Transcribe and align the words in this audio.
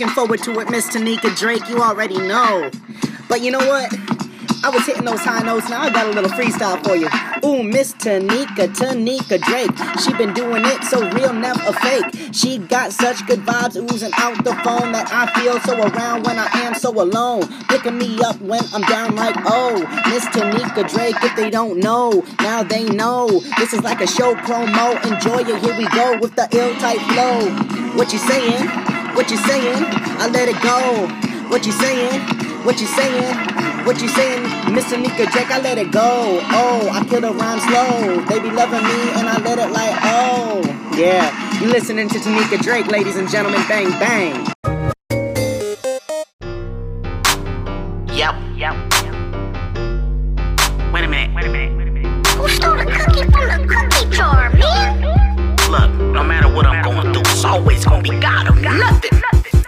looking 0.00 0.14
forward 0.14 0.42
to 0.42 0.58
it, 0.60 0.70
Miss 0.70 0.88
Tanika 0.88 1.36
Drake. 1.36 1.68
You 1.68 1.82
already 1.82 2.16
know. 2.16 2.70
But 3.28 3.42
you 3.42 3.50
know 3.50 3.58
what? 3.58 3.92
I 4.64 4.70
was 4.70 4.86
hitting 4.86 5.04
those 5.04 5.20
high 5.20 5.40
notes. 5.40 5.68
Now 5.68 5.82
I 5.82 5.90
got 5.90 6.06
a 6.06 6.10
little 6.10 6.30
freestyle 6.30 6.82
for 6.82 6.96
you. 6.96 7.06
Ooh, 7.44 7.62
Miss 7.62 7.92
Tanika, 7.92 8.68
Tanika 8.72 9.38
Drake. 9.42 10.00
She 10.00 10.14
been 10.14 10.32
doing 10.32 10.64
it 10.64 10.84
so 10.84 11.06
real, 11.10 11.34
never 11.34 11.60
a 11.66 11.72
fake. 11.74 12.32
She 12.32 12.56
got 12.56 12.92
such 12.92 13.26
good 13.26 13.40
vibes 13.40 13.76
oozing 13.76 14.12
out 14.14 14.42
the 14.42 14.54
phone 14.64 14.92
that 14.92 15.12
I 15.12 15.26
feel 15.38 15.60
so 15.60 15.76
around 15.76 16.24
when 16.24 16.38
I 16.38 16.48
am 16.64 16.74
so 16.74 16.90
alone. 16.90 17.46
Picking 17.68 17.98
me 17.98 18.18
up 18.20 18.40
when 18.40 18.62
I'm 18.72 18.82
down 18.82 19.16
like, 19.16 19.36
oh, 19.44 19.80
Miss 20.08 20.24
Tanika 20.28 20.88
Drake. 20.88 21.16
If 21.22 21.36
they 21.36 21.50
don't 21.50 21.78
know, 21.78 22.24
now 22.40 22.62
they 22.62 22.84
know. 22.84 23.28
This 23.58 23.74
is 23.74 23.82
like 23.82 24.00
a 24.00 24.06
show 24.06 24.34
promo. 24.36 24.96
Enjoy 25.04 25.40
it. 25.40 25.62
Here 25.62 25.76
we 25.76 25.86
go 25.88 26.18
with 26.20 26.36
the 26.36 26.48
ill 26.56 26.74
type 26.76 27.00
flow. 27.12 27.96
What 27.98 28.14
you 28.14 28.18
saying? 28.18 28.89
What 29.14 29.30
you 29.30 29.36
saying? 29.36 29.84
I 30.18 30.28
let 30.28 30.48
it 30.48 30.60
go. 30.62 31.08
What 31.48 31.66
you 31.66 31.72
saying? 31.72 32.20
What 32.64 32.80
you 32.80 32.86
saying? 32.86 33.34
What 33.84 34.00
you 34.00 34.08
saying? 34.08 34.42
Miss 34.74 34.84
Tanika 34.92 35.30
Drake, 35.32 35.50
I 35.50 35.60
let 35.60 35.78
it 35.78 35.90
go. 35.90 36.40
Oh, 36.52 36.88
I 36.92 37.04
kill 37.04 37.20
the 37.22 37.32
rhyme 37.32 37.60
slow. 37.60 38.24
They 38.26 38.38
be 38.40 38.50
loving 38.50 38.84
me 38.84 39.10
and 39.18 39.28
I 39.28 39.38
let 39.42 39.58
it 39.58 39.70
like, 39.72 39.96
oh. 40.02 40.62
Yeah, 40.96 41.30
you 41.60 41.68
listening 41.68 42.08
to 42.10 42.18
Tanika 42.18 42.60
Drake, 42.62 42.86
ladies 42.86 43.16
and 43.16 43.28
gentlemen. 43.28 43.62
Bang, 43.68 43.90
bang. 43.98 44.46
Yep, 48.14 48.34
yep. 48.56 48.74
Wait 50.92 51.04
a 51.04 51.08
minute, 51.08 51.34
wait 51.34 51.46
a 51.46 51.48
minute, 51.48 51.76
wait 51.76 51.88
a 51.88 51.90
minute. 51.90 52.26
Who 52.36 52.48
stole 52.48 52.76
the 52.76 52.84
cookie 52.84 53.22
from 53.30 53.48
the 53.48 53.66
cookie 53.66 53.88
jar, 53.88 53.88
man? 53.88 53.90
Look, 53.90 53.99
no 56.20 56.26
matter 56.26 56.52
what 56.52 56.66
I'm 56.66 56.84
going 56.84 57.14
through, 57.14 57.22
it's 57.32 57.44
always 57.46 57.82
gonna 57.82 58.02
be 58.02 58.10
God 58.20 58.50
or 58.50 58.54
nothing. 58.56 59.22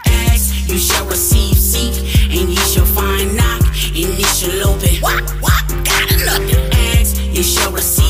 Ask, 0.05 0.69
you 0.69 0.77
shall 0.77 1.06
receive, 1.06 1.56
seek, 1.56 1.97
and 2.25 2.50
ye 2.50 2.56
shall 2.56 2.84
find, 2.84 3.34
knock, 3.34 3.62
and 3.62 4.12
it 4.20 4.27
shall 4.36 4.69
open. 4.69 4.97
What, 5.00 5.30
what, 5.41 5.67
got 5.83 6.11
nothing. 6.27 6.61
Ask, 6.75 7.23
you 7.23 7.42
shall 7.42 7.73
receive, 7.73 8.02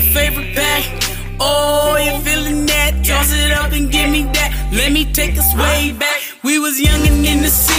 my 0.00 0.06
favorite 0.14 0.54
pack. 0.54 0.84
Oh, 1.40 1.96
you 1.96 2.18
feeling 2.24 2.66
that? 2.66 3.04
Toss 3.04 3.32
it 3.32 3.52
up 3.52 3.72
and 3.72 3.90
give 3.90 4.10
me 4.10 4.22
that. 4.34 4.50
Let 4.72 4.92
me 4.92 5.04
take 5.12 5.36
us 5.38 5.54
way 5.54 5.92
back. 5.92 6.20
We 6.42 6.58
was 6.58 6.80
young 6.80 7.06
and 7.06 7.24
innocent. 7.24 7.69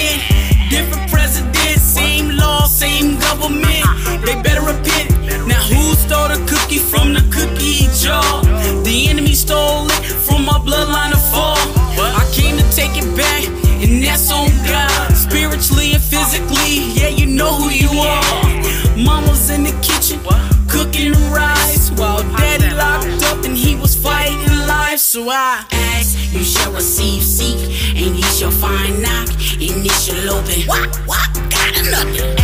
So 25.12 25.28
I 25.30 25.66
ask, 25.74 26.18
you 26.32 26.42
shall 26.42 26.72
receive, 26.72 27.22
seek, 27.22 27.58
and 27.98 28.16
ye 28.16 28.22
shall 28.22 28.50
find, 28.50 29.02
knock, 29.02 29.28
and 29.28 29.86
it 29.86 29.92
shall 29.92 30.38
open. 30.38 30.62
What, 30.62 30.96
what, 31.06 31.34
got 31.52 31.74
nothing. 31.92 32.41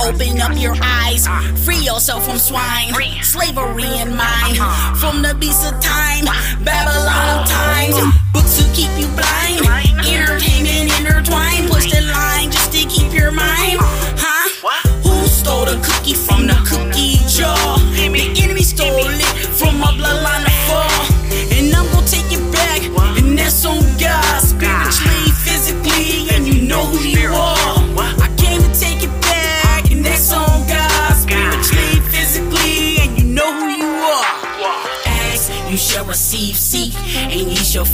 Open 0.00 0.40
up 0.40 0.56
your 0.56 0.76
eyes. 0.82 1.26
Ah. 1.28 1.42
Free 1.64 1.78
yourself 1.78 2.24
from 2.24 2.38
swine. 2.38 2.92
Slavery 3.22 3.90
in 3.98 4.14
mind. 4.14 4.58
Uh-huh. 4.58 4.94
From 4.94 5.22
the 5.22 5.34
beast 5.34 5.66
of 5.66 5.78
time. 5.80 6.24
Ah. 6.26 6.58
Babylon 6.64 7.26
of 7.34 7.48
times. 7.48 7.94
Ah. 7.98 8.12
Books 8.32 8.58
to 8.58 8.64
keep 8.74 8.90
you 8.96 9.08
blind. 9.18 9.66
Entertainment 10.06 10.90
intertwined. 10.98 11.68
Push 11.68 11.90
the 11.90 12.02
line 12.02 12.50
just 12.50 12.72
to 12.72 12.86
keep 12.86 13.12
your 13.12 13.32
mind. 13.32 13.78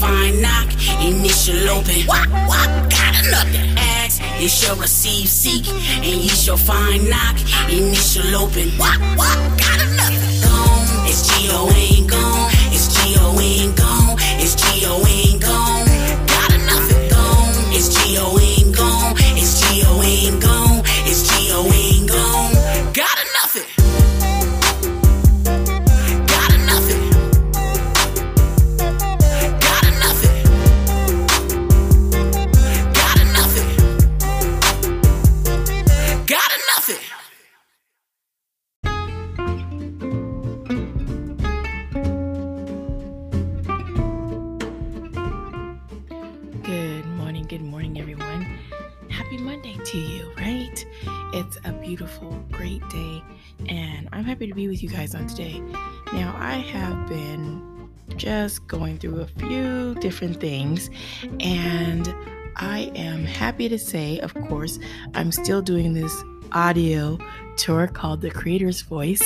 And 0.04 0.40
find, 0.40 0.42
knock, 0.42 0.68
initial 1.02 1.68
open. 1.70 2.06
What, 2.06 2.28
what, 2.28 2.68
got 2.90 3.14
nothing. 3.30 3.76
Ask, 3.76 4.22
you 4.40 4.48
shall 4.48 4.76
receive, 4.76 5.28
seek, 5.28 5.68
and 5.68 6.04
ye 6.04 6.28
shall 6.28 6.56
find, 6.56 7.08
knock, 7.08 7.36
initial 7.70 8.36
open. 8.36 8.70
What, 8.78 8.98
what, 9.16 9.38
got 9.58 9.78
nothing. 9.96 10.40
Gone, 10.42 11.06
it's 11.08 11.22
G-O-N, 11.28 12.06
gone, 12.06 12.50
it's 12.72 12.88
G-O-N, 12.94 13.74
gone, 13.74 14.16
it's 14.40 14.54
G-O-N, 14.54 15.40
gone. 15.40 15.73
On 55.24 55.28
today. 55.28 55.62
Now, 56.12 56.36
I 56.38 56.54
have 56.54 57.08
been 57.08 57.88
just 58.16 58.66
going 58.68 58.98
through 58.98 59.20
a 59.20 59.26
few 59.26 59.94
different 59.96 60.40
things, 60.40 60.90
and 61.40 62.14
I 62.56 62.92
am 62.94 63.24
happy 63.24 63.68
to 63.68 63.78
say, 63.78 64.18
of 64.20 64.34
course, 64.34 64.78
I'm 65.14 65.32
still 65.32 65.62
doing 65.62 65.94
this 65.94 66.22
audio 66.52 67.18
tour 67.56 67.86
called 67.86 68.20
The 68.20 68.30
Creator's 68.30 68.82
Voice. 68.82 69.22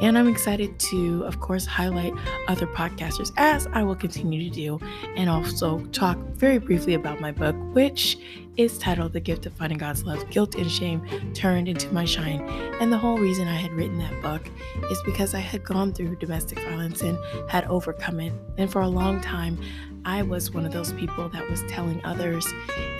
And 0.00 0.16
I'm 0.16 0.28
excited 0.28 0.78
to, 0.78 1.24
of 1.24 1.40
course, 1.40 1.66
highlight 1.66 2.12
other 2.46 2.66
podcasters 2.66 3.32
as 3.36 3.66
I 3.72 3.82
will 3.82 3.96
continue 3.96 4.48
to 4.48 4.54
do, 4.54 4.80
and 5.16 5.28
also 5.28 5.80
talk 5.86 6.16
very 6.34 6.58
briefly 6.58 6.94
about 6.94 7.20
my 7.20 7.32
book, 7.32 7.56
which 7.74 8.18
is 8.56 8.78
titled 8.78 9.12
The 9.12 9.20
Gift 9.20 9.46
of 9.46 9.52
Finding 9.54 9.78
God's 9.78 10.04
Love 10.04 10.28
Guilt 10.30 10.56
and 10.56 10.70
Shame 10.70 11.02
Turned 11.32 11.68
into 11.68 11.92
My 11.92 12.04
Shine. 12.04 12.40
And 12.80 12.92
the 12.92 12.98
whole 12.98 13.18
reason 13.18 13.46
I 13.48 13.54
had 13.54 13.72
written 13.72 13.98
that 13.98 14.22
book 14.22 14.48
is 14.90 15.00
because 15.04 15.34
I 15.34 15.40
had 15.40 15.64
gone 15.64 15.92
through 15.92 16.16
domestic 16.16 16.58
violence 16.60 17.02
and 17.02 17.18
had 17.48 17.64
overcome 17.64 18.20
it. 18.20 18.32
And 18.56 18.70
for 18.70 18.82
a 18.82 18.88
long 18.88 19.20
time, 19.20 19.58
I 20.04 20.22
was 20.22 20.52
one 20.52 20.64
of 20.64 20.72
those 20.72 20.92
people 20.92 21.28
that 21.30 21.48
was 21.50 21.62
telling 21.68 22.04
others, 22.04 22.46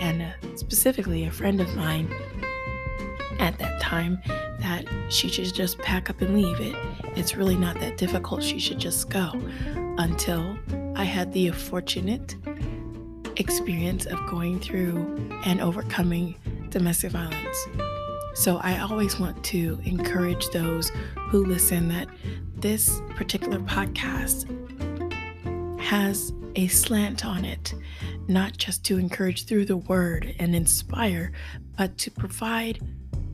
and 0.00 0.22
uh, 0.22 0.56
specifically 0.56 1.24
a 1.24 1.30
friend 1.30 1.60
of 1.60 1.74
mine 1.74 2.12
at 3.38 3.58
that 3.58 3.80
time, 3.80 4.20
that 4.60 4.84
she 5.08 5.28
should 5.28 5.54
just 5.54 5.78
pack 5.78 6.10
up 6.10 6.20
and 6.20 6.34
leave 6.34 6.60
it. 6.60 6.74
It's 7.16 7.36
really 7.36 7.56
not 7.56 7.78
that 7.80 7.96
difficult. 7.96 8.42
She 8.42 8.58
should 8.58 8.78
just 8.78 9.08
go. 9.10 9.32
Until 9.98 10.58
I 10.96 11.04
had 11.04 11.32
the 11.32 11.50
fortunate 11.50 12.36
experience 13.36 14.06
of 14.06 14.18
going 14.26 14.60
through 14.60 14.96
and 15.44 15.60
overcoming 15.60 16.34
domestic 16.70 17.12
violence. 17.12 17.66
So 18.34 18.58
I 18.58 18.78
always 18.78 19.18
want 19.18 19.42
to 19.44 19.80
encourage 19.84 20.48
those 20.50 20.90
who 21.30 21.44
listen 21.44 21.88
that 21.88 22.08
this 22.56 23.00
particular 23.16 23.58
podcast 23.60 24.46
has 25.80 26.32
a 26.54 26.66
slant 26.68 27.24
on 27.24 27.44
it, 27.44 27.74
not 28.28 28.56
just 28.56 28.84
to 28.86 28.98
encourage 28.98 29.46
through 29.46 29.64
the 29.64 29.76
word 29.76 30.34
and 30.38 30.54
inspire, 30.54 31.32
but 31.76 31.96
to 31.98 32.10
provide 32.10 32.80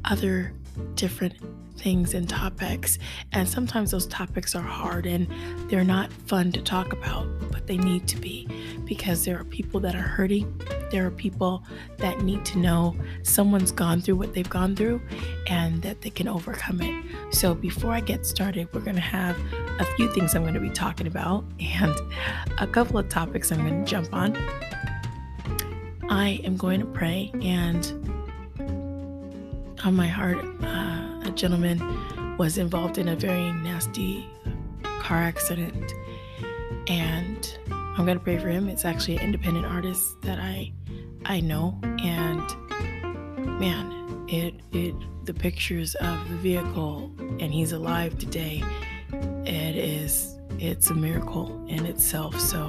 other 0.04 0.52
different 0.94 1.34
things 1.76 2.14
and 2.14 2.28
topics. 2.28 2.98
And 3.32 3.48
sometimes 3.48 3.90
those 3.90 4.06
topics 4.06 4.54
are 4.54 4.62
hard 4.62 5.06
and 5.06 5.28
they're 5.68 5.84
not 5.84 6.12
fun 6.12 6.52
to 6.52 6.62
talk 6.62 6.92
about, 6.92 7.26
but 7.50 7.66
they 7.66 7.76
need 7.76 8.06
to 8.08 8.16
be 8.16 8.48
because 8.84 9.24
there 9.24 9.38
are 9.38 9.44
people 9.44 9.80
that 9.80 9.94
are 9.94 9.98
hurting. 9.98 10.60
There 10.90 11.06
are 11.06 11.10
people 11.10 11.64
that 11.98 12.20
need 12.22 12.44
to 12.46 12.58
know 12.58 12.96
someone's 13.22 13.72
gone 13.72 14.00
through 14.00 14.16
what 14.16 14.34
they've 14.34 14.48
gone 14.48 14.76
through 14.76 15.00
and 15.48 15.82
that 15.82 16.00
they 16.02 16.10
can 16.10 16.28
overcome 16.28 16.80
it. 16.80 17.04
So 17.34 17.54
before 17.54 17.92
I 17.92 18.00
get 18.00 18.24
started, 18.24 18.68
we're 18.72 18.80
going 18.80 18.96
to 18.96 19.02
have 19.02 19.36
a 19.80 19.84
few 19.96 20.12
things 20.12 20.34
I'm 20.34 20.42
going 20.42 20.54
to 20.54 20.60
be 20.60 20.70
talking 20.70 21.06
about 21.06 21.44
and 21.58 21.94
a 22.58 22.66
couple 22.66 22.98
of 22.98 23.08
topics 23.08 23.50
I'm 23.50 23.66
going 23.66 23.84
to 23.84 23.90
jump 23.90 24.12
on. 24.14 24.36
I 26.08 26.40
am 26.44 26.56
going 26.56 26.80
to 26.80 26.86
pray 26.86 27.32
and 27.42 28.03
on 29.84 29.94
my 29.94 30.06
heart, 30.06 30.38
uh, 30.62 31.28
a 31.28 31.32
gentleman 31.34 32.36
was 32.38 32.58
involved 32.58 32.98
in 32.98 33.08
a 33.08 33.16
very 33.16 33.52
nasty 33.52 34.26
car 34.98 35.18
accident, 35.18 35.92
and 36.88 37.58
I'm 37.68 38.06
gonna 38.06 38.18
pray 38.18 38.38
for 38.38 38.48
him. 38.48 38.68
It's 38.68 38.84
actually 38.84 39.16
an 39.16 39.22
independent 39.22 39.66
artist 39.66 40.20
that 40.22 40.38
I 40.38 40.72
I 41.26 41.40
know, 41.40 41.78
and 42.02 42.42
man, 43.58 44.26
it 44.28 44.54
it 44.72 44.94
the 45.24 45.34
pictures 45.34 45.94
of 45.96 46.28
the 46.28 46.36
vehicle 46.36 47.10
and 47.40 47.52
he's 47.52 47.72
alive 47.72 48.18
today. 48.18 48.62
It 49.44 49.76
is 49.76 50.38
it's 50.58 50.90
a 50.90 50.94
miracle 50.94 51.64
in 51.68 51.86
itself. 51.86 52.38
So 52.40 52.68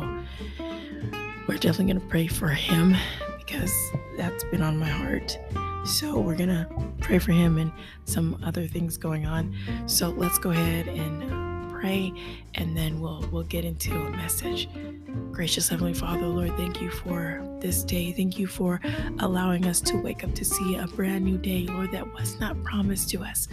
we're 1.48 1.58
definitely 1.58 1.94
gonna 1.94 2.10
pray 2.10 2.28
for 2.28 2.50
him 2.50 2.96
because 3.38 3.74
that's 4.18 4.44
been 4.46 4.62
on 4.62 4.78
my 4.78 4.90
heart. 4.90 5.38
So 5.86 6.20
we're 6.20 6.36
gonna 6.36 6.68
pray 7.00 7.20
for 7.20 7.32
him 7.32 7.60
and 7.60 7.72
some 8.06 8.42
other 8.44 8.66
things 8.66 8.98
going 8.98 9.28
on. 9.28 9.56
So 9.86 10.10
let's 10.10 10.40
go 10.40 10.50
ahead 10.50 10.88
and 10.88 11.24
uh, 11.24 11.72
pray, 11.80 12.12
and 12.56 12.76
then 12.76 13.00
we'll 13.00 13.24
we'll 13.32 13.44
get 13.44 13.66
into 13.66 13.96
a 13.96 14.10
message. 14.10 14.68
Gracious 15.32 15.70
Heavenly 15.70 15.94
Father, 15.94 16.26
Lord, 16.26 16.58
thank 16.58 16.82
you 16.82 16.90
for 16.90 17.46
this 17.60 17.84
day. 17.84 18.12
Thank 18.12 18.40
you 18.40 18.48
for 18.48 18.82
allowing 19.20 19.68
us 19.68 19.80
to 19.82 19.98
wake 19.98 20.24
up 20.24 20.34
to 20.34 20.44
see 20.44 20.76
a 20.76 20.88
brand 20.88 21.24
new 21.24 21.38
day, 21.38 21.68
Lord, 21.68 21.92
that 21.92 22.12
was 22.14 22.40
not 22.40 22.62
promised 22.64 23.10
to 23.12 23.24
us. 23.24 23.48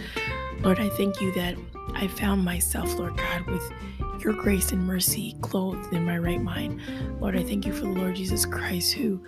Lord, 0.60 0.78
I 0.80 0.88
thank 0.90 1.20
you 1.20 1.32
that 1.32 1.56
I 1.94 2.06
found 2.06 2.44
myself, 2.44 2.94
Lord 2.94 3.16
God, 3.16 3.46
with 3.46 3.72
your 4.24 4.32
grace 4.32 4.72
and 4.72 4.86
mercy 4.86 5.36
clothed 5.40 5.92
in 5.92 6.04
my 6.04 6.16
right 6.16 6.40
mind. 6.42 6.80
Lord, 7.20 7.36
I 7.36 7.42
thank 7.42 7.66
you 7.66 7.72
for 7.72 7.82
the 7.82 7.90
Lord 7.90 8.16
Jesus 8.16 8.46
Christ 8.46 8.94
who 8.94 9.20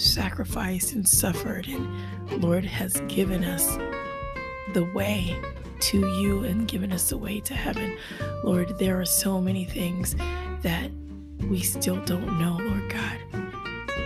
sacrificed 0.00 0.94
and 0.94 1.06
suffered, 1.06 1.66
and 1.68 2.42
Lord 2.42 2.64
has 2.64 3.00
given 3.08 3.44
us 3.44 3.76
the 4.72 4.84
way 4.94 5.36
to 5.80 5.98
you 6.20 6.44
and 6.44 6.68
given 6.68 6.92
us 6.92 7.08
the 7.10 7.18
way 7.18 7.40
to 7.40 7.54
heaven. 7.54 7.96
Lord, 8.44 8.78
there 8.78 9.00
are 9.00 9.04
so 9.04 9.40
many 9.40 9.64
things 9.64 10.16
that 10.62 10.90
we 11.48 11.60
still 11.60 12.02
don't 12.04 12.38
know, 12.38 12.58
Lord 12.60 12.90
God. 12.90 13.18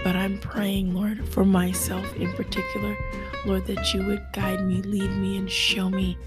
But 0.05 0.17
I'm 0.17 0.39
praying, 0.39 0.95
Lord, 0.95 1.27
for 1.29 1.45
myself 1.45 2.15
in 2.17 2.33
particular, 2.35 2.97
Lord, 3.47 3.67
that 3.67 3.93
you 3.95 4.05
would 4.05 4.25
guide 4.33 4.65
me, 4.67 4.83
lead 4.83 5.11
me, 5.11 5.37
and 5.39 5.51
show 5.51 5.89
me 5.89 6.19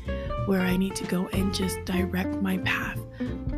where 0.45 0.61
I 0.61 0.77
need 0.77 0.95
to 0.95 1.05
go 1.05 1.27
and 1.33 1.53
just 1.53 1.83
direct 1.85 2.41
my 2.41 2.57
path. 2.59 2.99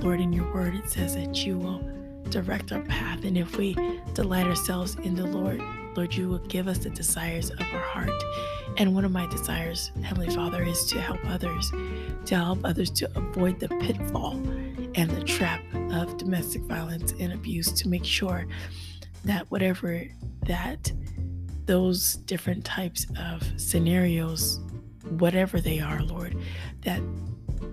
Lord, 0.02 0.20
in 0.20 0.34
your 0.34 0.52
word, 0.54 0.76
it 0.76 0.90
says 0.90 1.16
that 1.16 1.46
you 1.46 1.58
will 1.58 1.82
direct 2.30 2.72
our 2.72 2.82
path. 2.82 3.24
And 3.24 3.38
if 3.38 3.58
we 3.58 3.76
delight 4.14 4.48
ourselves 4.48 4.96
in 4.96 5.16
the 5.16 5.26
Lord, 5.26 5.62
Lord, 5.96 6.14
you 6.14 6.30
will 6.30 6.40
give 6.40 6.68
us 6.68 6.80
the 6.80 6.90
desires 6.90 7.50
of 7.50 7.62
our 7.62 7.82
heart. 7.82 8.24
And 8.78 8.94
one 8.94 9.06
of 9.06 9.12
my 9.12 9.26
desires, 9.28 9.92
Heavenly 10.04 10.34
Father, 10.34 10.64
is 10.64 10.86
to 10.86 11.02
help 11.02 11.20
others, 11.26 11.72
to 12.26 12.36
help 12.36 12.60
others 12.64 12.90
to 12.92 13.10
avoid 13.18 13.60
the 13.60 13.68
pitfall 13.68 14.34
and 14.96 15.10
the 15.10 15.24
trap 15.24 15.62
of 15.92 16.18
domestic 16.18 16.62
violence 16.64 17.14
and 17.20 17.34
abuse, 17.34 17.72
to 17.74 17.90
make 17.90 18.06
sure 18.06 18.48
that 19.26 19.50
whatever 19.52 20.04
that 20.46 20.92
those 21.66 22.16
different 22.16 22.66
types 22.66 23.06
of 23.20 23.44
scenarios, 23.58 24.60
whatever 25.20 25.60
they 25.62 25.80
are, 25.80 26.02
Lord, 26.02 26.36
that 26.82 27.02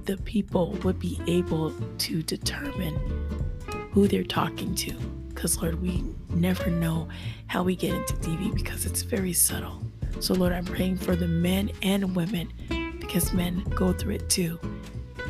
the 0.04 0.16
people 0.18 0.72
would 0.82 0.98
be 0.98 1.20
able 1.26 1.72
to 1.98 2.22
determine 2.22 2.94
who 3.92 4.06
they're 4.08 4.24
talking 4.24 4.74
to 4.74 4.94
because, 5.36 5.60
Lord, 5.60 5.80
we 5.82 6.02
never 6.30 6.70
know 6.70 7.08
how 7.46 7.62
we 7.62 7.76
get 7.76 7.94
into 7.94 8.14
DV 8.14 8.54
because 8.54 8.86
it's 8.86 9.02
very 9.02 9.34
subtle. 9.34 9.82
So, 10.18 10.32
Lord, 10.32 10.52
I'm 10.52 10.64
praying 10.64 10.96
for 10.96 11.14
the 11.14 11.28
men 11.28 11.70
and 11.82 12.16
women 12.16 12.50
because 12.98 13.34
men 13.34 13.62
go 13.74 13.92
through 13.92 14.14
it 14.14 14.30
too. 14.30 14.58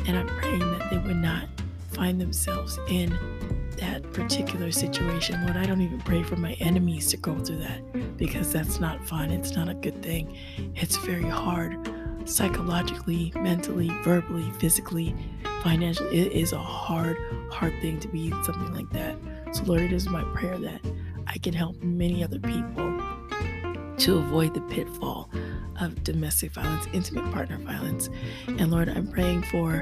And 0.07 0.17
I'm 0.17 0.27
praying 0.27 0.59
that 0.59 0.89
they 0.89 0.97
would 0.97 1.17
not 1.17 1.49
find 1.91 2.21
themselves 2.21 2.79
in 2.87 3.09
that 3.77 4.01
particular 4.13 4.71
situation. 4.71 5.43
Lord, 5.43 5.57
I 5.57 5.65
don't 5.65 5.81
even 5.81 5.99
pray 5.99 6.23
for 6.23 6.37
my 6.37 6.53
enemies 6.53 7.09
to 7.11 7.17
go 7.17 7.37
through 7.37 7.59
that 7.59 8.17
because 8.17 8.51
that's 8.51 8.79
not 8.79 9.05
fun. 9.05 9.29
It's 9.29 9.55
not 9.55 9.67
a 9.67 9.73
good 9.73 10.01
thing. 10.01 10.37
It's 10.75 10.95
very 10.97 11.27
hard 11.27 11.77
psychologically, 12.23 13.33
mentally, 13.35 13.89
verbally, 14.03 14.49
physically, 14.59 15.13
financially. 15.63 16.17
It 16.17 16.31
is 16.31 16.53
a 16.53 16.57
hard, 16.57 17.17
hard 17.51 17.73
thing 17.81 17.99
to 17.99 18.07
be 18.07 18.29
something 18.43 18.73
like 18.73 18.89
that. 18.91 19.17
So, 19.57 19.63
Lord, 19.63 19.81
it 19.81 19.91
is 19.91 20.07
my 20.07 20.23
prayer 20.35 20.55
that 20.59 20.81
I 21.25 21.39
can 21.39 21.51
help 21.51 21.81
many 21.81 22.23
other 22.23 22.37
people 22.37 23.01
to 23.97 24.19
avoid 24.19 24.53
the 24.53 24.61
pitfall 24.69 25.31
of 25.81 26.03
domestic 26.03 26.51
violence, 26.51 26.85
intimate 26.93 27.33
partner 27.33 27.57
violence. 27.57 28.07
And 28.45 28.69
Lord, 28.69 28.87
I'm 28.87 29.07
praying 29.07 29.41
for 29.41 29.81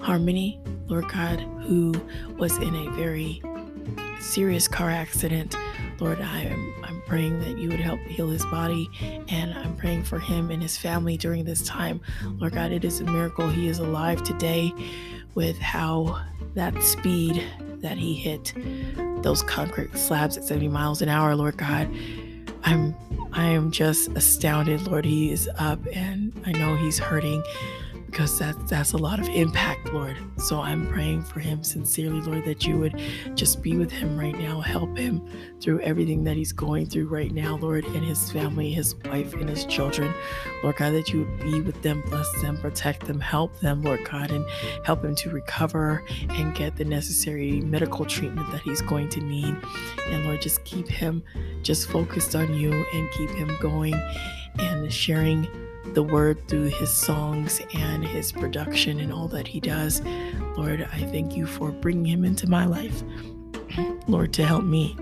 Harmony, 0.00 0.58
Lord 0.86 1.10
God, 1.10 1.40
who 1.60 1.92
was 2.38 2.56
in 2.56 2.74
a 2.74 2.90
very 2.92 3.42
serious 4.18 4.66
car 4.66 4.88
accident. 4.88 5.56
Lord, 6.00 6.22
I 6.22 6.44
am 6.44 6.74
I'm 6.82 7.02
praying 7.02 7.38
that 7.40 7.58
you 7.58 7.68
would 7.68 7.80
help 7.80 8.00
heal 8.00 8.30
his 8.30 8.46
body 8.46 8.88
and 9.28 9.52
I'm 9.52 9.76
praying 9.76 10.04
for 10.04 10.20
him 10.20 10.50
and 10.50 10.62
his 10.62 10.78
family 10.78 11.18
during 11.18 11.44
this 11.44 11.60
time. 11.64 12.00
Lord 12.38 12.54
God, 12.54 12.72
it 12.72 12.82
is 12.82 13.02
a 13.02 13.04
miracle 13.04 13.50
he 13.50 13.68
is 13.68 13.78
alive 13.78 14.22
today 14.22 14.72
with 15.34 15.58
how 15.58 16.24
that 16.54 16.82
speed 16.82 17.44
that 17.82 17.98
he 17.98 18.14
hit 18.14 18.52
those 19.22 19.42
concrete 19.42 19.96
slabs 19.96 20.36
at 20.36 20.44
70 20.44 20.68
miles 20.68 21.02
an 21.02 21.08
hour, 21.08 21.34
Lord 21.36 21.56
God. 21.56 21.88
I'm 22.64 22.94
I 23.32 23.46
am 23.46 23.70
just 23.70 24.10
astounded, 24.10 24.82
Lord. 24.82 25.04
He 25.04 25.32
is 25.32 25.48
up 25.58 25.80
and 25.92 26.32
I 26.44 26.52
know 26.52 26.76
he's 26.76 26.98
hurting 26.98 27.42
because 28.12 28.38
that's 28.38 28.70
that's 28.70 28.92
a 28.92 28.96
lot 28.98 29.18
of 29.18 29.26
impact, 29.30 29.90
Lord. 29.90 30.18
So 30.36 30.60
I'm 30.60 30.86
praying 30.86 31.22
for 31.22 31.40
him 31.40 31.64
sincerely, 31.64 32.20
Lord, 32.20 32.44
that 32.44 32.66
you 32.66 32.76
would 32.76 33.00
just 33.34 33.62
be 33.62 33.78
with 33.78 33.90
him 33.90 34.18
right 34.18 34.38
now, 34.38 34.60
help 34.60 34.96
him 34.98 35.26
through 35.62 35.80
everything 35.80 36.22
that 36.24 36.36
he's 36.36 36.52
going 36.52 36.86
through 36.86 37.08
right 37.08 37.32
now, 37.32 37.56
Lord, 37.56 37.86
and 37.86 38.04
his 38.04 38.30
family, 38.30 38.70
his 38.70 38.94
wife, 39.06 39.32
and 39.32 39.48
his 39.48 39.64
children. 39.64 40.12
Lord 40.62 40.76
God, 40.76 40.90
that 40.90 41.10
you 41.10 41.20
would 41.20 41.40
be 41.40 41.60
with 41.62 41.80
them, 41.80 42.02
bless 42.10 42.30
them, 42.42 42.58
protect 42.58 43.06
them, 43.06 43.18
help 43.18 43.58
them, 43.60 43.80
Lord 43.80 44.04
God, 44.04 44.30
and 44.30 44.44
help 44.84 45.02
him 45.02 45.14
to 45.16 45.30
recover 45.30 46.04
and 46.28 46.54
get 46.54 46.76
the 46.76 46.84
necessary 46.84 47.62
medical 47.62 48.04
treatment 48.04 48.50
that 48.52 48.60
he's 48.60 48.82
going 48.82 49.08
to 49.08 49.20
need. 49.20 49.56
And 50.08 50.24
Lord, 50.26 50.42
just 50.42 50.62
keep 50.64 50.86
him 50.86 51.22
just 51.62 51.88
focused 51.88 52.36
on 52.36 52.52
you 52.54 52.72
and 52.72 53.10
keep 53.12 53.30
him 53.30 53.50
going 53.60 53.94
and 54.58 54.92
sharing 54.92 55.48
the 55.86 56.02
word 56.02 56.46
through 56.48 56.66
his 56.66 56.92
songs 56.92 57.60
and 57.74 58.06
his 58.06 58.32
production 58.32 59.00
and 59.00 59.12
all 59.12 59.28
that 59.28 59.46
he 59.46 59.60
does. 59.60 60.02
Lord, 60.56 60.88
I 60.92 61.00
thank 61.06 61.36
you 61.36 61.46
for 61.46 61.70
bringing 61.70 62.06
him 62.06 62.24
into 62.24 62.48
my 62.48 62.66
life, 62.66 63.02
Lord, 64.06 64.32
to 64.34 64.44
help 64.44 64.64
me. 64.64 64.96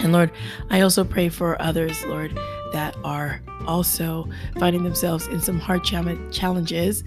And 0.00 0.12
Lord, 0.12 0.30
I 0.70 0.80
also 0.80 1.04
pray 1.04 1.28
for 1.28 1.60
others, 1.60 2.04
Lord, 2.04 2.36
that 2.72 2.96
are 3.04 3.40
also 3.66 4.28
finding 4.58 4.82
themselves 4.82 5.26
in 5.28 5.40
some 5.40 5.58
hard 5.58 5.84
challenges 5.84 7.04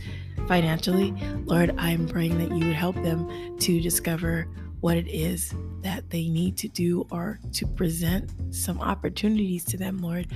financially. 0.48 1.13
Lord, 1.45 1.75
I'm 1.77 2.07
praying 2.07 2.38
that 2.39 2.55
you 2.55 2.67
would 2.67 2.75
help 2.75 2.95
them 2.95 3.57
to 3.60 3.81
discover 3.81 4.48
what 4.81 4.98
it 4.98 5.07
is 5.07 5.53
that 5.81 6.10
they 6.10 6.27
need 6.27 6.57
to 6.57 6.67
do 6.67 7.07
or 7.10 7.39
to 7.53 7.65
present 7.65 8.29
some 8.53 8.79
opportunities 8.81 9.63
to 9.65 9.77
them, 9.77 10.00
Lord, 10.00 10.27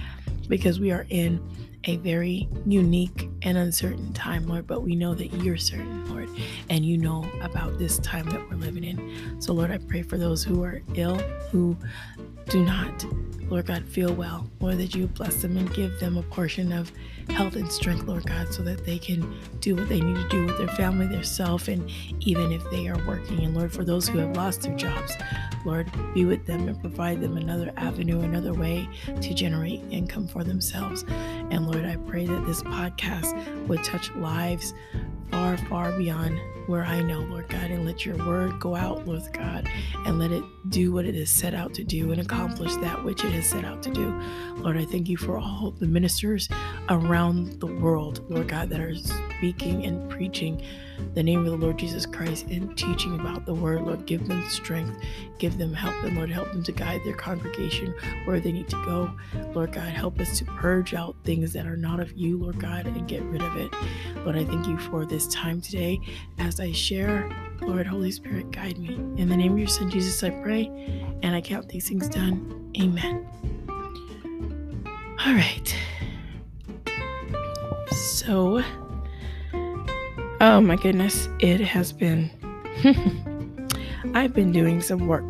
because 0.48 0.80
we 0.80 0.92
are 0.92 1.06
in 1.10 1.46
a 1.88 1.96
very 1.98 2.48
unique 2.66 3.30
and 3.42 3.58
uncertain 3.58 4.14
time, 4.14 4.46
Lord, 4.46 4.68
but 4.68 4.84
we 4.84 4.96
know 4.96 5.16
that 5.16 5.28
you're 5.42 5.58
certain, 5.58 6.08
Lord, 6.10 6.30
and 6.70 6.86
you 6.86 6.98
know 6.98 7.26
about 7.42 7.80
this 7.80 7.98
time 8.00 8.26
that 8.30 8.50
we're 8.50 8.58
living 8.58 8.84
in. 8.84 9.42
So, 9.42 9.54
Lord, 9.54 9.72
I 9.72 9.78
pray 9.78 10.02
for 10.02 10.18
those 10.18 10.44
who 10.44 10.64
are 10.64 10.82
ill, 10.96 11.18
who 11.52 11.78
do 12.50 12.64
not, 12.64 13.06
Lord 13.50 13.66
God, 13.66 13.86
feel 13.86 14.14
well, 14.14 14.50
Lord, 14.60 14.78
that 14.78 14.96
you 14.96 15.08
bless 15.08 15.42
them 15.42 15.58
and 15.58 15.74
give 15.74 16.00
them 16.00 16.18
a 16.18 16.24
portion 16.24 16.72
of 16.72 16.92
health 17.30 17.56
and 17.56 17.72
strength, 17.72 18.06
Lord 18.06 18.26
God, 18.26 18.54
so 18.54 18.64
that 18.64 18.86
they 18.86 18.98
can 18.98 19.38
do 19.60 19.76
what 19.76 19.90
they 19.90 20.00
need 20.00 20.16
to 20.16 20.30
do 20.30 20.46
with 20.46 20.58
their 20.58 20.68
family, 20.70 21.08
their 21.08 21.24
self, 21.24 21.68
and 21.68 21.90
even 22.22 22.52
if 22.52 22.70
they 22.70 22.88
are 22.88 22.98
working. 23.06 23.44
And 23.44 23.56
Lord, 23.56 23.72
for 23.72 23.84
those 23.84 24.08
who 24.08 24.18
have 24.20 24.36
lost 24.36 24.62
their 24.62 24.76
jobs, 24.76 25.14
Lord, 25.66 25.90
be 26.14 26.26
with 26.26 26.46
them 26.46 26.68
and 26.68 26.80
provide 26.80 27.22
them 27.22 27.38
another 27.38 27.72
avenue, 27.78 28.22
another 28.22 28.54
way 28.54 28.88
to 29.22 29.34
generate 29.34 29.82
income 29.90 30.28
for 30.28 30.44
themselves. 30.44 31.04
And 31.08 31.68
Lord, 31.68 31.86
I 31.86 31.98
pray 31.98 32.26
that 32.26 32.46
this 32.46 32.64
podcast 32.64 33.68
would 33.68 33.84
touch 33.84 34.14
lives 34.16 34.74
far, 35.32 35.58
far 35.58 35.92
beyond 35.94 36.40
where 36.68 36.84
I 36.84 37.02
know, 37.02 37.20
Lord 37.22 37.48
God, 37.48 37.72
and 37.72 37.86
let 37.86 38.06
your 38.06 38.18
word 38.18 38.60
go 38.60 38.76
out, 38.76 39.08
Lord 39.08 39.22
God, 39.32 39.70
and 40.06 40.20
let 40.20 40.32
it 40.32 40.44
do 40.70 40.92
what 40.92 41.06
it 41.06 41.16
is 41.16 41.30
set 41.30 41.54
out 41.54 41.74
to 41.76 41.84
do 41.84 42.12
and 42.12 42.20
accomplish 42.20 42.76
that 42.78 43.04
which 43.04 43.24
it 43.24 43.34
is 43.34 43.50
set 43.50 43.64
out 43.64 43.82
to 43.84 43.90
do. 43.90 44.10
Lord, 44.58 44.78
I 44.78 44.86
thank 44.86 45.08
you 45.08 45.18
for 45.18 45.38
all 45.38 45.72
the 45.80 45.88
ministers 45.88 46.50
around 46.90 47.60
the 47.62 47.68
world, 47.68 48.26
Lord 48.30 48.50
God, 48.50 48.70
that 48.70 48.82
are 48.82 48.96
speaking 48.96 49.86
and 49.86 50.10
preaching 50.10 50.62
the 51.14 51.24
name 51.24 51.40
of 51.40 51.46
the 51.46 51.58
Lord 51.58 51.78
Jesus 51.78 52.06
Christ 52.06 52.48
and 52.48 52.78
teaching 52.78 53.20
about 53.20 53.46
the 53.46 53.54
word. 53.54 53.82
Lord, 53.82 54.06
give 54.06 54.28
them 54.28 54.44
strength, 54.50 55.04
give 55.40 55.58
them 55.58 55.74
help, 55.74 55.96
and 56.04 56.16
Lord, 56.16 56.30
help 56.30 56.52
them 56.52 56.64
to 56.64 56.72
guide 56.72 57.02
their 57.04 57.16
congregation 57.16 57.94
where 58.26 58.40
they 58.40 58.52
need 58.52 58.68
to 58.70 58.86
go. 58.86 59.12
Lord 59.54 59.74
God, 59.74 59.90
help 59.90 60.20
us 60.20 60.38
to 60.40 60.46
purge 60.46 60.94
out 60.94 61.16
things 61.24 61.54
that 61.54 61.66
are 61.66 61.78
not 61.78 62.00
of 62.00 62.14
you, 62.14 62.38
Lord 62.38 62.60
God, 62.60 62.86
and 62.86 63.08
get 63.08 63.22
rid 63.24 63.42
of 63.42 63.56
it. 63.58 63.72
Lord, 64.24 64.38
I 64.38 64.46
thank 64.46 64.68
you 64.68 64.78
for 64.78 65.06
this 65.06 65.28
time 65.28 65.62
today 65.62 66.00
as 66.38 66.60
I 66.60 66.72
share. 66.72 67.30
Lord, 67.62 67.88
Holy 67.88 68.12
Spirit, 68.12 68.52
guide 68.52 68.78
me. 68.78 68.96
In 69.18 69.30
the 69.30 69.38
name 69.38 69.54
of 69.54 69.60
your 69.60 69.68
Son, 69.68 69.90
Jesus, 69.90 70.24
I 70.24 70.30
pray, 70.30 70.68
and 71.24 71.36
I 71.36 71.42
count 71.42 71.70
these 71.70 71.88
things 71.88 72.08
done. 72.08 72.72
Amen. 72.80 73.28
All 75.26 75.34
right. 75.34 75.76
So, 77.92 78.64
oh 80.42 80.62
my 80.62 80.76
goodness, 80.76 81.28
it 81.40 81.60
has 81.60 81.92
been. 81.92 82.30
I've 84.14 84.34
been 84.34 84.52
doing 84.52 84.82
some 84.82 85.08
work. 85.08 85.26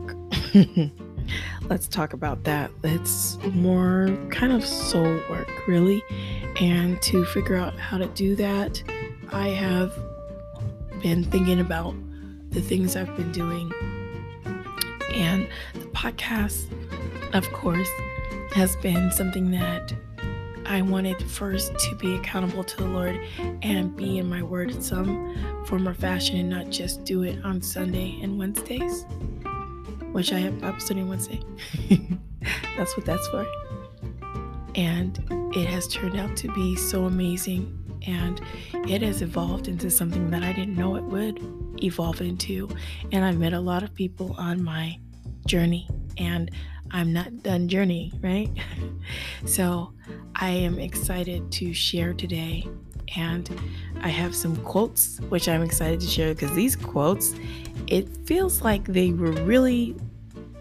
Let's 1.70 1.88
talk 1.88 2.14
about 2.14 2.44
that. 2.44 2.72
It's 2.84 3.38
more 3.54 4.10
kind 4.30 4.54
of 4.54 4.66
soul 4.66 5.20
work, 5.30 5.50
really. 5.68 6.02
And 6.60 7.02
to 7.04 7.26
figure 7.26 7.56
out 7.56 7.78
how 7.78 7.98
to 7.98 8.08
do 8.08 8.36
that, 8.36 8.82
I 9.32 9.50
have 9.50 9.94
been 11.02 11.24
thinking 11.24 11.60
about 11.60 11.96
the 12.50 12.62
things 12.62 12.96
I've 12.96 13.16
been 13.16 13.32
doing. 13.32 13.72
And 15.14 15.48
the 15.74 15.88
podcast, 15.88 16.68
of 17.34 17.50
course, 17.52 17.90
has 18.54 18.76
been 18.78 19.12
something 19.12 19.52
that 19.52 19.94
I 20.68 20.82
wanted 20.82 21.22
first 21.24 21.78
to 21.80 21.96
be 21.96 22.16
accountable 22.16 22.64
to 22.64 22.78
the 22.78 22.86
Lord 22.86 23.20
and 23.62 23.96
be 23.96 24.18
in 24.18 24.30
my 24.30 24.44
word 24.44 24.72
in 24.72 24.82
some 24.82 25.64
form 25.66 25.88
or 25.88 25.94
fashion 25.94 26.38
and 26.38 26.50
not 26.50 26.70
just 26.70 27.06
do 27.06 27.24
it 27.24 27.44
on 27.46 27.62
Sunday 27.62 28.20
and 28.22 28.38
Wednesdays, 28.38 29.06
which 30.12 30.34
I 30.34 30.40
have 30.40 30.60
Bible 30.60 30.80
study 30.80 31.04
Wednesday. 31.04 31.40
that's 32.78 32.98
what 32.98 33.06
that's 33.06 33.26
for. 33.30 33.48
And 34.76 35.18
it 35.56 35.68
has 35.68 35.88
turned 35.88 36.20
out 36.20 36.36
to 36.38 36.52
be 36.54 36.76
so 36.76 37.06
amazing 37.06 37.74
and 38.06 38.42
it 38.90 39.02
has 39.02 39.22
evolved 39.22 39.68
into 39.68 39.90
something 39.90 40.30
that 40.32 40.44
I 40.44 40.52
didn't 40.52 40.76
know 40.76 40.96
it 40.98 41.04
would 41.04 41.40
evolve 41.84 42.22
into. 42.22 42.70
And 43.12 43.24
I've 43.24 43.38
met 43.38 43.54
a 43.54 43.60
lot 43.60 43.84
of 43.84 43.94
people 43.94 44.36
on 44.38 44.64
my 44.64 45.00
journey, 45.46 45.88
and 46.18 46.52
I'm 46.92 47.14
not 47.14 47.44
done 47.44 47.68
journeying, 47.68 48.20
right? 48.22 48.50
so 49.46 49.94
I 50.36 50.50
am 50.50 50.80
excited 50.80 51.52
to 51.54 51.74
share 51.74 52.14
today. 52.14 52.68
And 53.16 53.50
I 54.02 54.10
have 54.10 54.36
some 54.36 54.58
quotes, 54.58 55.20
which 55.30 55.48
I'm 55.48 55.62
excited 55.62 56.02
to 56.02 56.08
share 56.08 56.34
because 56.34 56.52
these 56.54 56.76
quotes, 56.76 57.34
it 57.88 58.10
feels 58.26 58.62
like 58.62 58.86
they 58.86 59.14
were 59.14 59.32
really 59.32 59.96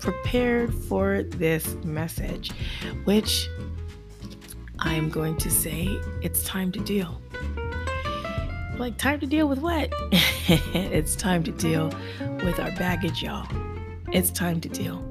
prepared 0.00 0.72
for 0.72 1.24
this 1.24 1.74
message, 1.84 2.52
which 3.04 3.48
I'm 4.78 5.08
going 5.08 5.36
to 5.38 5.50
say 5.50 5.88
it's 6.22 6.44
time 6.44 6.70
to 6.72 6.80
deal. 6.80 7.20
Like, 8.78 8.98
time 8.98 9.20
to 9.20 9.26
deal 9.26 9.48
with 9.48 9.58
what? 9.58 9.90
it's 10.12 11.16
time 11.16 11.42
to 11.44 11.52
deal 11.52 11.90
with 12.44 12.60
our 12.60 12.70
baggage, 12.72 13.22
y'all. 13.22 13.48
It's 14.12 14.30
time 14.30 14.60
to 14.60 14.68
deal. 14.68 15.02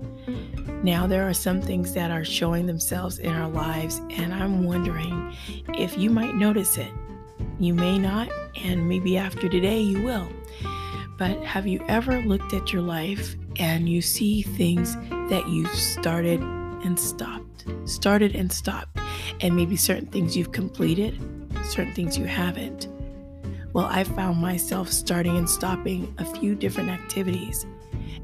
Now, 0.83 1.07
there 1.07 1.27
are 1.27 1.33
some 1.33 1.61
things 1.61 1.93
that 1.93 2.11
are 2.11 2.23
showing 2.23 2.65
themselves 2.65 3.19
in 3.19 3.33
our 3.33 3.49
lives, 3.49 4.01
and 4.11 4.33
I'm 4.33 4.63
wondering 4.63 5.35
if 5.75 5.97
you 5.97 6.09
might 6.09 6.35
notice 6.35 6.77
it. 6.77 6.91
You 7.59 7.73
may 7.73 7.97
not, 7.97 8.29
and 8.63 8.87
maybe 8.87 9.17
after 9.17 9.47
today 9.47 9.79
you 9.79 10.03
will. 10.03 10.27
But 11.17 11.41
have 11.43 11.65
you 11.65 11.83
ever 11.87 12.21
looked 12.21 12.53
at 12.53 12.73
your 12.73 12.81
life 12.81 13.35
and 13.57 13.87
you 13.87 14.01
see 14.01 14.41
things 14.41 14.95
that 15.29 15.47
you've 15.47 15.73
started 15.73 16.41
and 16.41 16.99
stopped, 16.99 17.65
started 17.85 18.35
and 18.35 18.51
stopped, 18.51 18.97
and 19.41 19.55
maybe 19.55 19.77
certain 19.77 20.07
things 20.07 20.35
you've 20.35 20.51
completed, 20.51 21.17
certain 21.63 21.93
things 21.93 22.17
you 22.17 22.25
haven't? 22.25 22.89
Well, 23.71 23.85
I 23.85 24.03
found 24.03 24.39
myself 24.39 24.89
starting 24.89 25.37
and 25.37 25.49
stopping 25.49 26.13
a 26.17 26.25
few 26.25 26.55
different 26.55 26.89
activities, 26.89 27.65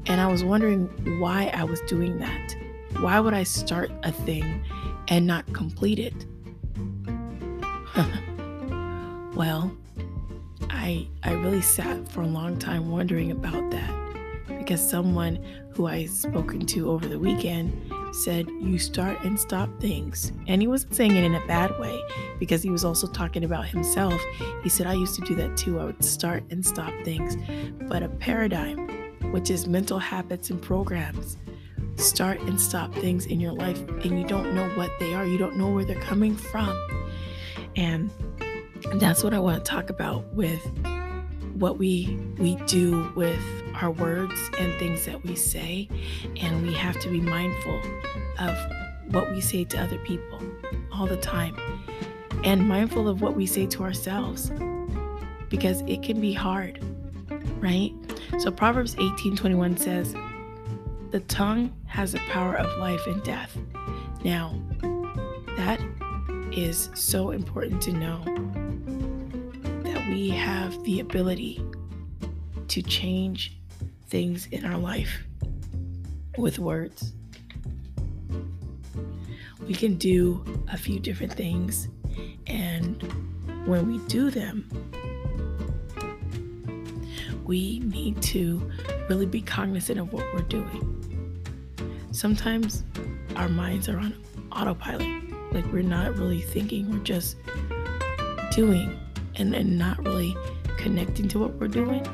and 0.06 0.20
I 0.20 0.26
was 0.26 0.44
wondering 0.44 0.88
why 1.20 1.50
I 1.54 1.64
was 1.64 1.80
doing 1.82 2.18
that. 2.18 2.54
Why 3.00 3.20
would 3.20 3.34
I 3.34 3.42
start 3.42 3.90
a 4.02 4.12
thing 4.12 4.64
and 5.08 5.26
not 5.26 5.50
complete 5.52 5.98
it? 5.98 6.26
well, 9.36 9.76
I 10.70 11.08
I 11.22 11.32
really 11.32 11.62
sat 11.62 12.08
for 12.08 12.22
a 12.22 12.26
long 12.26 12.58
time 12.58 12.90
wondering 12.90 13.30
about 13.30 13.70
that 13.70 14.02
because 14.58 14.88
someone 14.88 15.38
who 15.74 15.86
I 15.86 16.06
spoken 16.06 16.60
to 16.66 16.90
over 16.90 17.08
the 17.08 17.18
weekend 17.18 17.72
said 18.12 18.48
you 18.60 18.78
start 18.78 19.22
and 19.24 19.38
stop 19.38 19.68
things. 19.80 20.32
And 20.46 20.60
he 20.60 20.68
wasn't 20.68 20.94
saying 20.94 21.16
it 21.16 21.24
in 21.24 21.34
a 21.34 21.46
bad 21.46 21.78
way 21.80 21.98
because 22.38 22.62
he 22.62 22.70
was 22.70 22.84
also 22.84 23.06
talking 23.06 23.44
about 23.44 23.66
himself. 23.66 24.20
He 24.62 24.68
said, 24.68 24.86
I 24.86 24.92
used 24.92 25.14
to 25.16 25.22
do 25.22 25.34
that 25.36 25.56
too. 25.56 25.80
I 25.80 25.84
would 25.86 26.04
start 26.04 26.44
and 26.50 26.64
stop 26.64 26.92
things. 27.04 27.36
But 27.88 28.02
a 28.02 28.08
paradigm, 28.08 28.86
which 29.32 29.50
is 29.50 29.66
mental 29.66 29.98
habits 29.98 30.50
and 30.50 30.60
programs, 30.62 31.36
start 31.96 32.40
and 32.42 32.60
stop 32.60 32.94
things 32.94 33.26
in 33.26 33.40
your 33.40 33.52
life 33.52 33.80
and 34.04 34.18
you 34.18 34.26
don't 34.26 34.54
know 34.54 34.68
what 34.70 34.90
they 35.00 35.14
are, 35.14 35.26
you 35.26 35.38
don't 35.38 35.56
know 35.56 35.70
where 35.70 35.84
they're 35.84 36.00
coming 36.02 36.36
from. 36.36 36.74
And 37.76 38.10
that's 38.94 39.24
what 39.24 39.34
I 39.34 39.38
want 39.38 39.64
to 39.64 39.70
talk 39.70 39.90
about 39.90 40.24
with 40.34 40.64
what 41.54 41.78
we 41.78 42.18
we 42.38 42.56
do 42.66 43.12
with 43.14 43.42
our 43.74 43.90
words 43.90 44.34
and 44.58 44.72
things 44.78 45.04
that 45.04 45.22
we 45.22 45.36
say 45.36 45.88
and 46.40 46.66
we 46.66 46.72
have 46.72 46.98
to 47.00 47.08
be 47.08 47.20
mindful 47.20 47.80
of 48.38 48.56
what 49.10 49.30
we 49.30 49.40
say 49.40 49.62
to 49.62 49.78
other 49.78 49.98
people 49.98 50.40
all 50.90 51.06
the 51.06 51.16
time 51.18 51.54
and 52.44 52.66
mindful 52.66 53.06
of 53.06 53.20
what 53.20 53.36
we 53.36 53.46
say 53.46 53.66
to 53.66 53.82
ourselves 53.82 54.50
because 55.52 55.82
it 55.82 56.02
can 56.02 56.18
be 56.18 56.32
hard, 56.32 56.82
right? 57.60 57.92
So 58.38 58.50
Proverbs 58.50 58.96
18:21 58.98 59.76
says, 59.76 60.14
"The 61.10 61.20
tongue 61.20 61.72
has 61.86 62.12
the 62.12 62.18
power 62.28 62.56
of 62.56 62.78
life 62.78 63.06
and 63.06 63.22
death." 63.22 63.56
Now, 64.24 64.60
that 65.56 65.80
is 66.50 66.90
so 66.94 67.30
important 67.30 67.80
to 67.82 67.92
know 67.92 68.22
that 69.84 70.08
we 70.08 70.30
have 70.30 70.82
the 70.84 71.00
ability 71.00 71.62
to 72.68 72.82
change 72.82 73.58
things 74.08 74.46
in 74.46 74.64
our 74.64 74.78
life 74.78 75.24
with 76.36 76.58
words. 76.58 77.12
We 79.66 79.74
can 79.74 79.96
do 79.96 80.44
a 80.72 80.76
few 80.76 80.98
different 80.98 81.32
things, 81.32 81.88
and 82.46 83.00
when 83.66 83.86
we 83.86 83.98
do 84.08 84.30
them, 84.30 84.68
we 87.44 87.80
need 87.80 88.20
to 88.22 88.70
really 89.08 89.26
be 89.26 89.40
cognizant 89.40 89.98
of 89.98 90.12
what 90.12 90.24
we're 90.34 90.42
doing. 90.42 90.98
Sometimes 92.12 92.84
our 93.36 93.48
minds 93.48 93.88
are 93.88 93.98
on 93.98 94.14
autopilot, 94.52 95.08
like 95.52 95.64
we're 95.72 95.82
not 95.82 96.16
really 96.16 96.40
thinking, 96.40 96.90
we're 96.90 96.98
just 96.98 97.36
doing 98.52 98.98
and, 99.36 99.78
not 99.78 99.98
really 100.04 100.36
connecting 100.76 101.26
to 101.28 101.38
what 101.38 101.54
we're 101.54 101.68
doing. 101.68 102.04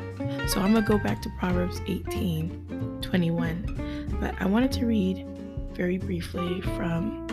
So 0.49 0.61
I'm 0.61 0.73
gonna 0.73 0.82
go 0.87 0.99
back 0.99 1.20
to 1.23 1.30
Proverbs 1.38 1.80
18 1.87 2.99
21, 3.02 4.18
but 4.20 4.35
I 4.40 4.47
wanted 4.47 4.73
to 4.73 4.87
read 4.87 5.26
very 5.73 5.99
briefly 5.99 6.61
from 6.61 7.26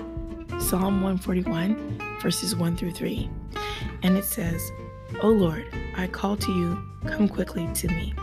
Psalm 0.59 1.01
141, 1.01 1.99
verses 2.21 2.55
1 2.55 2.77
through 2.77 2.91
3. 2.91 3.29
And 4.03 4.17
it 4.17 4.25
says, 4.25 4.71
O 5.21 5.29
Lord, 5.29 5.65
I 5.97 6.07
call 6.07 6.35
to 6.37 6.51
you, 6.51 6.77
come 7.07 7.27
quickly 7.27 7.67
to 7.73 7.87
me. 7.87 8.13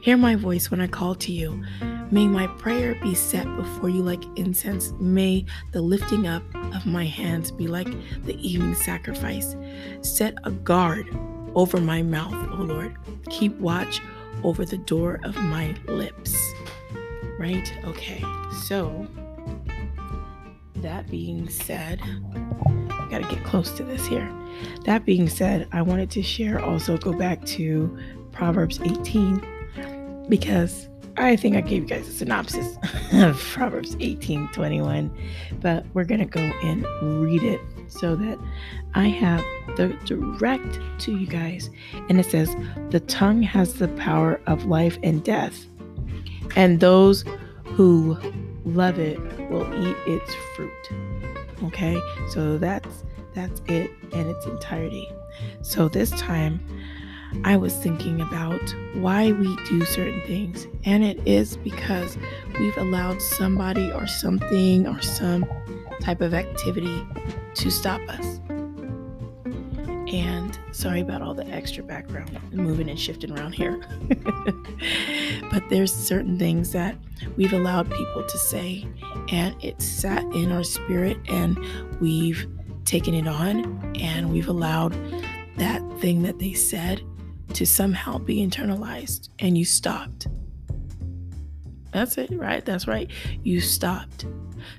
Hear 0.00 0.16
my 0.16 0.34
voice 0.34 0.70
when 0.70 0.80
I 0.80 0.86
call 0.86 1.14
to 1.16 1.32
you. 1.32 1.62
May 2.10 2.26
my 2.26 2.46
prayer 2.46 2.94
be 2.96 3.14
set 3.14 3.46
before 3.56 3.88
you 3.88 4.02
like 4.02 4.22
incense. 4.36 4.92
May 4.98 5.46
the 5.70 5.80
lifting 5.80 6.26
up 6.26 6.42
of 6.74 6.84
my 6.84 7.06
hands 7.06 7.50
be 7.50 7.66
like 7.66 7.88
the 8.24 8.36
evening 8.46 8.74
sacrifice. 8.74 9.56
Set 10.02 10.34
a 10.44 10.50
guard 10.50 11.06
over 11.54 11.80
my 11.80 12.02
mouth, 12.02 12.34
O 12.52 12.62
Lord. 12.62 12.96
Keep 13.30 13.58
watch 13.58 14.00
over 14.42 14.64
the 14.64 14.78
door 14.78 15.20
of 15.24 15.36
my 15.36 15.74
lips. 15.86 16.36
Right? 17.38 17.72
Okay. 17.84 18.22
So, 18.64 19.06
that 20.76 21.10
being 21.10 21.48
said, 21.48 22.00
I 23.12 23.20
gotta 23.20 23.34
get 23.34 23.44
close 23.44 23.70
to 23.72 23.82
this 23.82 24.06
here. 24.06 24.32
That 24.84 25.04
being 25.04 25.28
said, 25.28 25.68
I 25.72 25.82
wanted 25.82 26.10
to 26.12 26.22
share 26.22 26.58
also 26.64 26.96
go 26.96 27.12
back 27.12 27.44
to 27.46 27.98
Proverbs 28.32 28.80
18 28.80 30.26
because 30.30 30.88
I 31.18 31.36
think 31.36 31.56
I 31.56 31.60
gave 31.60 31.82
you 31.82 31.88
guys 31.88 32.08
a 32.08 32.12
synopsis 32.12 32.78
of 33.12 33.38
Proverbs 33.52 33.98
18 34.00 34.48
21, 34.48 35.14
but 35.60 35.84
we're 35.92 36.04
gonna 36.04 36.24
go 36.24 36.40
and 36.40 36.86
read 37.22 37.42
it 37.42 37.60
so 37.88 38.16
that 38.16 38.38
I 38.94 39.08
have 39.08 39.44
the 39.76 39.88
direct 40.06 40.80
to 41.00 41.18
you 41.18 41.26
guys. 41.26 41.68
And 42.08 42.18
it 42.18 42.24
says, 42.24 42.56
The 42.88 43.00
tongue 43.00 43.42
has 43.42 43.74
the 43.74 43.88
power 43.88 44.40
of 44.46 44.64
life 44.64 44.98
and 45.02 45.22
death, 45.22 45.66
and 46.56 46.80
those 46.80 47.26
who 47.64 48.16
love 48.64 48.98
it 48.98 49.20
will 49.50 49.66
eat 49.86 49.96
its 50.06 50.34
fruit. 50.56 51.11
Okay, 51.64 52.00
so 52.28 52.58
that's 52.58 53.04
that's 53.34 53.62
it 53.66 53.90
in 54.12 54.28
its 54.28 54.46
entirety. 54.46 55.08
So 55.62 55.88
this 55.88 56.10
time 56.10 56.60
I 57.44 57.56
was 57.56 57.74
thinking 57.74 58.20
about 58.20 58.60
why 58.94 59.32
we 59.32 59.56
do 59.66 59.84
certain 59.84 60.20
things, 60.26 60.66
and 60.84 61.02
it 61.02 61.20
is 61.26 61.56
because 61.56 62.18
we've 62.58 62.76
allowed 62.76 63.22
somebody 63.22 63.90
or 63.92 64.06
something 64.06 64.86
or 64.86 65.00
some 65.00 65.46
type 66.00 66.20
of 66.20 66.34
activity 66.34 67.06
to 67.54 67.70
stop 67.70 68.00
us. 68.08 68.40
And 70.12 70.58
sorry 70.72 71.00
about 71.00 71.22
all 71.22 71.32
the 71.32 71.46
extra 71.46 71.82
background 71.82 72.38
moving 72.52 72.90
and 72.90 73.00
shifting 73.00 73.36
around 73.36 73.54
here. 73.54 73.80
but 75.50 75.62
there's 75.70 75.92
certain 75.92 76.38
things 76.38 76.72
that 76.72 76.96
we've 77.36 77.54
allowed 77.54 77.90
people 77.90 78.22
to 78.22 78.38
say, 78.38 78.86
and 79.30 79.56
it 79.64 79.80
sat 79.80 80.22
in 80.34 80.52
our 80.52 80.64
spirit, 80.64 81.16
and 81.28 81.58
we've 81.98 82.46
taken 82.84 83.14
it 83.14 83.26
on, 83.26 83.96
and 83.98 84.30
we've 84.30 84.48
allowed 84.48 84.94
that 85.56 85.82
thing 85.98 86.22
that 86.22 86.38
they 86.38 86.52
said 86.52 87.00
to 87.54 87.64
somehow 87.64 88.18
be 88.18 88.46
internalized, 88.46 89.30
and 89.38 89.56
you 89.56 89.64
stopped. 89.64 90.26
That's 91.92 92.18
it, 92.18 92.30
right? 92.32 92.64
That's 92.64 92.86
right. 92.86 93.10
You 93.42 93.60
stopped. 93.60 94.26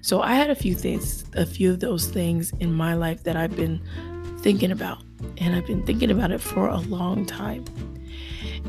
So 0.02 0.22
I 0.22 0.36
had 0.36 0.50
a 0.50 0.56
few 0.56 0.76
things, 0.76 1.26
a 1.34 1.46
few 1.46 1.72
of 1.72 1.80
those 1.80 2.08
things 2.08 2.52
in 2.60 2.74
my 2.74 2.93
life 2.96 3.24
that 3.24 3.36
I've 3.36 3.56
been 3.56 3.82
thinking 4.39 4.72
about. 4.72 5.04
And 5.38 5.56
I've 5.56 5.66
been 5.66 5.86
thinking 5.86 6.12
about 6.12 6.32
it 6.32 6.40
for 6.40 6.68
a 6.68 6.78
long 6.78 7.26
time. 7.26 7.66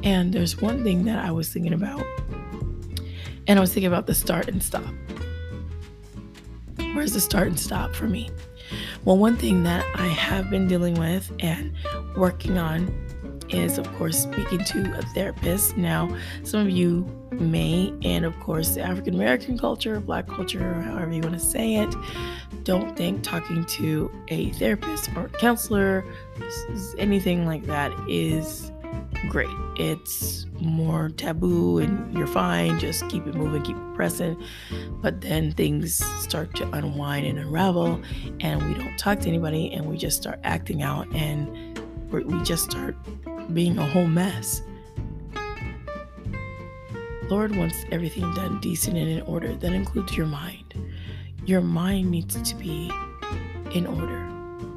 And 0.02 0.32
there's 0.32 0.60
one 0.60 0.82
thing 0.82 1.04
that 1.04 1.24
I 1.24 1.30
was 1.30 1.48
thinking 1.48 1.72
about. 1.72 2.04
And 3.46 3.58
I 3.58 3.60
was 3.60 3.72
thinking 3.72 3.88
about 3.88 4.06
the 4.06 4.14
start 4.14 4.48
and 4.48 4.62
stop. 4.62 4.92
Where's 6.94 7.12
the 7.12 7.20
start 7.20 7.48
and 7.48 7.58
stop 7.58 7.94
for 7.94 8.06
me? 8.06 8.30
Well, 9.04 9.18
one 9.18 9.36
thing 9.36 9.64
that 9.64 9.84
I 9.94 10.06
have 10.06 10.48
been 10.50 10.66
dealing 10.66 10.94
with 10.94 11.30
and 11.40 11.74
working 12.16 12.56
on 12.56 13.03
is, 13.50 13.78
of 13.78 13.92
course, 13.96 14.18
speaking 14.18 14.64
to 14.64 14.98
a 14.98 15.02
therapist. 15.14 15.76
Now, 15.76 16.14
some 16.42 16.60
of 16.60 16.70
you 16.70 17.06
may, 17.30 17.92
and 18.02 18.24
of 18.24 18.38
course, 18.40 18.74
the 18.74 18.82
African 18.82 19.14
American 19.14 19.58
culture, 19.58 20.00
Black 20.00 20.26
culture, 20.26 20.74
however 20.82 21.12
you 21.12 21.22
want 21.22 21.34
to 21.34 21.40
say 21.40 21.76
it, 21.76 21.94
don't 22.64 22.96
think 22.96 23.22
talking 23.22 23.64
to 23.64 24.10
a 24.28 24.50
therapist 24.52 25.10
or 25.16 25.28
counselor, 25.28 26.04
anything 26.98 27.46
like 27.46 27.64
that, 27.64 27.92
is 28.08 28.70
great. 29.28 29.48
It's 29.76 30.46
more 30.60 31.08
taboo 31.10 31.78
and 31.78 32.16
you're 32.16 32.26
fine, 32.26 32.78
just 32.78 33.08
keep 33.08 33.26
it 33.26 33.34
moving, 33.34 33.62
keep 33.62 33.76
it 33.76 33.94
pressing. 33.94 34.42
But 35.02 35.20
then 35.20 35.52
things 35.52 36.04
start 36.22 36.54
to 36.56 36.70
unwind 36.70 37.26
and 37.26 37.38
unravel, 37.38 38.00
and 38.40 38.62
we 38.66 38.74
don't 38.74 38.96
talk 38.98 39.20
to 39.20 39.28
anybody 39.28 39.72
and 39.72 39.86
we 39.86 39.96
just 39.96 40.20
start 40.20 40.38
acting 40.44 40.82
out 40.82 41.12
and 41.14 41.78
we 42.10 42.40
just 42.42 42.70
start 42.70 42.96
being 43.52 43.78
a 43.78 43.86
whole 43.86 44.06
mess. 44.06 44.62
Lord 47.28 47.56
wants 47.56 47.84
everything 47.90 48.32
done 48.34 48.60
decent 48.60 48.96
and 48.96 49.08
in 49.08 49.22
order. 49.22 49.54
That 49.54 49.72
includes 49.72 50.16
your 50.16 50.26
mind. 50.26 50.74
Your 51.46 51.60
mind 51.60 52.10
needs 52.10 52.40
to 52.40 52.54
be 52.56 52.90
in 53.72 53.86
order. 53.86 54.18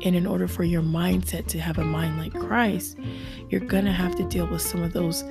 And 0.04 0.16
in 0.16 0.26
order 0.26 0.48
for 0.48 0.64
your 0.64 0.82
mindset 0.82 1.48
to 1.48 1.60
have 1.60 1.78
a 1.78 1.84
mind 1.84 2.18
like 2.18 2.34
Christ, 2.34 2.98
you're 3.50 3.62
going 3.62 3.86
to 3.86 3.92
have 3.92 4.16
to 4.16 4.24
deal 4.24 4.48
with 4.48 4.62
some 4.62 4.84
of 4.84 4.94
those 4.94 5.24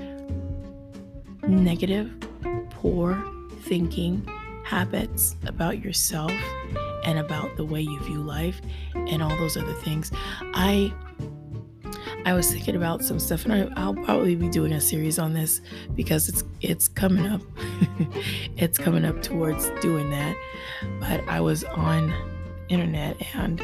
negative, 1.46 2.12
poor 2.70 3.22
thinking 3.62 4.26
habits 4.64 5.36
about 5.46 5.82
yourself 5.84 6.32
and 7.04 7.18
about 7.18 7.56
the 7.56 7.64
way 7.64 7.80
you 7.80 8.00
view 8.00 8.20
life 8.20 8.60
and 8.94 9.22
all 9.22 9.36
those 9.36 9.56
other 9.56 9.74
things. 9.74 10.10
I 10.54 10.92
I 12.26 12.34
was 12.34 12.50
thinking 12.50 12.74
about 12.74 13.04
some 13.04 13.20
stuff, 13.20 13.44
and 13.44 13.72
I, 13.78 13.86
will 13.86 14.04
probably 14.04 14.34
be 14.34 14.48
doing 14.48 14.72
a 14.72 14.80
series 14.80 15.16
on 15.16 15.32
this 15.32 15.60
because 15.94 16.28
it's 16.28 16.42
it's 16.60 16.88
coming 16.88 17.24
up. 17.24 17.40
it's 18.56 18.78
coming 18.78 19.04
up 19.04 19.22
towards 19.22 19.70
doing 19.80 20.10
that. 20.10 20.36
But 20.98 21.22
I 21.28 21.40
was 21.40 21.62
on 21.62 22.12
internet, 22.68 23.16
and 23.36 23.62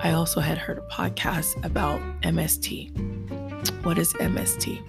I 0.00 0.12
also 0.12 0.38
had 0.38 0.58
heard 0.58 0.78
a 0.78 0.82
podcast 0.82 1.64
about 1.64 2.00
MST. 2.22 2.94
What 3.84 3.98
is 3.98 4.12
MST? 4.12 4.80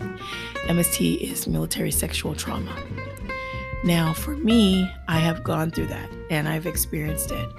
MST 0.67 1.19
is 1.19 1.47
military 1.47 1.89
sexual 1.89 2.35
trauma. 2.35 2.75
Now, 3.83 4.13
for 4.13 4.35
me, 4.35 4.87
I 5.07 5.17
have 5.17 5.43
gone 5.43 5.71
through 5.71 5.87
that 5.87 6.09
and 6.29 6.47
I've 6.47 6.67
experienced 6.67 7.31
it, 7.31 7.49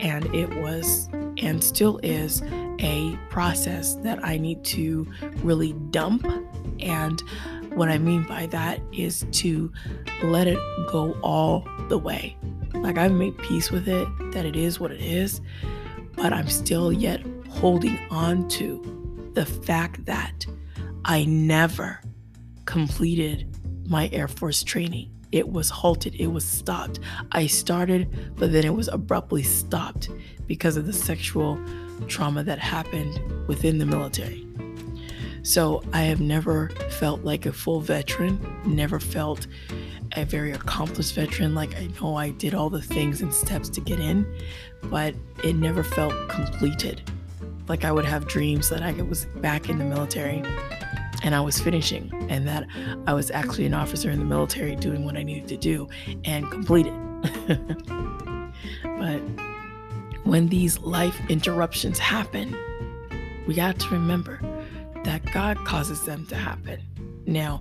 and 0.00 0.24
it 0.34 0.52
was 0.56 1.08
and 1.38 1.62
still 1.62 1.98
is 2.02 2.42
a 2.80 3.18
process 3.30 3.94
that 3.96 4.24
I 4.24 4.38
need 4.38 4.64
to 4.64 5.06
really 5.42 5.72
dump. 5.90 6.26
And 6.80 7.20
what 7.74 7.88
I 7.88 7.98
mean 7.98 8.24
by 8.24 8.46
that 8.46 8.80
is 8.92 9.26
to 9.32 9.72
let 10.22 10.46
it 10.46 10.58
go 10.90 11.16
all 11.22 11.66
the 11.88 11.98
way. 11.98 12.36
Like 12.74 12.98
I've 12.98 13.12
made 13.12 13.36
peace 13.38 13.70
with 13.70 13.88
it, 13.88 14.08
that 14.32 14.44
it 14.44 14.56
is 14.56 14.78
what 14.78 14.90
it 14.90 15.00
is, 15.00 15.40
but 16.16 16.32
I'm 16.32 16.48
still 16.48 16.92
yet 16.92 17.22
holding 17.48 17.98
on 18.10 18.48
to 18.48 19.30
the 19.34 19.46
fact 19.46 20.04
that 20.06 20.46
I 21.04 21.24
never 21.24 22.00
completed 22.64 23.56
my 23.88 24.10
Air 24.12 24.28
Force 24.28 24.62
training. 24.62 25.10
It 25.32 25.48
was 25.50 25.70
halted, 25.70 26.14
it 26.14 26.28
was 26.28 26.44
stopped. 26.44 27.00
I 27.32 27.46
started, 27.46 28.34
but 28.36 28.52
then 28.52 28.64
it 28.64 28.74
was 28.74 28.88
abruptly 28.88 29.42
stopped 29.42 30.08
because 30.46 30.76
of 30.76 30.86
the 30.86 30.92
sexual 30.92 31.58
trauma 32.06 32.42
that 32.44 32.58
happened 32.58 33.20
within 33.46 33.78
the 33.78 33.86
military. 33.86 34.46
So 35.42 35.82
I 35.92 36.02
have 36.02 36.20
never 36.20 36.70
felt 36.98 37.24
like 37.24 37.46
a 37.46 37.52
full 37.52 37.80
veteran, 37.80 38.40
never 38.64 39.00
felt 39.00 39.46
a 40.16 40.24
very 40.24 40.52
accomplished 40.52 41.14
veteran. 41.14 41.54
Like 41.54 41.76
I 41.76 41.88
know 42.00 42.16
I 42.16 42.30
did 42.30 42.54
all 42.54 42.70
the 42.70 42.82
things 42.82 43.20
and 43.20 43.32
steps 43.32 43.68
to 43.70 43.80
get 43.80 44.00
in, 44.00 44.26
but 44.84 45.14
it 45.44 45.54
never 45.54 45.82
felt 45.82 46.12
completed. 46.28 47.02
Like 47.68 47.84
I 47.84 47.92
would 47.92 48.04
have 48.04 48.26
dreams 48.26 48.68
that 48.70 48.82
I 48.82 48.92
was 49.02 49.26
back 49.36 49.68
in 49.68 49.78
the 49.78 49.84
military 49.84 50.42
and 51.22 51.34
I 51.34 51.40
was 51.40 51.58
finishing, 51.60 52.12
and 52.30 52.46
that 52.46 52.66
I 53.06 53.12
was 53.12 53.30
actually 53.30 53.66
an 53.66 53.74
officer 53.74 54.10
in 54.10 54.18
the 54.18 54.24
military 54.24 54.76
doing 54.76 55.04
what 55.04 55.16
I 55.16 55.22
needed 55.22 55.48
to 55.48 55.56
do 55.56 55.88
and 56.24 56.50
complete 56.50 56.86
it. 56.86 56.94
but 58.82 59.20
when 60.24 60.48
these 60.48 60.78
life 60.80 61.18
interruptions 61.28 61.98
happen, 61.98 62.56
we 63.46 63.54
got 63.54 63.78
to 63.80 63.88
remember 63.88 64.40
that 65.04 65.24
God 65.32 65.56
causes 65.64 66.02
them 66.02 66.26
to 66.26 66.36
happen. 66.36 66.80
Now, 67.26 67.60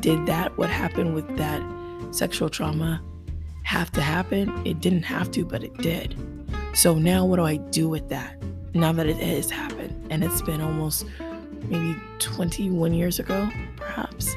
did 0.00 0.26
that 0.26 0.56
what 0.58 0.70
happened 0.70 1.14
with 1.14 1.36
that 1.36 1.62
sexual 2.10 2.48
trauma 2.48 3.02
have 3.62 3.90
to 3.92 4.02
happen? 4.02 4.66
It 4.66 4.80
didn't 4.80 5.04
have 5.04 5.30
to, 5.32 5.44
but 5.44 5.62
it 5.62 5.76
did. 5.78 6.16
So 6.74 6.94
now 6.94 7.24
what 7.24 7.36
do 7.36 7.44
I 7.44 7.56
do 7.56 7.88
with 7.88 8.08
that? 8.08 8.42
Now 8.74 8.92
that 8.92 9.06
it 9.06 9.16
has 9.16 9.50
happened 9.50 10.06
and 10.10 10.24
it's 10.24 10.42
been 10.42 10.60
almost 10.60 11.06
maybe 11.70 11.96
21 12.18 12.92
years 12.92 13.18
ago, 13.18 13.48
perhaps. 13.76 14.34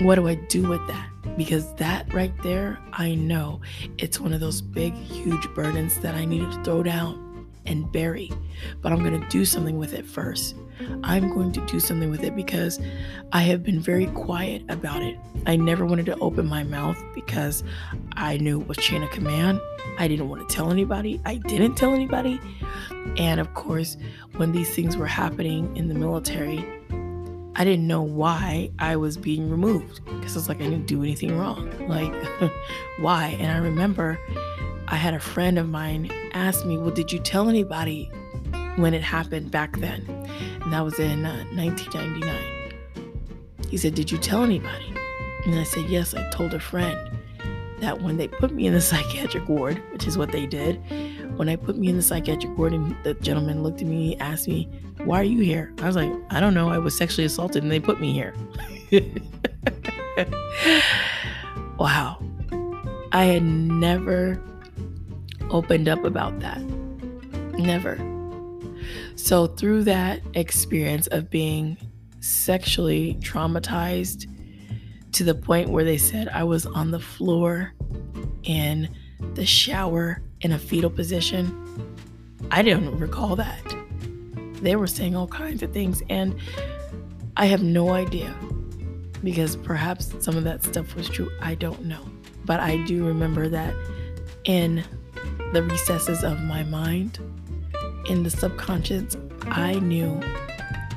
What 0.00 0.16
do 0.16 0.28
I 0.28 0.34
do 0.34 0.68
with 0.68 0.86
that? 0.88 1.08
Because 1.36 1.74
that 1.76 2.12
right 2.12 2.32
there, 2.42 2.78
I 2.92 3.14
know 3.14 3.60
it's 3.96 4.20
one 4.20 4.32
of 4.32 4.40
those 4.40 4.60
big, 4.60 4.94
huge 4.94 5.48
burdens 5.54 5.98
that 6.00 6.14
I 6.14 6.24
needed 6.24 6.50
to 6.52 6.64
throw 6.64 6.82
down 6.82 7.46
and 7.66 7.90
bury. 7.90 8.30
But 8.82 8.92
I'm 8.92 9.02
going 9.02 9.20
to 9.20 9.28
do 9.28 9.44
something 9.44 9.78
with 9.78 9.94
it 9.94 10.06
first. 10.06 10.56
I'm 11.02 11.32
going 11.32 11.52
to 11.52 11.60
do 11.66 11.80
something 11.80 12.10
with 12.10 12.22
it 12.22 12.34
because 12.36 12.80
I 13.32 13.42
have 13.42 13.62
been 13.62 13.80
very 13.80 14.06
quiet 14.06 14.62
about 14.68 15.02
it. 15.02 15.16
I 15.46 15.56
never 15.56 15.84
wanted 15.84 16.06
to 16.06 16.18
open 16.18 16.46
my 16.46 16.64
mouth 16.64 17.02
because 17.14 17.64
I 18.12 18.36
knew 18.38 18.60
it 18.60 18.68
was 18.68 18.78
chain 18.78 19.02
of 19.02 19.10
command. 19.10 19.60
I 19.98 20.08
didn't 20.08 20.28
want 20.28 20.48
to 20.48 20.54
tell 20.54 20.70
anybody. 20.70 21.20
I 21.24 21.36
didn't 21.36 21.76
tell 21.76 21.94
anybody. 21.94 22.40
And 23.16 23.40
of 23.40 23.54
course, 23.54 23.96
when 24.36 24.52
these 24.52 24.74
things 24.74 24.96
were 24.96 25.06
happening 25.06 25.76
in 25.76 25.88
the 25.88 25.94
military, 25.94 26.64
I 27.56 27.64
didn't 27.64 27.88
know 27.88 28.02
why 28.02 28.70
I 28.78 28.94
was 28.94 29.16
being 29.16 29.50
removed 29.50 30.04
because 30.04 30.36
I 30.36 30.38
was 30.38 30.48
like, 30.48 30.58
I 30.58 30.64
didn't 30.64 30.86
do 30.86 31.02
anything 31.02 31.36
wrong. 31.36 31.68
Like, 31.88 32.12
why? 33.00 33.36
And 33.40 33.50
I 33.50 33.58
remember 33.58 34.18
I 34.86 34.96
had 34.96 35.12
a 35.12 35.20
friend 35.20 35.58
of 35.58 35.68
mine 35.68 36.10
ask 36.32 36.64
me, 36.64 36.78
Well, 36.78 36.90
did 36.90 37.12
you 37.12 37.18
tell 37.18 37.48
anybody 37.48 38.10
when 38.78 38.94
it 38.94 39.02
happened 39.02 39.50
back 39.50 39.78
then? 39.78 40.04
And 40.62 40.72
that 40.72 40.84
was 40.84 40.98
in 40.98 41.24
uh, 41.24 41.44
1999. 41.54 43.68
He 43.68 43.76
said, 43.76 43.94
Did 43.94 44.10
you 44.10 44.18
tell 44.18 44.42
anybody? 44.42 44.92
And 45.44 45.58
I 45.58 45.64
said, 45.64 45.88
Yes, 45.88 46.14
I 46.14 46.28
told 46.30 46.54
a 46.54 46.60
friend 46.60 46.98
that 47.80 48.02
when 48.02 48.16
they 48.16 48.28
put 48.28 48.52
me 48.52 48.66
in 48.66 48.74
the 48.74 48.80
psychiatric 48.80 49.48
ward, 49.48 49.82
which 49.92 50.06
is 50.06 50.18
what 50.18 50.32
they 50.32 50.46
did, 50.46 50.76
when 51.36 51.48
I 51.48 51.56
put 51.56 51.76
me 51.76 51.88
in 51.88 51.96
the 51.96 52.02
psychiatric 52.02 52.56
ward 52.58 52.72
and 52.72 52.96
the 53.04 53.14
gentleman 53.14 53.62
looked 53.62 53.80
at 53.80 53.86
me, 53.86 54.16
asked 54.18 54.48
me, 54.48 54.68
Why 55.04 55.20
are 55.20 55.24
you 55.24 55.40
here? 55.40 55.72
I 55.78 55.86
was 55.86 55.96
like, 55.96 56.10
I 56.30 56.40
don't 56.40 56.54
know. 56.54 56.70
I 56.70 56.78
was 56.78 56.96
sexually 56.96 57.26
assaulted 57.26 57.62
and 57.62 57.70
they 57.70 57.80
put 57.80 58.00
me 58.00 58.12
here. 58.12 58.34
wow. 61.78 62.22
I 63.12 63.24
had 63.24 63.42
never 63.42 64.42
opened 65.50 65.88
up 65.88 66.04
about 66.04 66.40
that. 66.40 66.60
Never. 67.52 67.96
So, 69.28 69.46
through 69.46 69.84
that 69.84 70.22
experience 70.32 71.06
of 71.08 71.28
being 71.28 71.76
sexually 72.20 73.18
traumatized 73.20 74.26
to 75.12 75.22
the 75.22 75.34
point 75.34 75.68
where 75.68 75.84
they 75.84 75.98
said 75.98 76.28
I 76.28 76.44
was 76.44 76.64
on 76.64 76.92
the 76.92 76.98
floor 76.98 77.74
in 78.44 78.88
the 79.34 79.44
shower 79.44 80.22
in 80.40 80.52
a 80.52 80.58
fetal 80.58 80.88
position. 80.88 81.94
I 82.50 82.62
don't 82.62 82.98
recall 82.98 83.36
that. 83.36 83.60
They 84.62 84.76
were 84.76 84.86
saying 84.86 85.14
all 85.14 85.28
kinds 85.28 85.62
of 85.62 85.74
things, 85.74 86.02
and 86.08 86.34
I 87.36 87.44
have 87.48 87.62
no 87.62 87.90
idea 87.90 88.34
because 89.22 89.56
perhaps 89.56 90.14
some 90.24 90.38
of 90.38 90.44
that 90.44 90.64
stuff 90.64 90.96
was 90.96 91.06
true. 91.06 91.30
I 91.42 91.54
don't 91.54 91.84
know. 91.84 92.08
But 92.46 92.60
I 92.60 92.78
do 92.84 93.04
remember 93.04 93.46
that 93.50 93.74
in 94.44 94.82
the 95.52 95.62
recesses 95.64 96.24
of 96.24 96.40
my 96.44 96.62
mind, 96.62 97.18
in 98.08 98.22
the 98.22 98.30
subconscious, 98.30 99.16
I 99.44 99.74
knew 99.74 100.20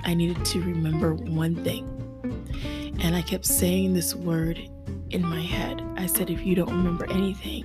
I 0.03 0.13
needed 0.13 0.43
to 0.45 0.61
remember 0.61 1.13
one 1.13 1.55
thing. 1.63 1.87
And 3.01 3.15
I 3.15 3.21
kept 3.21 3.45
saying 3.45 3.93
this 3.93 4.15
word 4.15 4.59
in 5.09 5.21
my 5.21 5.41
head. 5.41 5.81
I 5.97 6.05
said, 6.05 6.29
if 6.29 6.45
you 6.45 6.55
don't 6.55 6.69
remember 6.69 7.09
anything, 7.11 7.63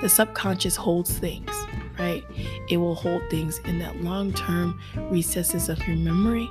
the 0.00 0.08
subconscious 0.08 0.76
holds 0.76 1.18
things, 1.18 1.50
right? 1.98 2.22
It 2.68 2.76
will 2.76 2.94
hold 2.94 3.22
things 3.30 3.58
in 3.60 3.78
that 3.78 4.02
long 4.02 4.32
term 4.32 4.80
recesses 5.10 5.68
of 5.68 5.78
your 5.86 5.96
memory. 5.96 6.50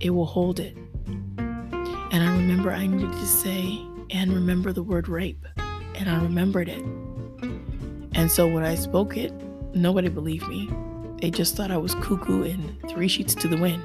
It 0.00 0.10
will 0.10 0.26
hold 0.26 0.60
it. 0.60 0.76
And 1.36 2.22
I 2.22 2.36
remember 2.36 2.70
I 2.70 2.86
needed 2.86 3.12
to 3.12 3.26
say, 3.26 3.80
and 4.10 4.32
remember 4.32 4.72
the 4.72 4.82
word 4.82 5.08
rape. 5.08 5.44
And 5.94 6.08
I 6.08 6.22
remembered 6.22 6.68
it. 6.68 6.82
And 8.14 8.30
so 8.30 8.46
when 8.46 8.64
I 8.64 8.76
spoke 8.76 9.16
it, 9.16 9.32
nobody 9.74 10.08
believed 10.08 10.46
me. 10.48 10.70
They 11.26 11.30
just 11.32 11.56
thought 11.56 11.72
I 11.72 11.76
was 11.76 11.96
cuckoo 11.96 12.44
and 12.44 12.78
three 12.88 13.08
sheets 13.08 13.34
to 13.34 13.48
the 13.48 13.56
wind, 13.56 13.82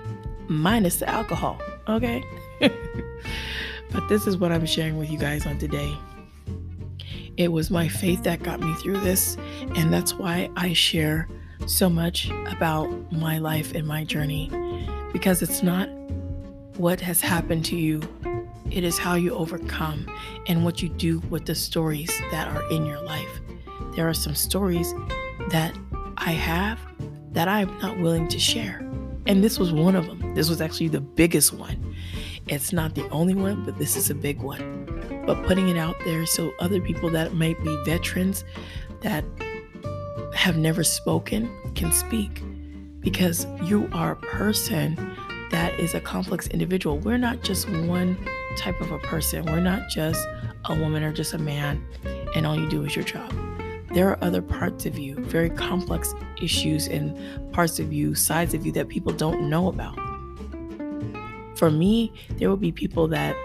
minus 0.47 0.97
the 0.97 1.09
alcohol, 1.09 1.59
okay? 1.87 2.23
but 2.59 4.07
this 4.07 4.27
is 4.27 4.37
what 4.37 4.51
I'm 4.51 4.67
sharing 4.67 4.95
with 4.99 5.09
you 5.09 5.17
guys 5.17 5.47
on 5.47 5.57
today. 5.57 5.91
It 7.37 7.51
was 7.51 7.71
my 7.71 7.87
faith 7.87 8.21
that 8.25 8.43
got 8.43 8.59
me 8.59 8.71
through 8.75 8.99
this, 8.99 9.37
and 9.73 9.91
that's 9.91 10.13
why 10.13 10.51
I 10.55 10.73
share 10.73 11.27
so 11.65 11.89
much 11.89 12.29
about 12.45 13.11
my 13.11 13.39
life 13.39 13.73
and 13.73 13.87
my 13.87 14.03
journey 14.03 14.51
because 15.11 15.41
it's 15.41 15.63
not 15.63 15.89
what 16.77 17.01
has 17.01 17.21
happened 17.21 17.65
to 17.65 17.75
you, 17.75 18.03
it 18.69 18.83
is 18.83 18.99
how 18.99 19.15
you 19.15 19.33
overcome 19.33 20.05
and 20.45 20.63
what 20.63 20.83
you 20.83 20.89
do 20.89 21.21
with 21.31 21.47
the 21.47 21.55
stories 21.55 22.15
that 22.29 22.55
are 22.55 22.71
in 22.71 22.85
your 22.85 23.01
life. 23.01 23.41
There 23.95 24.07
are 24.07 24.13
some 24.13 24.35
stories 24.35 24.93
that 25.49 25.75
I 26.17 26.33
have 26.33 26.77
that 27.31 27.47
I'm 27.47 27.77
not 27.79 27.99
willing 27.99 28.27
to 28.29 28.39
share. 28.39 28.79
And 29.27 29.43
this 29.43 29.59
was 29.59 29.71
one 29.71 29.95
of 29.95 30.07
them. 30.07 30.33
This 30.35 30.49
was 30.49 30.61
actually 30.61 30.87
the 30.87 31.01
biggest 31.01 31.53
one. 31.53 31.95
It's 32.47 32.73
not 32.73 32.95
the 32.95 33.07
only 33.09 33.35
one, 33.35 33.63
but 33.65 33.77
this 33.77 33.95
is 33.95 34.09
a 34.09 34.15
big 34.15 34.41
one 34.41 34.81
but 35.25 35.43
putting 35.45 35.69
it 35.69 35.77
out 35.77 35.95
there 36.03 36.25
so 36.25 36.53
other 36.59 36.81
people 36.81 37.09
that 37.09 37.33
might 37.33 37.61
be 37.63 37.83
veterans 37.85 38.43
that 39.01 39.23
have 40.33 40.57
never 40.57 40.83
spoken 40.83 41.49
can 41.75 41.91
speak 41.91 42.41
because 42.99 43.45
you 43.63 43.89
are 43.93 44.11
a 44.11 44.15
person 44.15 44.95
that 45.51 45.77
is 45.79 45.93
a 45.93 45.99
complex 45.99 46.47
individual. 46.47 46.97
We're 46.99 47.17
not 47.17 47.43
just 47.43 47.69
one 47.69 48.17
type 48.57 48.79
of 48.81 48.91
a 48.91 48.99
person. 48.99 49.45
We're 49.45 49.59
not 49.59 49.89
just 49.89 50.25
a 50.65 50.75
woman 50.75 51.03
or 51.03 51.11
just 51.11 51.33
a 51.33 51.37
man, 51.37 51.83
and 52.35 52.45
all 52.45 52.57
you 52.57 52.69
do 52.69 52.83
is 52.83 52.95
your 52.95 53.05
job. 53.05 53.33
There 53.93 54.09
are 54.09 54.17
other 54.23 54.41
parts 54.41 54.85
of 54.85 54.97
you, 54.97 55.15
very 55.15 55.49
complex 55.49 56.13
issues 56.41 56.87
and 56.87 57.17
parts 57.51 57.79
of 57.79 57.91
you, 57.91 58.15
sides 58.15 58.53
of 58.53 58.65
you 58.65 58.71
that 58.73 58.87
people 58.87 59.11
don't 59.11 59.49
know 59.49 59.67
about. 59.67 59.95
For 61.57 61.69
me, 61.69 62.13
there 62.37 62.49
will 62.49 62.57
be 62.57 62.71
people 62.71 63.07
that 63.09 63.35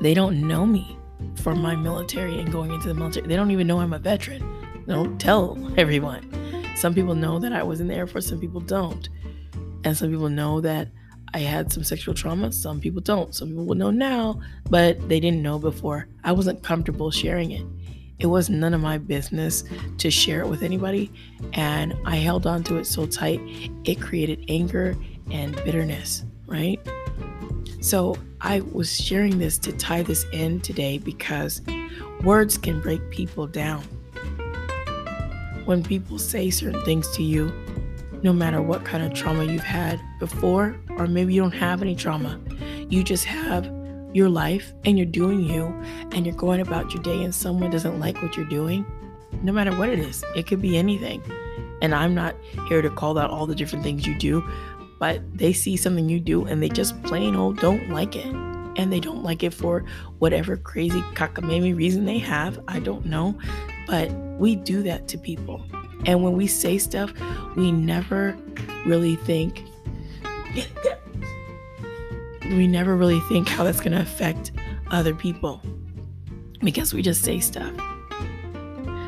they 0.00 0.14
don't 0.14 0.40
know 0.40 0.64
me 0.64 0.96
from 1.36 1.60
my 1.60 1.76
military 1.76 2.38
and 2.40 2.50
going 2.50 2.72
into 2.72 2.88
the 2.88 2.94
military. 2.94 3.26
They 3.26 3.36
don't 3.36 3.50
even 3.50 3.66
know 3.66 3.80
I'm 3.80 3.92
a 3.92 3.98
veteran. 3.98 4.42
They 4.86 4.94
don't 4.94 5.20
tell 5.20 5.58
everyone. 5.76 6.30
Some 6.74 6.94
people 6.94 7.14
know 7.14 7.38
that 7.38 7.52
I 7.52 7.62
was 7.62 7.80
in 7.80 7.88
the 7.88 7.94
Air 7.94 8.06
Force, 8.06 8.26
some 8.26 8.40
people 8.40 8.60
don't. 8.60 9.08
And 9.84 9.96
some 9.96 10.10
people 10.10 10.30
know 10.30 10.60
that 10.62 10.88
I 11.32 11.38
had 11.38 11.72
some 11.72 11.84
sexual 11.84 12.14
trauma, 12.14 12.50
some 12.52 12.80
people 12.80 13.00
don't. 13.00 13.34
Some 13.34 13.48
people 13.48 13.66
will 13.66 13.76
know 13.76 13.90
now, 13.90 14.40
but 14.68 15.08
they 15.08 15.20
didn't 15.20 15.42
know 15.42 15.58
before. 15.58 16.08
I 16.24 16.32
wasn't 16.32 16.62
comfortable 16.62 17.10
sharing 17.10 17.50
it. 17.52 17.64
It 18.20 18.26
was 18.26 18.50
none 18.50 18.74
of 18.74 18.80
my 18.80 18.98
business 18.98 19.64
to 19.98 20.10
share 20.10 20.40
it 20.40 20.48
with 20.48 20.62
anybody. 20.62 21.10
And 21.54 21.96
I 22.04 22.16
held 22.16 22.46
on 22.46 22.62
to 22.64 22.76
it 22.76 22.84
so 22.84 23.06
tight, 23.06 23.40
it 23.84 24.00
created 24.00 24.44
anger 24.48 24.94
and 25.30 25.56
bitterness, 25.64 26.24
right? 26.46 26.78
So 27.80 28.16
I 28.42 28.60
was 28.72 28.94
sharing 28.94 29.38
this 29.38 29.58
to 29.58 29.72
tie 29.72 30.02
this 30.02 30.24
in 30.32 30.60
today 30.60 30.98
because 30.98 31.62
words 32.22 32.58
can 32.58 32.80
break 32.80 33.10
people 33.10 33.46
down. 33.46 33.82
When 35.64 35.82
people 35.82 36.18
say 36.18 36.50
certain 36.50 36.84
things 36.84 37.10
to 37.16 37.22
you, 37.22 37.50
no 38.22 38.34
matter 38.34 38.60
what 38.60 38.84
kind 38.84 39.02
of 39.02 39.14
trauma 39.14 39.44
you've 39.44 39.62
had 39.62 39.98
before, 40.18 40.76
or 40.98 41.06
maybe 41.06 41.32
you 41.32 41.40
don't 41.40 41.52
have 41.52 41.80
any 41.80 41.96
trauma, 41.96 42.38
you 42.90 43.02
just 43.02 43.24
have 43.24 43.64
your 44.12 44.28
life 44.28 44.72
and 44.84 44.98
you're 44.98 45.06
doing 45.06 45.40
you 45.40 45.66
and 46.12 46.26
you're 46.26 46.34
going 46.34 46.60
about 46.60 46.92
your 46.92 47.02
day 47.02 47.22
and 47.22 47.34
someone 47.34 47.70
doesn't 47.70 47.98
like 48.00 48.20
what 48.22 48.36
you're 48.36 48.46
doing, 48.46 48.84
no 49.42 49.52
matter 49.52 49.76
what 49.76 49.88
it 49.88 49.98
is, 49.98 50.24
it 50.34 50.46
could 50.46 50.60
be 50.60 50.76
anything. 50.76 51.22
And 51.82 51.94
I'm 51.94 52.14
not 52.14 52.34
here 52.68 52.82
to 52.82 52.90
call 52.90 53.18
out 53.18 53.30
all 53.30 53.46
the 53.46 53.54
different 53.54 53.84
things 53.84 54.06
you 54.06 54.14
do, 54.18 54.44
but 54.98 55.20
they 55.36 55.52
see 55.52 55.76
something 55.76 56.08
you 56.08 56.20
do 56.20 56.44
and 56.44 56.62
they 56.62 56.68
just 56.68 57.00
plain 57.04 57.34
old 57.34 57.58
don't 57.58 57.88
like 57.90 58.16
it. 58.16 58.34
And 58.76 58.92
they 58.92 59.00
don't 59.00 59.22
like 59.22 59.42
it 59.42 59.52
for 59.52 59.84
whatever 60.20 60.56
crazy 60.56 61.02
cockamamie 61.14 61.76
reason 61.76 62.04
they 62.04 62.18
have. 62.18 62.62
I 62.68 62.78
don't 62.78 63.04
know. 63.04 63.36
But 63.86 64.10
we 64.38 64.56
do 64.56 64.82
that 64.84 65.08
to 65.08 65.18
people. 65.18 65.62
And 66.06 66.22
when 66.22 66.34
we 66.34 66.46
say 66.46 66.78
stuff, 66.78 67.12
we 67.56 67.72
never 67.72 68.36
really 68.86 69.16
think 69.16 69.64
we 72.50 72.66
never 72.66 72.96
really 72.96 73.20
think 73.20 73.48
how 73.48 73.64
that's 73.64 73.80
going 73.80 73.92
to 73.92 74.00
affect 74.00 74.52
other 74.90 75.14
people 75.14 75.62
because 76.60 76.92
we 76.92 77.02
just 77.02 77.22
say 77.22 77.40
stuff. 77.40 77.72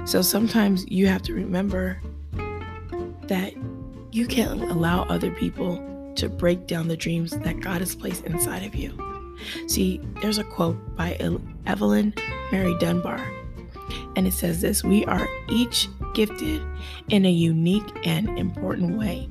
So 0.05 0.23
sometimes 0.23 0.85
you 0.89 1.07
have 1.07 1.23
to 1.23 1.35
remember 1.35 2.01
that 3.29 3.55
you 4.11 4.27
can't 4.27 4.63
allow 4.63 5.05
other 5.05 5.31
people 5.31 6.13
to 6.17 6.29
break 6.29 6.67
down 6.67 6.89
the 6.89 6.97
dreams 6.97 7.31
that 7.31 7.61
God 7.61 7.81
has 7.81 7.95
placed 7.95 8.25
inside 8.25 8.65
of 8.65 8.75
you. 8.75 9.37
See, 9.67 10.01
there's 10.21 10.39
a 10.39 10.45
quote 10.45 10.97
by 10.97 11.19
Evelyn 11.67 12.15
Mary 12.51 12.77
Dunbar, 12.79 13.19
and 14.17 14.27
it 14.27 14.33
says 14.33 14.61
this 14.61 14.85
We 14.85 15.05
are 15.07 15.27
each 15.49 15.89
gifted 16.15 16.63
in 17.09 17.25
a 17.25 17.31
unique 17.31 17.91
and 18.05 18.39
important 18.39 18.99
way. 18.99 19.29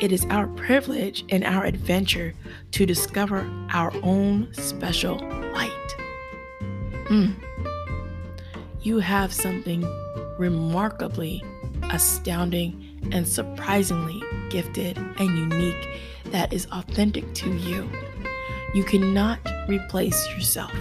It 0.00 0.12
is 0.12 0.24
our 0.30 0.46
privilege 0.48 1.24
and 1.28 1.44
our 1.44 1.64
adventure 1.64 2.34
to 2.72 2.86
discover 2.86 3.48
our 3.70 3.92
own 4.02 4.52
special 4.52 5.18
light. 5.54 5.96
Mm. 7.08 7.34
You 8.80 8.98
have 8.98 9.32
something 9.32 9.84
remarkably 10.38 11.42
astounding 11.84 13.10
and 13.12 13.26
surprisingly 13.26 14.22
gifted 14.50 14.98
and 14.98 15.38
unique 15.38 16.00
that 16.26 16.52
is 16.52 16.66
authentic 16.72 17.32
to 17.34 17.50
you. 17.50 17.88
You 18.74 18.84
cannot 18.84 19.38
replace 19.68 20.28
yourself. 20.34 20.72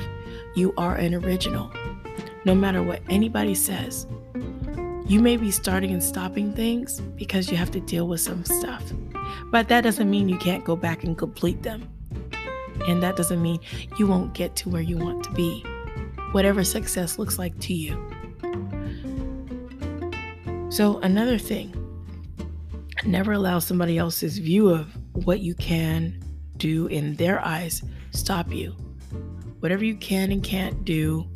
You 0.55 0.73
are 0.77 0.95
an 0.95 1.13
original. 1.13 1.71
No 2.45 2.55
matter 2.55 2.81
what 2.81 3.01
anybody 3.09 3.53
says, 3.53 4.07
you 5.11 5.19
may 5.19 5.35
be 5.35 5.51
starting 5.51 5.91
and 5.91 6.01
stopping 6.01 6.53
things 6.53 7.01
because 7.17 7.51
you 7.51 7.57
have 7.57 7.69
to 7.69 7.81
deal 7.81 8.07
with 8.07 8.21
some 8.21 8.45
stuff. 8.45 8.81
But 9.47 9.67
that 9.67 9.81
doesn't 9.81 10.09
mean 10.09 10.29
you 10.29 10.37
can't 10.37 10.63
go 10.63 10.77
back 10.77 11.03
and 11.03 11.17
complete 11.17 11.63
them. 11.63 11.89
And 12.87 13.03
that 13.03 13.17
doesn't 13.17 13.41
mean 13.41 13.59
you 13.97 14.07
won't 14.07 14.33
get 14.33 14.55
to 14.55 14.69
where 14.69 14.81
you 14.81 14.95
want 14.95 15.25
to 15.25 15.31
be, 15.31 15.65
whatever 16.31 16.63
success 16.63 17.19
looks 17.19 17.37
like 17.37 17.59
to 17.59 17.73
you. 17.73 17.91
So, 20.69 20.99
another 20.99 21.37
thing 21.37 21.75
never 23.03 23.33
allow 23.33 23.59
somebody 23.59 23.97
else's 23.97 24.37
view 24.37 24.69
of 24.69 24.95
what 25.25 25.41
you 25.41 25.55
can 25.55 26.23
do 26.55 26.87
in 26.87 27.15
their 27.15 27.43
eyes 27.43 27.83
stop 28.11 28.53
you. 28.53 28.71
Whatever 29.59 29.83
you 29.83 29.95
can 29.95 30.31
and 30.31 30.41
can't 30.41 30.85
do 30.85 31.27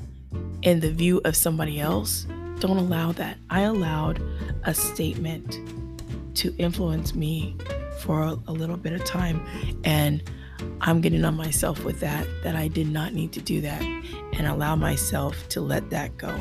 in 0.62 0.80
the 0.80 0.94
view 0.94 1.20
of 1.26 1.36
somebody 1.36 1.82
else, 1.82 2.26
don't 2.60 2.78
allow 2.78 3.12
that. 3.14 3.38
I 3.50 3.62
allowed 3.62 4.22
a 4.64 4.74
statement 4.74 5.60
to 6.36 6.56
influence 6.58 7.16
me 7.16 7.56
for 8.00 8.22
a, 8.22 8.38
a, 8.48 8.52
little 8.52 8.78
bit 8.78 8.94
of 8.94 9.04
time 9.06 9.42
and 9.84 10.22
I'm 10.82 11.02
getting 11.02 11.24
on 11.24 11.36
myself 11.36 11.84
with 11.84 12.00
that 12.02 12.28
that 12.44 12.56
I 12.56 12.68
did 12.68 12.88
not 12.88 13.14
need 13.14 13.32
to 13.34 13.42
do 13.42 13.62
that 13.62 13.82
and 13.82 14.48
allow 14.48 14.76
myself 14.76 15.48
to 15.50 15.62
let 15.62 15.90
that 15.92 16.18
go. 16.18 16.38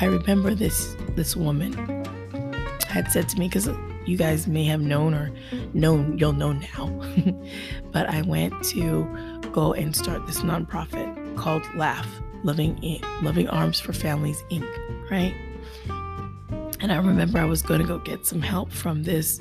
I 0.00 0.06
remember 0.06 0.54
this 0.54 0.96
this 1.10 1.36
woman 1.36 1.72
had 2.88 3.10
said 3.10 3.28
to 3.28 3.38
me 3.38 3.48
because 3.48 3.68
you 4.06 4.16
guys 4.16 4.46
may 4.46 4.64
have 4.64 4.80
known 4.80 5.14
or 5.14 5.32
known 5.72 6.18
you'll 6.18 6.32
know 6.32 6.52
now 6.52 7.00
but 7.92 8.08
i 8.08 8.22
went 8.22 8.52
to 8.62 9.40
go 9.52 9.72
and 9.72 9.96
start 9.96 10.26
this 10.26 10.40
nonprofit 10.40 11.36
called 11.36 11.62
laugh 11.74 12.08
loving 12.44 13.00
loving 13.22 13.48
arms 13.48 13.80
for 13.80 13.92
families 13.92 14.42
inc 14.50 15.10
right 15.10 15.34
and 16.80 16.92
i 16.92 16.96
remember 16.96 17.38
i 17.38 17.44
was 17.44 17.62
going 17.62 17.80
to 17.80 17.86
go 17.86 17.98
get 17.98 18.24
some 18.24 18.42
help 18.42 18.70
from 18.70 19.02
this 19.02 19.40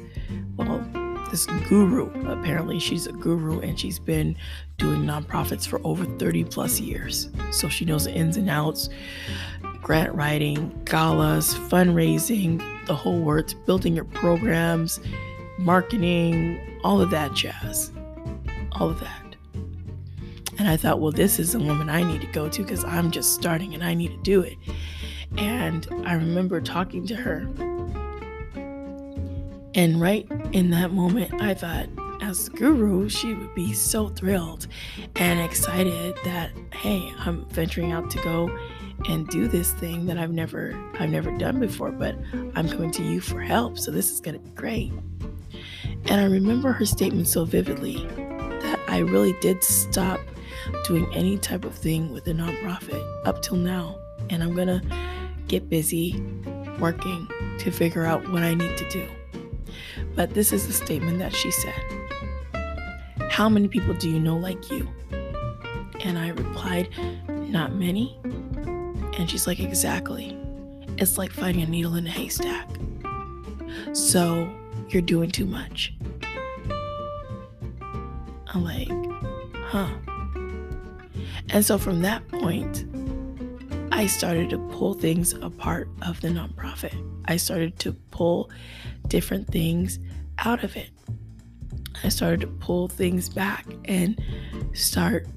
well 0.58 0.86
this 1.30 1.46
guru 1.68 2.10
apparently 2.30 2.80
she's 2.80 3.08
a 3.08 3.12
guru 3.12 3.60
and 3.60 3.80
she's 3.80 4.00
been 4.00 4.36
doing 4.78 5.02
nonprofits 5.02 5.68
for 5.68 5.82
over 5.84 6.06
30 6.06 6.44
plus 6.46 6.80
years 6.80 7.30
so 7.52 7.68
she 7.68 7.86
knows 7.86 8.06
the 8.06 8.12
ins 8.12 8.38
and 8.38 8.50
outs 8.50 8.90
grant 9.84 10.16
writing, 10.16 10.74
galas, 10.86 11.54
fundraising, 11.54 12.58
the 12.88 12.96
whole 12.96 13.20
works, 13.20 13.54
building 13.54 13.94
your 13.94 14.06
programs, 14.06 15.00
marketing, 15.60 16.80
all 16.84 17.02
of 17.02 17.10
that 17.12 17.34
jazz. 17.34 17.92
All 18.72 18.90
of 18.90 19.00
that. 19.02 19.23
And 20.64 20.72
I 20.72 20.78
thought, 20.78 21.02
well, 21.02 21.12
this 21.12 21.40
is 21.40 21.52
the 21.52 21.60
woman 21.60 21.90
I 21.90 22.04
need 22.04 22.22
to 22.22 22.28
go 22.28 22.48
to 22.48 22.62
because 22.64 22.86
I'm 22.86 23.12
just 23.12 23.34
starting 23.36 23.74
and 23.74 23.84
I 23.84 23.94
need 23.94 24.12
to 24.12 24.18
do 24.20 24.40
it. 24.40 24.58
And 25.36 25.86
I 26.06 26.14
remember 26.14 26.62
talking 26.62 27.06
to 27.08 27.16
her. 27.16 27.40
And 29.76 30.00
right 30.00 30.26
in 30.54 30.70
that 30.70 30.94
moment, 30.94 31.34
I 31.42 31.54
thought, 31.54 31.90
as 32.22 32.46
the 32.46 32.52
guru, 32.52 33.10
she 33.10 33.34
would 33.34 33.54
be 33.54 33.74
so 33.74 34.08
thrilled 34.08 34.68
and 35.18 35.42
excited 35.42 36.16
that, 36.24 36.52
hey, 36.72 37.12
I'm 37.20 37.44
venturing 37.50 37.92
out 37.92 38.10
to 38.12 38.22
go 38.22 38.50
and 39.10 39.28
do 39.28 39.50
this 39.50 39.74
thing 39.74 40.06
that 40.06 40.18
I've 40.18 40.32
never 40.32 40.74
I've 40.98 41.10
never 41.10 41.38
done 41.38 41.60
before, 41.60 41.92
but 41.92 42.16
I'm 42.56 42.70
coming 42.70 42.92
to 42.92 43.04
you 43.04 43.20
for 43.20 43.42
help. 43.42 43.78
So 43.78 43.92
this 43.92 44.12
is 44.12 44.22
going 44.22 44.36
to 44.36 44.40
be 44.40 44.52
great. 44.52 44.94
And 46.06 46.22
I 46.22 46.24
remember 46.24 46.72
her 46.72 46.86
statement 46.86 47.28
so 47.28 47.44
vividly 47.44 48.06
that 48.62 48.80
I 48.88 49.00
really 49.00 49.36
did 49.42 49.62
stop 49.62 50.22
doing 50.86 51.08
any 51.14 51.38
type 51.38 51.66
of 51.66 51.76
thing 51.76 52.12
with 52.12 52.28
a 52.28 52.32
nonprofit 52.32 53.04
up 53.26 53.42
till 53.42 53.58
now. 53.58 53.98
And 54.30 54.44
I'm 54.44 54.56
going 54.56 54.68
to 54.68 54.82
get 55.48 55.70
busy 55.70 56.22
working 56.80 57.28
to 57.60 57.72
figure 57.72 58.06
out 58.06 58.28
what 58.32 58.44
I 58.44 58.54
need 58.54 58.78
to 58.78 58.90
do. 58.90 59.08
But 60.16 60.34
this 60.34 60.54
is 60.54 60.68
the 60.68 60.74
statement 60.74 61.20
that 61.20 61.34
she 61.34 61.52
said 61.52 61.74
How 63.30 63.50
many 63.50 63.68
people 63.68 63.94
do 63.94 64.10
you 64.10 64.20
know 64.20 64.38
like 64.38 64.70
you? 64.72 64.88
And 66.02 66.18
I 66.18 66.30
replied, 66.30 66.90
Not 67.28 67.76
many. 67.76 68.18
And 69.18 69.30
she's 69.30 69.48
like, 69.48 69.60
Exactly. 69.60 70.38
It's 70.98 71.18
like 71.18 71.32
finding 71.32 71.64
a 71.64 71.68
needle 71.68 71.96
in 71.96 72.06
a 72.06 72.12
haystack. 72.12 72.70
So 73.94 74.50
you're 74.90 75.02
doing 75.02 75.32
too 75.32 75.46
much. 75.46 75.94
I'm 78.48 78.64
like, 78.64 78.90
huh. 79.56 79.90
And 81.54 81.64
so 81.64 81.78
from 81.78 82.02
that 82.02 82.28
point, 82.30 82.86
I 83.92 84.08
started 84.08 84.50
to 84.50 84.58
pull 84.70 84.96
things 84.96 85.34
apart 85.34 85.88
of 86.02 86.20
the 86.22 86.30
nonprofit. 86.30 86.96
I 87.26 87.38
started 87.38 87.78
to 87.80 87.94
pull 88.10 88.50
different 89.08 89.48
things 89.48 90.00
out 90.40 90.64
of 90.64 90.76
it. 90.76 90.90
I 92.04 92.10
started 92.10 92.42
to 92.42 92.48
pull 92.48 92.88
things 92.88 93.30
back 93.30 93.68
and 93.86 94.20
start 94.74 95.28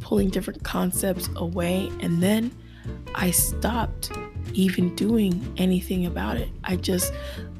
pulling 0.00 0.30
different 0.30 0.64
concepts 0.64 1.28
away. 1.36 1.90
And 2.00 2.22
then 2.22 2.50
I 3.14 3.30
stopped 3.30 4.10
even 4.54 4.94
doing 4.96 5.54
anything 5.58 6.06
about 6.06 6.38
it. 6.38 6.48
I 6.64 6.76
just 6.76 7.12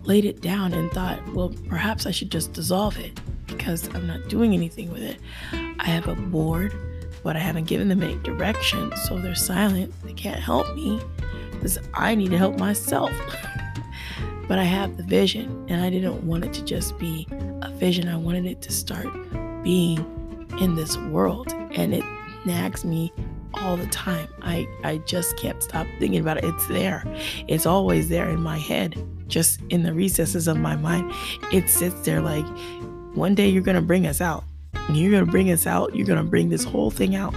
laid 0.05 0.25
it 0.25 0.41
down 0.41 0.73
and 0.73 0.91
thought, 0.91 1.21
well, 1.35 1.55
perhaps 1.69 2.07
I 2.07 2.13
should 2.13 2.31
just 2.31 2.55
dissolve 2.55 2.99
it 2.99 3.21
because 3.47 3.95
I'm 3.95 4.07
not 4.07 4.27
doing 4.29 4.55
anything 4.55 4.91
with 4.91 5.03
it. 5.03 5.19
I 5.79 5.85
have 5.85 6.09
a 6.09 6.15
board, 6.15 6.75
but 7.23 7.37
I 7.37 7.41
haven't 7.41 7.65
given 7.65 7.89
them 7.89 8.03
any 8.03 8.17
direction, 8.17 8.93
so 9.05 9.19
they're 9.19 9.35
silent. 9.35 9.93
They 10.03 10.13
can't 10.13 10.41
help 10.41 10.75
me 10.75 11.01
because 11.53 11.79
I 11.95 12.15
need 12.15 12.31
to 12.31 12.39
help 12.39 12.59
myself. 12.59 13.13
but 14.49 14.59
I 14.59 14.65
have 14.65 14.97
the 14.97 15.03
vision, 15.03 15.67
and 15.69 15.83
I 15.83 15.91
didn't 15.91 16.27
want 16.27 16.45
it 16.45 16.53
to 16.55 16.65
just 16.65 16.99
be 16.99 17.27
a 17.63 17.71
vision. 17.71 18.09
I 18.09 18.17
wanted 18.17 18.47
it 18.47 18.63
to 18.63 18.73
start 18.73 19.09
being 19.63 19.99
in 20.61 20.75
this 20.75 20.97
world, 20.97 21.53
and 21.73 21.95
it 21.95 22.05
nags 22.45 22.85
me 22.85 23.13
all 23.55 23.77
the 23.77 23.87
time. 23.87 24.29
I, 24.43 24.67
I 24.85 24.99
just 24.99 25.37
can't 25.37 25.63
stop 25.63 25.87
thinking 25.99 26.21
about 26.21 26.39
it. 26.39 26.45
It's 26.45 26.67
there. 26.69 27.05
It's 27.49 27.67
always 27.67 28.09
there 28.09 28.29
in 28.29 28.41
my 28.41 28.59
head, 28.59 28.97
just 29.29 29.61
in 29.69 29.83
the 29.83 29.93
recesses 29.93 30.49
of 30.49 30.57
my 30.57 30.77
mind. 30.77 31.13
It 31.53 31.69
sits 31.69 32.01
there 32.03 32.21
like 32.21 32.47
one 33.15 33.35
day 33.35 33.49
you're 33.49 33.63
going 33.63 33.77
to 33.77 33.83
bring 33.83 34.07
us 34.07 34.21
out. 34.21 34.45
You're 34.97 35.11
going 35.11 35.25
to 35.25 35.31
bring 35.31 35.51
us 35.51 35.67
out. 35.67 35.95
You're 35.95 36.07
going 36.07 36.23
to 36.23 36.29
bring 36.29 36.49
this 36.49 36.65
whole 36.65 36.91
thing 36.91 37.17
out 37.17 37.35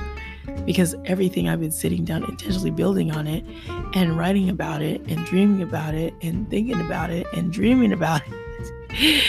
because 0.66 0.96
everything 1.06 1.50
I've 1.50 1.60
been 1.60 1.72
sitting 1.72 2.06
down 2.06 2.24
intentionally 2.24 2.72
building 2.72 3.12
on 3.12 3.28
it 3.28 3.46
and 3.94 4.18
writing 4.18 4.50
about 4.50 4.82
it 4.82 5.02
and 5.08 5.26
dreaming 5.26 5.62
about 5.62 5.94
it 5.94 6.14
and 6.22 6.50
thinking 6.50 6.80
about 6.82 7.10
it 7.10 7.28
and 7.34 7.52
dreaming 7.52 7.92
about 7.94 8.22
it 8.90 9.24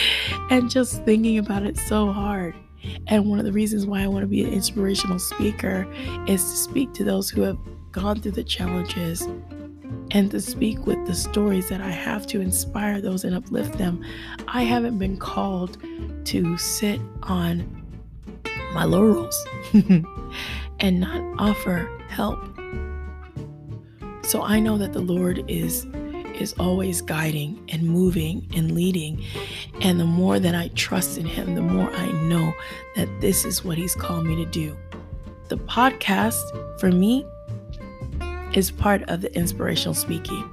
and 0.49 0.69
just 0.69 1.03
thinking 1.03 1.37
about 1.37 1.63
it 1.63 1.77
so 1.77 2.11
hard 2.11 2.55
and 3.07 3.29
one 3.29 3.39
of 3.39 3.45
the 3.45 3.51
reasons 3.51 3.85
why 3.85 4.01
I 4.01 4.07
want 4.07 4.23
to 4.23 4.27
be 4.27 4.43
an 4.43 4.53
inspirational 4.53 5.19
speaker 5.19 5.87
is 6.27 6.43
to 6.43 6.57
speak 6.57 6.93
to 6.93 7.03
those 7.03 7.29
who 7.29 7.41
have 7.41 7.57
gone 7.91 8.21
through 8.21 8.33
the 8.33 8.43
challenges 8.43 9.27
and 10.11 10.29
to 10.31 10.39
speak 10.39 10.85
with 10.85 11.05
the 11.07 11.15
stories 11.15 11.69
that 11.69 11.81
I 11.81 11.89
have 11.89 12.27
to 12.27 12.41
inspire 12.41 13.01
those 13.01 13.23
and 13.23 13.35
uplift 13.35 13.77
them. 13.77 14.03
I 14.47 14.63
haven't 14.63 14.97
been 14.97 15.17
called 15.17 15.77
to 16.25 16.57
sit 16.57 16.99
on 17.23 17.84
my 18.75 18.83
laurels 18.83 19.43
and 20.79 20.99
not 20.99 21.23
offer 21.39 21.89
help. 22.09 22.39
So 24.23 24.43
I 24.43 24.59
know 24.59 24.77
that 24.77 24.93
the 24.93 24.99
Lord 24.99 25.43
is 25.47 25.87
is 26.35 26.53
always 26.59 27.01
guiding 27.01 27.57
and 27.71 27.83
moving 27.83 28.45
and 28.53 28.73
leading. 28.73 29.23
And 29.79 29.99
the 29.99 30.05
more 30.05 30.37
that 30.37 30.53
I 30.53 30.67
trust 30.75 31.17
in 31.17 31.25
him, 31.25 31.55
the 31.55 31.61
more 31.61 31.89
I 31.89 32.11
know 32.23 32.53
that 32.97 33.07
this 33.21 33.45
is 33.45 33.63
what 33.63 33.77
he's 33.77 33.95
called 33.95 34.25
me 34.25 34.35
to 34.35 34.45
do. 34.45 34.75
The 35.47 35.57
podcast 35.57 36.43
for 36.77 36.91
me 36.91 37.25
is 38.53 38.69
part 38.69 39.03
of 39.03 39.21
the 39.21 39.33
inspirational 39.33 39.93
speaking. 39.93 40.43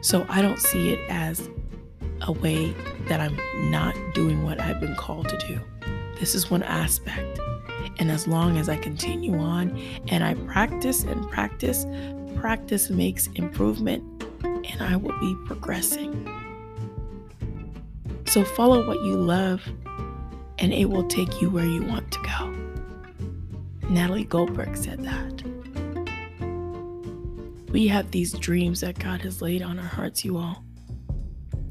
So 0.00 0.24
I 0.28 0.40
don't 0.42 0.60
see 0.60 0.90
it 0.90 1.00
as 1.10 1.48
a 2.22 2.32
way 2.32 2.72
that 3.08 3.18
I'm 3.18 3.36
not 3.70 3.96
doing 4.14 4.44
what 4.44 4.60
I've 4.60 4.78
been 4.78 4.94
called 4.94 5.28
to 5.30 5.38
do. 5.38 5.60
This 6.20 6.34
is 6.34 6.50
one 6.50 6.62
aspect. 6.62 7.40
And 7.98 8.10
as 8.10 8.28
long 8.28 8.58
as 8.58 8.68
I 8.68 8.76
continue 8.76 9.38
on 9.38 9.76
and 10.08 10.22
I 10.22 10.34
practice 10.34 11.02
and 11.02 11.28
practice, 11.30 11.86
practice 12.36 12.90
makes 12.90 13.26
improvement 13.28 14.04
and 14.44 14.82
I 14.82 14.96
will 14.96 15.18
be 15.18 15.34
progressing. 15.46 16.12
So 18.26 18.44
follow 18.44 18.86
what 18.86 19.02
you 19.02 19.16
love 19.16 19.62
and 20.58 20.74
it 20.74 20.90
will 20.90 21.08
take 21.08 21.40
you 21.40 21.48
where 21.48 21.64
you 21.64 21.82
want 21.82 22.12
to 22.12 22.18
go. 22.20 23.88
Natalie 23.88 24.24
Goldberg 24.24 24.76
said 24.76 25.02
that. 25.02 25.42
We 27.70 27.88
have 27.88 28.10
these 28.10 28.34
dreams 28.34 28.82
that 28.82 28.98
God 28.98 29.22
has 29.22 29.40
laid 29.40 29.62
on 29.62 29.78
our 29.78 29.86
hearts, 29.86 30.22
you 30.22 30.36
all. 30.36 30.64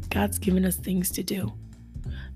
God's 0.09 0.39
given 0.39 0.65
us 0.65 0.75
things 0.75 1.11
to 1.11 1.21
do. 1.21 1.53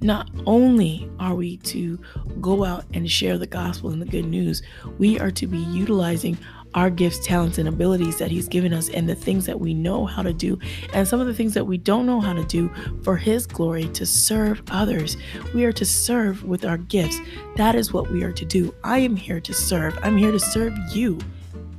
Not 0.04 0.30
only 0.46 1.10
are 1.18 1.34
we 1.34 1.56
to 1.58 1.98
go 2.42 2.66
out 2.66 2.84
and 2.94 3.10
share 3.10 3.38
the 3.38 3.48
gospel 3.48 3.90
and 3.90 4.02
the 4.02 4.06
good 4.06 4.26
news, 4.26 4.62
we 4.98 5.18
are 5.18 5.32
to 5.32 5.48
be 5.48 5.60
utilizing 5.60 6.38
our 6.76 6.90
gifts, 6.90 7.26
talents, 7.26 7.58
and 7.58 7.70
abilities 7.70 8.18
that 8.18 8.30
He's 8.30 8.50
given 8.50 8.74
us 8.74 8.90
and 8.90 9.08
the 9.08 9.16
things 9.16 9.46
that 9.46 9.62
we 9.62 9.74
know 9.74 10.06
how 10.06 10.22
to 10.22 10.34
do, 10.34 10.60
and 10.92 11.08
some 11.08 11.22
of 11.22 11.28
the 11.28 11.34
things 11.34 11.54
that 11.54 11.64
we 11.64 11.78
don't 11.78 12.06
know 12.06 12.20
how 12.20 12.34
to 12.34 12.44
do 12.44 12.70
for 13.04 13.16
His 13.16 13.48
glory 13.48 13.86
to 13.90 14.06
serve 14.06 14.62
others. 14.72 15.16
We 15.54 15.64
are 15.64 15.72
to 15.72 15.86
serve 15.86 16.44
with 16.44 16.66
our 16.66 16.78
gifts. 16.78 17.18
That 17.56 17.76
is 17.76 17.94
what 17.94 18.12
we 18.12 18.24
are 18.24 18.34
to 18.34 18.44
do. 18.44 18.76
I 18.84 18.98
am 18.98 19.16
here 19.16 19.40
to 19.40 19.54
serve. 19.54 19.98
I'm 20.04 20.18
here 20.18 20.34
to 20.34 20.40
serve 20.40 20.74
you. 20.92 21.18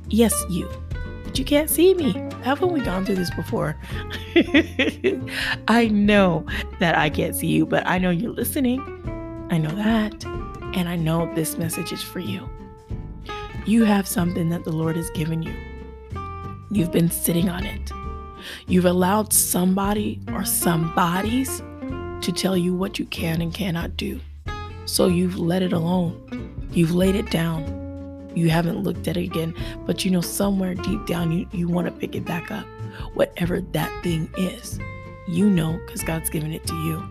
Yes, 0.09 0.33
you 0.49 0.67
but 1.35 1.39
you 1.39 1.43
can't 1.43 1.69
see 1.69 1.93
me. 1.93 2.13
Haven't 2.43 2.71
we 2.71 2.79
gone 2.79 3.05
through 3.05 3.15
this 3.15 3.29
before? 3.31 3.75
I 5.67 5.89
know 5.89 6.45
that 6.79 6.97
I 6.97 7.09
can't 7.09 7.35
see 7.35 7.47
you, 7.47 7.65
but 7.65 7.85
I 7.87 7.97
know 7.97 8.09
you're 8.09 8.31
listening. 8.31 8.81
I 9.49 9.57
know 9.57 9.73
that. 9.75 10.25
And 10.75 10.89
I 10.89 10.95
know 10.95 11.33
this 11.35 11.57
message 11.57 11.91
is 11.91 12.01
for 12.01 12.19
you. 12.19 12.49
You 13.65 13.85
have 13.85 14.07
something 14.07 14.49
that 14.49 14.63
the 14.63 14.71
Lord 14.71 14.95
has 14.95 15.09
given 15.11 15.41
you. 15.41 15.53
You've 16.71 16.91
been 16.91 17.09
sitting 17.09 17.49
on 17.49 17.65
it. 17.65 17.91
You've 18.67 18.85
allowed 18.85 19.33
somebody 19.33 20.19
or 20.33 20.43
somebodies 20.43 21.59
to 22.21 22.31
tell 22.35 22.57
you 22.57 22.73
what 22.73 22.99
you 22.99 23.05
can 23.05 23.41
and 23.41 23.53
cannot 23.53 23.97
do. 23.97 24.19
So 24.85 25.07
you've 25.07 25.39
let 25.39 25.61
it 25.61 25.73
alone. 25.73 26.69
You've 26.71 26.93
laid 26.93 27.15
it 27.15 27.31
down 27.31 27.85
you 28.35 28.49
haven't 28.49 28.83
looked 28.83 29.07
at 29.07 29.15
it 29.15 29.23
again, 29.23 29.55
but 29.85 30.03
you 30.03 30.11
know 30.11 30.21
somewhere 30.21 30.75
deep 30.75 31.05
down 31.05 31.31
you, 31.31 31.47
you 31.51 31.69
want 31.69 31.87
to 31.87 31.91
pick 31.91 32.15
it 32.15 32.25
back 32.25 32.51
up. 32.51 32.65
Whatever 33.13 33.61
that 33.61 34.03
thing 34.03 34.29
is, 34.37 34.77
you 35.27 35.49
know 35.49 35.79
because 35.85 36.03
God's 36.03 36.29
given 36.29 36.53
it 36.53 36.65
to 36.67 36.75
you. 36.83 37.07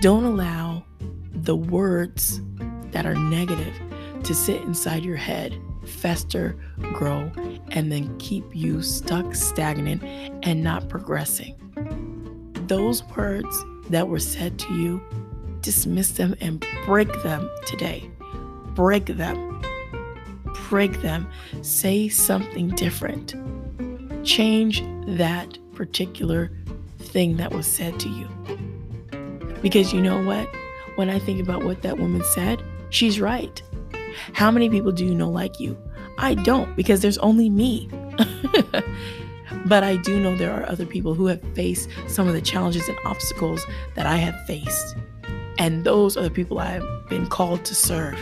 Don't 0.00 0.24
allow 0.24 0.84
the 1.32 1.56
words 1.56 2.40
that 2.90 3.06
are 3.06 3.14
negative 3.14 3.74
to 4.22 4.34
sit 4.34 4.62
inside 4.62 5.04
your 5.04 5.16
head, 5.16 5.58
fester, 5.86 6.56
grow, 6.92 7.30
and 7.70 7.90
then 7.90 8.16
keep 8.18 8.44
you 8.54 8.82
stuck, 8.82 9.34
stagnant, 9.34 10.02
and 10.42 10.62
not 10.62 10.88
progressing. 10.88 11.54
Those 12.66 13.04
words 13.16 13.64
that 13.90 14.08
were 14.08 14.20
said 14.20 14.58
to 14.60 14.74
you, 14.74 15.02
dismiss 15.60 16.12
them 16.12 16.34
and 16.40 16.64
break 16.86 17.12
them 17.22 17.50
today. 17.66 18.10
Break 18.74 19.06
them 19.06 19.54
break 20.68 21.02
them, 21.02 21.30
say 21.62 22.08
something 22.08 22.68
different. 22.70 23.34
Change 24.26 24.82
that 25.06 25.58
particular 25.74 26.50
thing 27.04 27.36
that 27.36 27.52
was 27.52 27.66
said 27.66 28.00
to 28.00 28.08
you. 28.08 28.28
Because 29.62 29.92
you 29.92 30.00
know 30.00 30.22
what? 30.24 30.48
When 30.96 31.10
I 31.10 31.18
think 31.18 31.40
about 31.40 31.64
what 31.64 31.82
that 31.82 31.98
woman 31.98 32.22
said, 32.24 32.62
she's 32.90 33.20
right. 33.20 33.62
How 34.32 34.50
many 34.50 34.68
people 34.70 34.92
do 34.92 35.04
you 35.04 35.14
know 35.14 35.30
like 35.30 35.60
you? 35.60 35.76
I 36.18 36.34
don't 36.34 36.74
because 36.76 37.00
there's 37.00 37.18
only 37.18 37.50
me. 37.50 37.88
but 39.66 39.82
I 39.82 39.96
do 39.96 40.20
know 40.20 40.36
there 40.36 40.52
are 40.52 40.68
other 40.68 40.86
people 40.86 41.14
who 41.14 41.26
have 41.26 41.42
faced 41.54 41.88
some 42.06 42.28
of 42.28 42.34
the 42.34 42.40
challenges 42.40 42.88
and 42.88 42.98
obstacles 43.04 43.64
that 43.94 44.06
I 44.06 44.16
have 44.16 44.34
faced. 44.46 44.96
And 45.58 45.84
those 45.84 46.16
are 46.16 46.22
the 46.22 46.30
people 46.30 46.58
I 46.58 46.66
have 46.66 47.08
been 47.08 47.26
called 47.26 47.64
to 47.66 47.74
serve. 47.74 48.18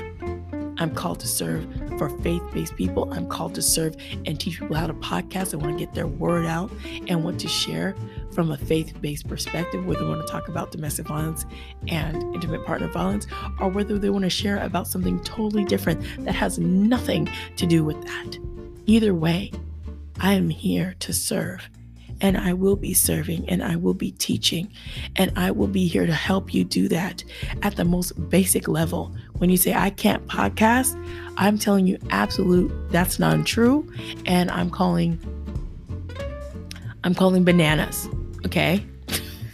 I'm 0.83 0.95
called 0.95 1.21
to 1.21 1.29
serve 1.29 1.67
for 1.97 2.09
faith 2.21 2.43
based 2.53 2.77
people. 2.77 3.13
I'm 3.13 3.29
called 3.29 3.55
to 3.55 3.63
serve 3.63 3.97
and 4.27 4.39
teach 4.39 4.59
people 4.59 4.77
how 4.77 4.87
to 4.87 4.95
podcast 4.95 5.53
and 5.53 5.63
want 5.63 5.79
to 5.79 5.85
get 5.85 5.95
their 5.95 6.07
word 6.07 6.45
out 6.45 6.71
and 7.09 7.25
want 7.25 7.41
to 7.41 7.49
share 7.49 7.95
from 8.33 8.51
a 8.51 8.57
faith 8.57 9.01
based 9.01 9.29
perspective, 9.29 9.87
whether 9.87 10.01
they 10.01 10.07
want 10.07 10.27
to 10.27 10.31
talk 10.31 10.49
about 10.49 10.73
domestic 10.73 11.07
violence 11.07 11.47
and 11.89 12.23
intimate 12.35 12.65
partner 12.67 12.89
violence, 12.89 13.27
or 13.61 13.69
whether 13.69 13.99
they 13.99 14.11
want 14.11 14.25
to 14.25 14.31
share 14.31 14.59
about 14.59 14.89
something 14.89 15.23
totally 15.23 15.65
different 15.65 16.03
that 16.25 16.35
has 16.35 16.59
nothing 16.59 17.29
to 17.57 17.67
do 17.67 17.85
with 17.85 18.03
that. 18.03 18.39
Either 18.87 19.15
way, 19.15 19.53
I 20.21 20.35
am 20.35 20.49
here 20.49 20.95
to 21.01 21.13
serve 21.13 21.69
and 22.23 22.39
I 22.39 22.53
will 22.53 22.77
be 22.77 22.95
serving 22.95 23.49
and 23.49 23.63
I 23.63 23.77
will 23.77 23.95
be 23.95 24.13
teaching 24.13 24.73
and 25.17 25.33
I 25.37 25.51
will 25.51 25.67
be 25.67 25.87
here 25.87 26.07
to 26.07 26.15
help 26.15 26.55
you 26.55 26.65
do 26.65 26.89
that 26.89 27.23
at 27.63 27.77
the 27.77 27.85
most 27.85 28.13
basic 28.31 28.69
level. 28.69 29.15
When 29.43 29.51
you 29.51 29.57
say 29.57 29.75
I 29.75 29.91
can't 29.91 30.25
podcast, 30.29 30.95
I'm 31.37 31.59
telling 31.59 31.85
you 31.89 31.99
absolute 32.11 32.71
that's 32.93 33.19
not 33.19 33.45
true 33.45 33.93
and 34.25 34.49
I'm 34.53 34.71
calling 34.71 35.19
I'm 37.03 37.13
calling 37.13 37.43
bananas, 37.43 38.09
okay? 38.47 38.87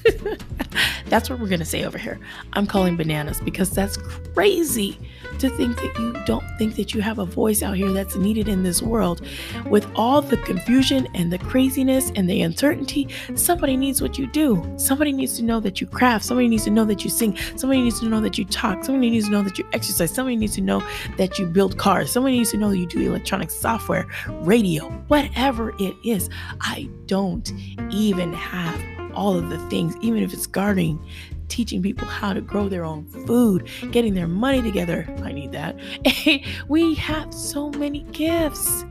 that's 1.07 1.31
what 1.31 1.41
we're 1.41 1.49
going 1.49 1.61
to 1.61 1.65
say 1.65 1.87
over 1.87 1.97
here. 1.97 2.21
I'm 2.53 2.67
calling 2.67 2.99
bananas 2.99 3.41
because 3.41 3.71
that's 3.71 3.97
crazy 3.97 4.99
to 5.41 5.49
think 5.51 5.77
that 5.77 5.99
you 5.99 6.13
don't 6.27 6.45
think 6.59 6.77
that 6.77 6.95
you 6.95 7.01
have 7.01 7.19
a 7.19 7.25
voice 7.25 7.63
out 7.63 7.77
here 7.77 7.91
that's 7.93 8.17
needed 8.17 8.49
in 8.49 8.63
this 8.63 8.83
world. 8.83 9.27
With 9.67 9.87
all 9.95 10.21
the 10.21 10.37
confusion 10.39 11.09
and 11.15 11.33
the 11.33 11.39
craziness 11.39 12.11
and 12.17 12.29
the 12.29 12.43
uncertainty, 12.43 13.09
somebody 13.35 13.77
needs 13.77 14.03
what 14.03 14.19
you 14.19 14.27
do. 14.27 14.65
Somebody 14.77 15.13
needs 15.13 15.37
to 15.37 15.43
know 15.43 15.61
that 15.61 15.81
you 15.81 15.87
craft. 15.87 16.25
Somebody 16.25 16.49
needs 16.49 16.65
to 16.65 16.71
know 16.71 16.85
that 16.85 17.05
you 17.05 17.11
sing. 17.11 17.37
Somebody 17.57 17.83
needs 17.83 18.01
to 18.01 18.07
know 18.07 18.21
that 18.21 18.39
you 18.39 18.45
talk. 18.45 18.85
Somebody 18.85 19.11
needs 19.11 19.27
to 19.27 19.33
know 19.33 19.43
that 19.43 19.59
you 19.59 19.67
exercise. 19.73 20.11
Somebody 20.11 20.37
needs 20.37 20.55
to 20.57 20.61
know 20.61 20.83
that 21.17 21.39
you 21.39 21.47
build 21.47 21.79
cars. 21.79 22.11
Somebody 22.11 22.39
needs 22.39 22.51
to 22.51 22.57
know 22.57 22.71
that 22.71 22.79
you 22.79 22.87
do 22.87 23.01
electronic 23.01 23.51
software, 23.51 24.07
radio, 24.43 24.85
whatever 25.09 25.75
it 25.79 25.95
is. 26.05 26.29
I 26.61 26.89
don't 27.07 27.51
even 27.91 28.33
have 28.33 28.81
all 29.15 29.37
of 29.37 29.51
the 29.51 29.59
things, 29.69 29.97
even 30.01 30.23
if 30.23 30.33
it's 30.33 30.47
gardening, 30.47 31.05
teaching 31.49 31.83
people 31.83 32.07
how 32.07 32.33
to 32.33 32.41
grow 32.41 32.69
their 32.69 32.85
own 32.85 33.07
food, 33.27 33.69
getting 33.91 34.15
their 34.15 34.29
money 34.29 34.63
together. 34.63 35.07
I 35.23 35.33
need 35.33 35.53
that. 35.53 35.77
we 36.69 36.95
have 36.95 37.33
so 37.33 37.71
many 37.71 38.03
gifts. 38.13 38.85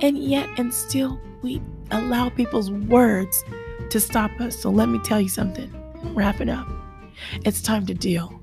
And 0.00 0.18
yet, 0.18 0.48
and 0.58 0.72
still, 0.72 1.20
we 1.42 1.62
allow 1.90 2.28
people's 2.30 2.70
words 2.70 3.44
to 3.90 4.00
stop 4.00 4.30
us. 4.40 4.58
So 4.58 4.70
let 4.70 4.88
me 4.88 4.98
tell 5.04 5.20
you 5.20 5.28
something. 5.28 5.72
Wrap 6.14 6.40
it 6.40 6.48
up. 6.48 6.68
It's 7.44 7.60
time 7.60 7.86
to 7.86 7.94
deal. 7.94 8.40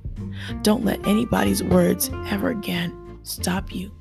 Don't 0.61 0.83
let 0.83 1.05
anybody's 1.07 1.63
words 1.63 2.09
ever 2.27 2.49
again 2.49 3.19
stop 3.23 3.73
you. 3.73 3.91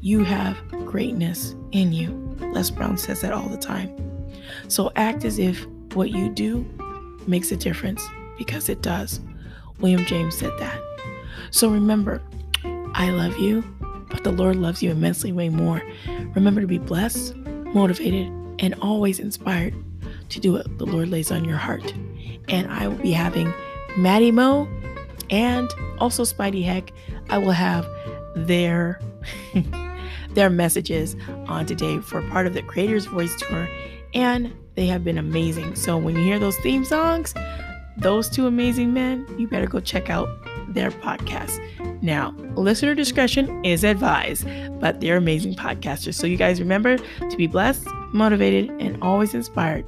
You 0.00 0.24
have 0.24 0.56
greatness 0.84 1.54
in 1.72 1.92
you. 1.92 2.10
Les 2.52 2.70
Brown 2.70 2.98
says 2.98 3.20
that 3.20 3.32
all 3.32 3.48
the 3.48 3.56
time. 3.56 3.90
So 4.68 4.90
act 4.96 5.24
as 5.24 5.38
if 5.38 5.66
what 5.94 6.10
you 6.10 6.28
do 6.28 6.66
makes 7.26 7.52
a 7.52 7.56
difference 7.56 8.02
because 8.44 8.68
it 8.68 8.82
does. 8.82 9.20
William 9.78 10.04
James 10.04 10.36
said 10.36 10.50
that. 10.58 10.80
So 11.52 11.68
remember, 11.68 12.20
I 12.94 13.10
love 13.10 13.38
you, 13.38 13.62
but 14.10 14.24
the 14.24 14.32
Lord 14.32 14.56
loves 14.56 14.82
you 14.82 14.90
immensely 14.90 15.30
way 15.30 15.48
more. 15.48 15.80
Remember 16.34 16.60
to 16.60 16.66
be 16.66 16.78
blessed, 16.78 17.36
motivated, 17.36 18.26
and 18.58 18.74
always 18.82 19.20
inspired 19.20 19.74
to 20.30 20.40
do 20.40 20.54
what 20.54 20.78
the 20.78 20.86
Lord 20.86 21.08
lays 21.08 21.30
on 21.30 21.44
your 21.44 21.56
heart. 21.56 21.94
And 22.48 22.68
I 22.68 22.88
will 22.88 22.96
be 22.96 23.12
having 23.12 23.52
Maddie 23.96 24.32
Mo 24.32 24.68
and 25.30 25.70
also 26.00 26.24
Spidey 26.24 26.64
Heck. 26.64 26.92
I 27.30 27.38
will 27.38 27.52
have 27.52 27.86
their 28.34 29.00
their 30.30 30.50
messages 30.50 31.14
on 31.46 31.66
today 31.66 31.98
for 31.98 32.22
part 32.22 32.48
of 32.48 32.54
the 32.54 32.62
Creators 32.62 33.04
Voice 33.04 33.34
Tour 33.38 33.68
and 34.14 34.52
They 34.74 34.86
have 34.86 35.04
been 35.04 35.18
amazing. 35.18 35.76
So 35.76 35.98
when 35.98 36.16
you 36.16 36.22
hear 36.22 36.38
those 36.38 36.56
theme 36.58 36.84
songs, 36.84 37.34
those 37.96 38.28
two 38.28 38.46
amazing 38.46 38.92
men, 38.92 39.26
you 39.38 39.48
better 39.48 39.66
go 39.66 39.80
check 39.80 40.10
out 40.10 40.28
their 40.68 40.90
podcast. 40.90 41.60
Now, 42.02 42.34
listener 42.56 42.94
discretion 42.94 43.64
is 43.64 43.84
advised, 43.84 44.46
but 44.80 45.00
they're 45.00 45.16
amazing 45.16 45.54
podcasters. 45.54 46.14
So 46.14 46.26
you 46.26 46.36
guys 46.36 46.60
remember 46.60 46.96
to 46.96 47.36
be 47.36 47.46
blessed, 47.46 47.86
motivated, 48.12 48.70
and 48.80 49.00
always 49.02 49.34
inspired. 49.34 49.86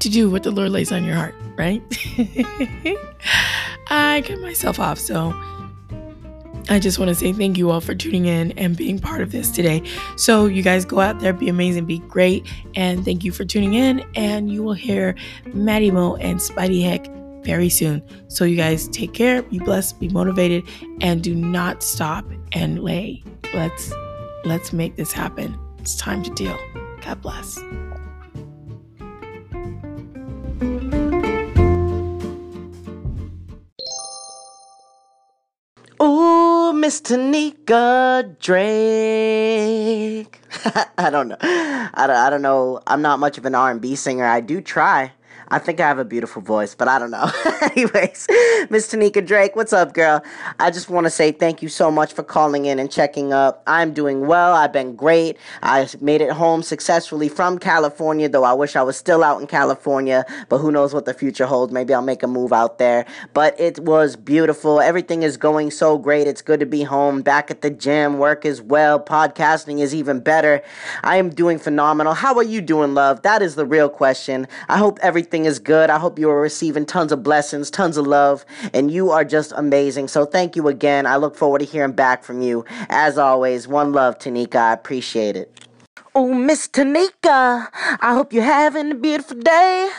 To 0.00 0.12
do 0.12 0.30
what 0.30 0.44
the 0.44 0.50
Lord 0.50 0.70
lays 0.70 0.92
on 0.92 1.04
your 1.04 1.16
heart, 1.16 1.34
right? 1.56 1.82
I 3.88 4.22
cut 4.24 4.40
myself 4.40 4.78
off, 4.78 4.98
so 4.98 5.32
I 6.68 6.80
just 6.80 6.98
want 6.98 7.10
to 7.10 7.14
say 7.14 7.32
thank 7.32 7.56
you 7.56 7.70
all 7.70 7.80
for 7.80 7.94
tuning 7.94 8.26
in 8.26 8.52
and 8.52 8.76
being 8.76 8.98
part 8.98 9.20
of 9.20 9.30
this 9.30 9.50
today. 9.50 9.82
So, 10.16 10.46
you 10.46 10.62
guys 10.62 10.84
go 10.84 11.00
out 11.00 11.20
there, 11.20 11.32
be 11.32 11.48
amazing, 11.48 11.86
be 11.86 11.98
great, 12.00 12.46
and 12.74 13.04
thank 13.04 13.22
you 13.24 13.30
for 13.30 13.44
tuning 13.44 13.74
in. 13.74 14.04
And 14.16 14.50
you 14.50 14.62
will 14.62 14.72
hear 14.74 15.14
Maddie 15.54 15.90
Mo 15.90 16.16
and 16.16 16.40
Spidey 16.40 16.82
Heck 16.82 17.06
very 17.44 17.68
soon. 17.68 18.02
So, 18.28 18.44
you 18.44 18.56
guys 18.56 18.88
take 18.88 19.14
care, 19.14 19.42
be 19.42 19.60
blessed, 19.60 20.00
be 20.00 20.08
motivated, 20.08 20.64
and 21.00 21.22
do 21.22 21.34
not 21.34 21.82
stop 21.82 22.24
and 22.52 22.82
lay. 22.82 23.22
Let's 23.54 23.92
let's 24.44 24.72
make 24.72 24.96
this 24.96 25.12
happen. 25.12 25.56
It's 25.78 25.96
time 25.96 26.22
to 26.24 26.30
deal. 26.30 26.58
God 27.00 27.22
bless. 27.22 27.58
Miss 36.86 37.00
Tanika 37.00 38.38
Drake. 38.38 40.40
I 40.96 41.10
don't 41.10 41.26
know. 41.26 41.36
I 41.42 42.06
don't, 42.06 42.16
I 42.16 42.30
don't 42.30 42.42
know. 42.42 42.80
I'm 42.86 43.02
not 43.02 43.18
much 43.18 43.38
of 43.38 43.44
an 43.44 43.56
R&B 43.56 43.96
singer. 43.96 44.24
I 44.24 44.40
do 44.40 44.60
try. 44.60 45.10
I 45.48 45.58
think 45.58 45.80
I 45.80 45.86
have 45.86 45.98
a 45.98 46.04
beautiful 46.04 46.42
voice, 46.42 46.74
but 46.74 46.88
I 46.88 46.98
don't 46.98 47.10
know. 47.10 47.30
Anyways, 47.62 48.26
Miss 48.68 48.92
Tanika 48.92 49.24
Drake, 49.24 49.54
what's 49.54 49.72
up, 49.72 49.94
girl? 49.94 50.22
I 50.58 50.70
just 50.70 50.90
want 50.90 51.06
to 51.06 51.10
say 51.10 51.30
thank 51.30 51.62
you 51.62 51.68
so 51.68 51.90
much 51.90 52.12
for 52.12 52.24
calling 52.24 52.64
in 52.64 52.78
and 52.78 52.90
checking 52.90 53.32
up. 53.32 53.62
I'm 53.66 53.92
doing 53.94 54.26
well. 54.26 54.54
I've 54.54 54.72
been 54.72 54.96
great. 54.96 55.36
I 55.62 55.88
made 56.00 56.20
it 56.20 56.32
home 56.32 56.62
successfully 56.62 57.28
from 57.28 57.58
California, 57.58 58.28
though 58.28 58.42
I 58.42 58.54
wish 58.54 58.74
I 58.74 58.82
was 58.82 58.96
still 58.96 59.22
out 59.22 59.40
in 59.40 59.46
California, 59.46 60.24
but 60.48 60.58
who 60.58 60.72
knows 60.72 60.92
what 60.92 61.04
the 61.04 61.14
future 61.14 61.46
holds. 61.46 61.72
Maybe 61.72 61.94
I'll 61.94 62.02
make 62.02 62.24
a 62.24 62.26
move 62.26 62.52
out 62.52 62.78
there. 62.78 63.06
But 63.32 63.58
it 63.60 63.78
was 63.78 64.16
beautiful. 64.16 64.80
Everything 64.80 65.22
is 65.22 65.36
going 65.36 65.70
so 65.70 65.96
great. 65.96 66.26
It's 66.26 66.42
good 66.42 66.60
to 66.60 66.66
be 66.66 66.82
home, 66.82 67.22
back 67.22 67.50
at 67.50 67.62
the 67.62 67.70
gym, 67.70 68.18
work 68.18 68.44
as 68.44 68.60
well. 68.60 68.98
Podcasting 68.98 69.80
is 69.80 69.94
even 69.94 70.20
better. 70.20 70.62
I 71.04 71.16
am 71.16 71.30
doing 71.30 71.58
phenomenal. 71.58 72.14
How 72.14 72.34
are 72.36 72.42
you 72.42 72.60
doing, 72.60 72.94
love? 72.94 73.22
That 73.22 73.42
is 73.42 73.54
the 73.54 73.66
real 73.66 73.88
question. 73.88 74.48
I 74.68 74.78
hope 74.78 74.98
everything 75.02 75.35
is 75.44 75.58
good. 75.58 75.90
I 75.90 75.98
hope 75.98 76.18
you 76.18 76.30
are 76.30 76.40
receiving 76.40 76.86
tons 76.86 77.12
of 77.12 77.22
blessings, 77.22 77.70
tons 77.70 77.96
of 77.96 78.06
love, 78.06 78.44
and 78.72 78.90
you 78.90 79.10
are 79.10 79.24
just 79.24 79.52
amazing. 79.56 80.08
So 80.08 80.24
thank 80.24 80.56
you 80.56 80.68
again. 80.68 81.06
I 81.06 81.16
look 81.16 81.36
forward 81.36 81.58
to 81.58 81.64
hearing 81.64 81.92
back 81.92 82.24
from 82.24 82.40
you. 82.42 82.64
As 82.88 83.18
always, 83.18 83.68
one 83.68 83.92
love, 83.92 84.18
Tanika. 84.18 84.56
I 84.56 84.72
appreciate 84.72 85.36
it. 85.36 85.66
Oh, 86.18 86.32
Miss 86.32 86.66
Tanika, 86.66 87.68
I 88.00 88.14
hope 88.14 88.32
you're 88.32 88.42
having 88.42 88.90
a 88.90 88.94
beautiful 88.94 89.36
day. 89.36 89.90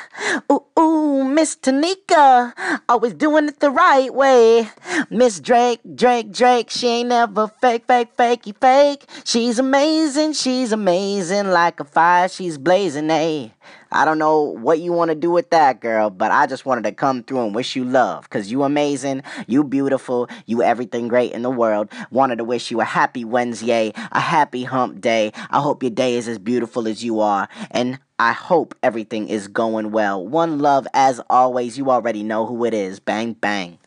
Ooh, 0.52 0.64
ooh, 0.80 1.24
Miss 1.24 1.56
Tanika, 1.56 2.54
always 2.90 3.14
doing 3.14 3.50
it 3.50 3.60
the 3.60 3.70
right 3.70 4.12
way. 4.12 4.68
Miss 5.12 5.40
Drake, 5.40 5.80
Drake, 5.94 6.32
Drake, 6.32 6.72
she 6.72 6.88
ain't 6.88 7.10
never 7.10 7.48
fake, 7.48 7.86
fake, 7.86 8.18
fakey, 8.18 8.60
fake. 8.60 9.06
She's 9.26 9.60
amazing, 9.60 10.34
she's 10.34 10.72
amazing, 10.72 11.52
like 11.52 11.80
a 11.80 11.84
fire, 11.84 12.28
she's 12.28 12.58
blazing, 12.58 13.12
eh? 13.12 13.50
I 13.92 14.06
don't 14.06 14.20
know 14.20 14.42
what 14.42 14.80
you 14.80 14.92
want 14.92 15.10
to 15.10 15.16
do 15.16 15.32
with 15.32 15.50
that, 15.52 15.80
girl, 15.80 16.10
but 16.10 16.32
I 16.32 16.48
just 16.48 16.66
wanted 16.66 16.84
to 16.84 16.92
come 16.92 17.24
through 17.24 17.46
and 17.46 17.56
wish 17.56 17.76
you 17.76 17.84
love 17.84 18.24
because 18.24 18.52
you 18.52 18.64
amazing, 18.64 19.24
you 19.48 19.64
beautiful, 19.64 20.30
you 20.46 20.62
everything 20.64 21.08
great 21.08 21.32
in 21.32 21.42
the 21.42 21.50
world. 21.50 21.90
Wanted 22.12 22.38
to 22.38 22.44
wish 22.44 22.72
you 22.72 22.82
a 22.82 22.86
happy 22.86 23.26
Wednesday, 23.26 23.94
a 24.12 24.20
happy 24.20 24.64
hump 24.64 25.02
day. 25.02 25.32
I 25.50 25.62
hope 25.62 25.84
your 25.84 25.90
day 25.90 26.16
is 26.16 26.28
as 26.28 26.40
beautiful 26.40 26.88
as 26.88 27.04
you 27.04 27.20
are, 27.20 27.48
and 27.72 28.00
I 28.20 28.34
hope 28.34 28.76
everything 28.82 29.28
is 29.30 29.48
going 29.48 29.92
well. 29.92 30.26
One 30.26 30.60
love 30.60 30.88
as 30.94 31.22
always. 31.30 31.78
You 31.78 31.92
already 31.92 32.24
know 32.24 32.46
who 32.46 32.66
it 32.66 32.74
is. 32.74 33.00
Bang, 33.00 33.34
bang. 33.34 33.78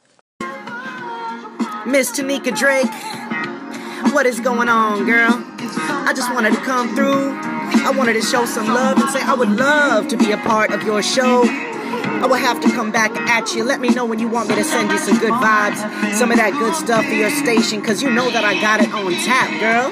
Miss 1.86 2.12
Tanika 2.12 2.56
Drake, 2.56 2.92
what 4.12 4.26
is 4.26 4.38
going 4.38 4.68
on, 4.68 5.06
girl? 5.06 5.30
I 6.06 6.12
just 6.14 6.32
wanted 6.32 6.52
to 6.54 6.60
come 6.60 6.94
through. 6.94 7.49
I 7.72 7.92
wanted 7.96 8.14
to 8.14 8.22
show 8.22 8.44
some 8.44 8.66
love 8.68 8.98
and 8.98 9.10
say 9.10 9.20
I 9.22 9.34
would 9.34 9.50
love 9.50 10.08
to 10.08 10.16
be 10.16 10.32
a 10.32 10.38
part 10.38 10.72
of 10.72 10.82
your 10.82 11.02
show. 11.02 11.44
I 11.44 12.26
will 12.26 12.36
have 12.36 12.60
to 12.60 12.68
come 12.70 12.92
back 12.92 13.16
at 13.16 13.54
you. 13.54 13.64
Let 13.64 13.80
me 13.80 13.88
know 13.88 14.04
when 14.04 14.18
you 14.18 14.28
want 14.28 14.48
me 14.48 14.54
to 14.56 14.64
send 14.64 14.90
you 14.90 14.98
some 14.98 15.18
good 15.18 15.32
vibes, 15.32 15.78
some 16.14 16.30
of 16.30 16.36
that 16.36 16.52
good 16.52 16.74
stuff 16.74 17.04
for 17.04 17.14
your 17.14 17.30
station, 17.30 17.80
because 17.80 18.02
you 18.02 18.10
know 18.10 18.30
that 18.30 18.44
I 18.44 18.60
got 18.60 18.80
it 18.80 18.92
on 18.92 19.12
tap, 19.24 19.48
girl. 19.60 19.90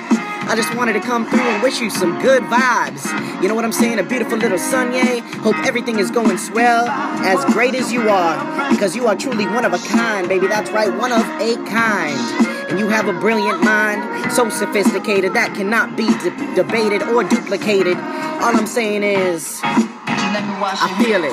I 0.48 0.56
just 0.56 0.74
wanted 0.74 0.94
to 0.94 1.00
come 1.00 1.28
through 1.28 1.40
and 1.40 1.62
wish 1.62 1.80
you 1.80 1.90
some 1.90 2.20
good 2.22 2.42
vibes. 2.44 3.04
You 3.42 3.48
know 3.48 3.54
what 3.54 3.64
I'm 3.64 3.72
saying? 3.72 3.98
A 3.98 4.02
beautiful 4.02 4.38
little 4.38 4.58
Sunday. 4.58 5.20
Hope 5.40 5.56
everything 5.66 5.98
is 5.98 6.10
going 6.10 6.38
swell, 6.38 6.88
as 6.88 7.44
great 7.52 7.74
as 7.74 7.92
you 7.92 8.08
are, 8.08 8.70
because 8.70 8.96
you 8.96 9.06
are 9.06 9.16
truly 9.16 9.46
one 9.46 9.64
of 9.64 9.74
a 9.74 9.78
kind, 9.88 10.28
baby. 10.28 10.46
That's 10.46 10.70
right, 10.70 10.94
one 10.96 11.12
of 11.12 11.24
a 11.40 11.56
kind. 11.66 12.57
And 12.68 12.78
you 12.78 12.88
have 12.88 13.08
a 13.08 13.12
brilliant 13.18 13.62
mind, 13.64 14.32
so 14.32 14.48
sophisticated 14.50 15.32
that 15.34 15.54
cannot 15.54 15.96
be 15.96 16.06
de- 16.06 16.54
debated 16.54 17.02
or 17.02 17.24
duplicated. 17.24 17.96
All 17.96 18.54
I'm 18.56 18.66
saying 18.66 19.02
is, 19.02 19.60
I 19.64 21.02
feel 21.02 21.24
it. 21.24 21.32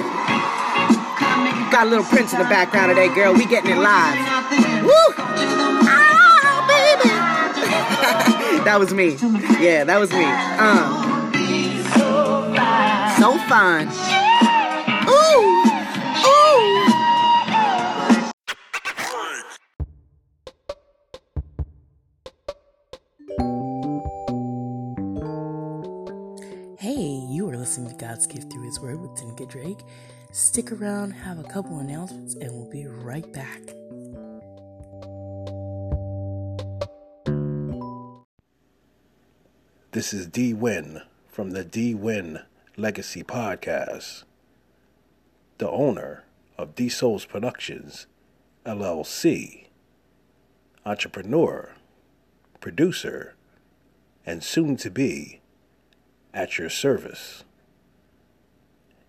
Got 1.72 1.88
a 1.88 1.90
little 1.90 2.06
Prince 2.06 2.32
in 2.32 2.40
the 2.40 2.46
background 2.46 2.90
today, 2.90 3.14
girl. 3.14 3.34
We 3.34 3.46
getting 3.46 3.72
it 3.72 3.78
live. 3.80 4.16
Woo! 4.86 4.92
Ah, 5.84 6.64
baby. 6.72 7.10
that 8.64 8.80
was 8.80 8.94
me. 8.94 9.18
Yeah, 9.60 9.84
that 9.84 10.00
was 10.00 10.12
me. 10.12 10.24
Uh. 10.24 11.12
So 13.20 13.38
fun. 13.50 13.88
Ooh, 15.10 15.65
listening 27.78 27.98
God's 27.98 28.26
Gift 28.26 28.54
Through 28.54 28.64
His 28.64 28.80
Word 28.80 29.02
with 29.02 29.12
Tanika 29.12 29.50
Drake. 29.50 29.80
Stick 30.32 30.72
around, 30.72 31.12
have 31.12 31.40
a 31.40 31.44
couple 31.44 31.80
announcements, 31.80 32.34
and 32.36 32.54
we'll 32.54 32.70
be 32.70 32.86
right 32.88 33.30
back. 33.34 33.60
This 39.92 40.14
is 40.14 40.28
D 40.28 40.54
Win 40.54 41.02
from 41.28 41.52
the 41.52 41.66
D 41.66 41.94
Win 41.94 42.40
Legacy 42.78 43.24
Podcast, 43.24 44.24
the 45.58 45.70
owner 45.70 46.24
of 46.58 46.76
D 46.76 46.88
Souls 46.88 47.26
Productions, 47.26 48.08
LLC, 48.66 49.66
entrepreneur, 50.86 51.74
producer, 52.62 53.36
and 54.26 54.42
soon 54.42 54.78
to 54.78 54.90
be 54.90 55.42
at 56.34 56.58
your 56.58 56.70
service. 56.70 57.45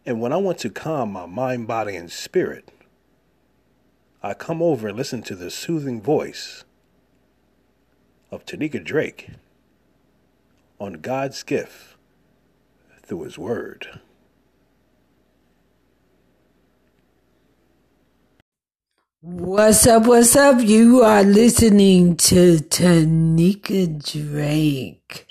And 0.06 0.20
when 0.20 0.32
I 0.32 0.36
want 0.36 0.58
to 0.58 0.70
calm 0.70 1.10
my 1.10 1.26
mind, 1.26 1.66
body, 1.66 1.96
and 1.96 2.10
spirit, 2.12 2.70
I 4.22 4.34
come 4.34 4.62
over 4.62 4.86
and 4.88 4.96
listen 4.96 5.20
to 5.24 5.34
the 5.34 5.50
soothing 5.50 6.00
voice 6.00 6.64
of 8.30 8.46
Tanika 8.46 8.82
Drake 8.82 9.30
on 10.78 10.94
God's 10.94 11.42
gift 11.42 11.96
through 13.02 13.24
His 13.24 13.36
Word. 13.36 14.00
What's 19.22 19.88
up? 19.88 20.06
What's 20.06 20.36
up? 20.36 20.60
You 20.60 21.02
are 21.02 21.24
listening 21.24 22.16
to 22.18 22.58
Tanika 22.58 23.88
Drake. 24.12 25.26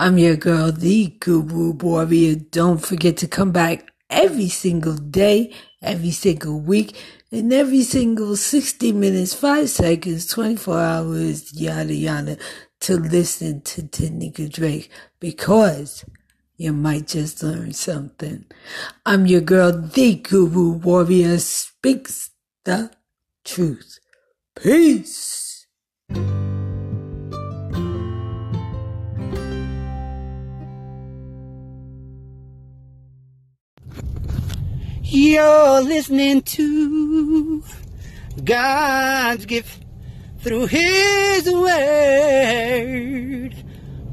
I'm 0.00 0.18
your 0.18 0.34
girl, 0.34 0.72
the 0.72 1.14
Guru 1.20 1.70
Warrior. 1.70 2.34
Don't 2.34 2.78
forget 2.78 3.16
to 3.18 3.28
come 3.28 3.52
back 3.52 3.92
every 4.10 4.48
single 4.48 4.96
day, 4.96 5.52
every 5.82 6.10
single 6.10 6.60
week, 6.60 6.96
and 7.30 7.52
every 7.52 7.82
single 7.82 8.36
60 8.36 8.92
minutes, 8.92 9.34
5 9.34 9.68
seconds, 9.68 10.26
24 10.26 10.78
hours, 10.78 11.52
yada 11.52 11.94
yada, 11.94 12.38
to 12.80 12.96
listen 12.96 13.62
to 13.62 13.82
Tanika 13.82 14.50
Drake 14.52 14.90
because 15.20 16.04
you 16.56 16.72
might 16.72 17.08
just 17.08 17.42
learn 17.42 17.72
something. 17.72 18.44
I'm 19.04 19.26
your 19.26 19.40
girl, 19.40 19.72
the 19.72 20.14
Guru 20.16 20.72
Warrior, 20.72 21.38
speaks 21.38 22.30
the 22.64 22.90
truth 23.44 23.98
Peace. 24.56 25.66
You're 35.08 35.82
listening 35.82 36.42
to 36.42 37.62
God's 38.42 39.46
gift 39.46 39.84
through 40.40 40.66
His 40.66 41.44
Word 41.48 41.62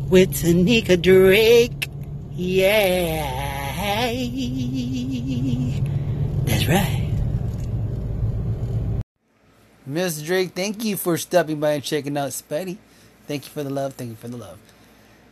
with 0.07 0.35
Tanika 0.35 1.01
Drake. 1.01 1.89
Yeah, 2.33 3.25
that's 6.45 6.67
right. 6.67 7.11
Miss 9.87 10.21
Drake, 10.21 10.51
thank 10.53 10.83
you 10.83 10.95
for 10.95 11.17
stopping 11.17 11.59
by 11.59 11.71
and 11.71 11.83
checking 11.83 12.15
out 12.17 12.29
Spidey. 12.29 12.77
Thank 13.27 13.45
you 13.45 13.51
for 13.51 13.63
the 13.63 13.71
love. 13.71 13.95
Thank 13.95 14.11
you 14.11 14.15
for 14.15 14.27
the 14.27 14.37
love. 14.37 14.59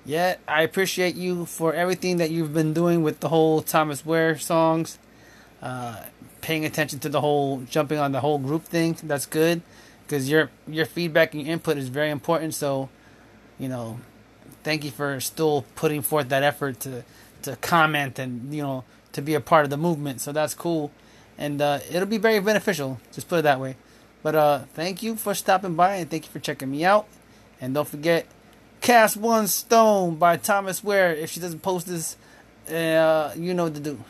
Yeah, 0.06 0.38
I 0.48 0.64
appreciate 0.64 1.14
you 1.14 1.46
for 1.46 1.76
everything 1.76 2.18
that 2.18 2.32
you've 2.32 2.52
been 2.52 2.74
doing 2.74 3.04
with 3.04 3.20
the 3.20 3.30
whole 3.30 3.62
Thomas 3.62 4.04
Ware 4.04 4.40
songs. 4.40 4.98
Uh, 5.62 6.04
paying 6.42 6.66
attention 6.66 7.00
to 7.00 7.10
the 7.10 7.22
whole 7.22 7.62
jumping 7.70 8.00
on 8.00 8.12
the 8.12 8.20
whole 8.20 8.40
group 8.40 8.64
thing. 8.64 8.98
That's 9.04 9.26
good 9.26 9.62
because 10.04 10.30
your 10.30 10.50
your 10.68 10.86
feedback 10.86 11.34
and 11.34 11.44
your 11.44 11.54
input 11.54 11.78
is 11.78 11.88
very 11.88 12.10
important. 12.10 12.54
So, 12.54 12.90
you 13.60 13.70
know, 13.70 14.00
thank 14.64 14.84
you 14.84 14.92
for 14.92 15.20
still 15.20 15.66
putting 15.76 16.02
forth 16.02 16.30
that 16.30 16.44
effort 16.44 16.80
to 16.82 17.04
to 17.44 17.56
comment 17.58 18.20
and 18.20 18.54
you 18.54 18.62
know 18.62 18.84
to 19.14 19.22
be 19.22 19.34
a 19.34 19.42
part 19.42 19.64
of 19.64 19.70
the 19.70 19.78
movement. 19.78 20.22
So 20.22 20.32
that's 20.32 20.54
cool, 20.54 20.92
and 21.38 21.62
uh, 21.62 21.80
it'll 21.90 22.08
be 22.08 22.18
very 22.18 22.40
beneficial. 22.40 23.00
Just 23.12 23.28
put 23.28 23.40
it 23.40 23.42
that 23.44 23.60
way. 23.60 23.76
But 24.24 24.36
uh, 24.36 24.60
thank 24.74 25.02
you 25.02 25.16
for 25.16 25.34
stopping 25.34 25.76
by 25.76 25.96
and 25.96 26.10
thank 26.10 26.26
you 26.26 26.32
for 26.32 26.40
checking 26.40 26.70
me 26.70 26.86
out. 26.86 27.08
And 27.60 27.74
don't 27.74 27.88
forget, 27.88 28.28
Cast 28.80 29.18
One 29.18 29.48
Stone 29.48 30.16
by 30.16 30.38
Thomas 30.38 30.84
Ware. 30.84 31.14
If 31.14 31.32
she 31.32 31.40
doesn't 31.40 31.62
post 31.62 31.88
this, 31.88 32.18
uh, 32.70 33.34
you 33.36 33.54
know 33.54 33.66
what 33.66 33.76
to 33.76 33.80
do. 33.80 34.04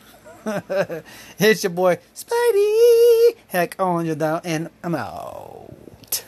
it's 1.39 1.63
your 1.63 1.69
boy 1.69 1.97
Spidey. 2.15 3.35
Heck 3.47 3.75
on 3.79 4.05
you 4.05 4.15
down, 4.15 4.41
and 4.43 4.69
I'm 4.83 4.95
out. 4.95 6.23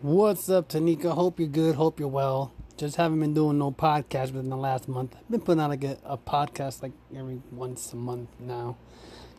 What's 0.00 0.50
up, 0.50 0.68
Tanika? 0.68 1.12
Hope 1.14 1.38
you're 1.38 1.48
good. 1.48 1.76
Hope 1.76 2.00
you're 2.00 2.08
well. 2.08 2.52
Just 2.76 2.96
haven't 2.96 3.20
been 3.20 3.34
doing 3.34 3.58
no 3.58 3.70
podcast 3.70 4.32
within 4.32 4.48
the 4.50 4.56
last 4.56 4.88
month. 4.88 5.14
I've 5.16 5.30
been 5.30 5.40
putting 5.40 5.60
out 5.62 5.70
like 5.70 5.84
a, 5.84 5.96
a 6.04 6.18
podcast 6.18 6.82
like 6.82 6.92
every 7.16 7.40
once 7.52 7.92
a 7.92 7.96
month 7.96 8.30
now. 8.40 8.76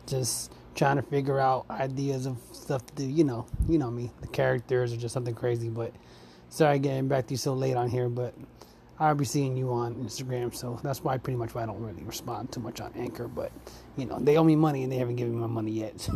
Just 0.07 0.53
trying 0.73 0.95
to 0.95 1.01
figure 1.01 1.39
out 1.39 1.65
ideas 1.69 2.25
of 2.25 2.37
stuff 2.53 2.85
to 2.85 2.95
do. 2.95 3.05
You 3.05 3.25
know, 3.25 3.45
you 3.67 3.77
know 3.77 3.91
me, 3.91 4.11
the 4.21 4.27
characters 4.27 4.93
or 4.93 4.97
just 4.97 5.13
something 5.13 5.35
crazy. 5.35 5.67
But 5.67 5.91
sorry 6.47 6.79
getting 6.79 7.09
back 7.09 7.27
to 7.27 7.33
you 7.33 7.37
so 7.37 7.53
late 7.53 7.75
on 7.75 7.89
here, 7.89 8.07
but 8.07 8.33
I'll 9.03 9.15
be 9.15 9.25
seeing 9.25 9.57
you 9.57 9.69
on 9.73 9.95
Instagram, 9.95 10.55
so 10.55 10.79
that's 10.81 11.03
why 11.03 11.17
pretty 11.17 11.35
much 11.35 11.53
why 11.53 11.63
I 11.63 11.65
don't 11.65 11.81
really 11.81 12.03
respond 12.03 12.53
too 12.53 12.61
much 12.61 12.79
on 12.79 12.93
Anchor. 12.95 13.27
But 13.27 13.51
you 13.97 14.05
know, 14.05 14.17
they 14.17 14.37
owe 14.37 14.45
me 14.45 14.55
money 14.55 14.83
and 14.83 14.91
they 14.91 14.95
haven't 14.95 15.17
given 15.17 15.35
me 15.35 15.41
my 15.41 15.47
money 15.47 15.71
yet. 15.71 16.07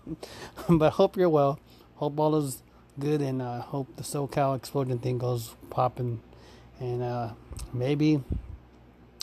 but 0.68 0.90
hope 0.90 1.16
you're 1.16 1.30
well. 1.30 1.58
Hope 1.94 2.20
all 2.20 2.36
is 2.36 2.62
good, 2.98 3.22
and 3.22 3.40
uh, 3.40 3.62
hope 3.62 3.88
the 3.96 4.02
SoCal 4.02 4.56
explosion 4.56 4.98
thing 4.98 5.16
goes 5.16 5.56
popping. 5.70 6.20
And 6.80 7.02
uh, 7.02 7.30
maybe 7.72 8.22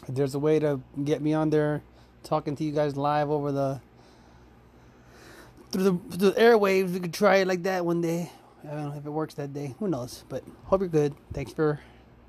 there's 0.10 0.34
a 0.34 0.40
way 0.40 0.58
to 0.58 0.82
get 1.04 1.22
me 1.22 1.34
on 1.34 1.52
there, 1.52 1.84
talking 2.24 2.56
to 2.56 2.64
you 2.64 2.72
guys 2.72 2.98
live 2.98 3.30
over 3.30 3.52
the 3.52 3.82
through 5.72 5.84
the, 5.84 6.18
through 6.18 6.32
the 6.32 6.40
airwaves, 6.40 6.92
we 6.92 7.00
could 7.02 7.14
try 7.14 7.38
it 7.38 7.48
like 7.48 7.62
that 7.64 7.86
one 7.86 8.02
day. 8.02 8.32
I 8.64 8.72
don't 8.72 8.90
know 8.90 8.98
if 8.98 9.06
it 9.06 9.10
works 9.10 9.36
that 9.36 9.54
day. 9.54 9.76
Who 9.78 9.88
knows? 9.88 10.24
But 10.28 10.44
hope 10.64 10.82
you're 10.82 10.88
good. 10.88 11.14
Thanks 11.34 11.54
for 11.54 11.80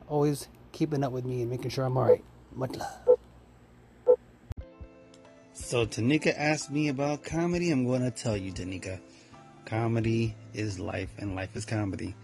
always 0.08 0.48
keeping 0.76 1.02
up 1.02 1.10
with 1.10 1.24
me 1.24 1.40
and 1.40 1.50
making 1.50 1.70
sure 1.70 1.84
I'm 1.84 1.96
alright. 1.96 2.22
Much 2.54 2.76
love. 2.76 3.18
So 5.54 5.86
Tanika 5.86 6.34
asked 6.36 6.70
me 6.70 6.88
about 6.88 7.24
comedy. 7.24 7.70
I'm 7.70 7.86
going 7.86 8.02
to 8.02 8.10
tell 8.10 8.36
you, 8.36 8.52
Tanika. 8.52 9.00
Comedy 9.64 10.36
is 10.52 10.78
life, 10.78 11.10
and 11.18 11.34
life 11.34 11.56
is 11.56 11.64
comedy. 11.64 12.14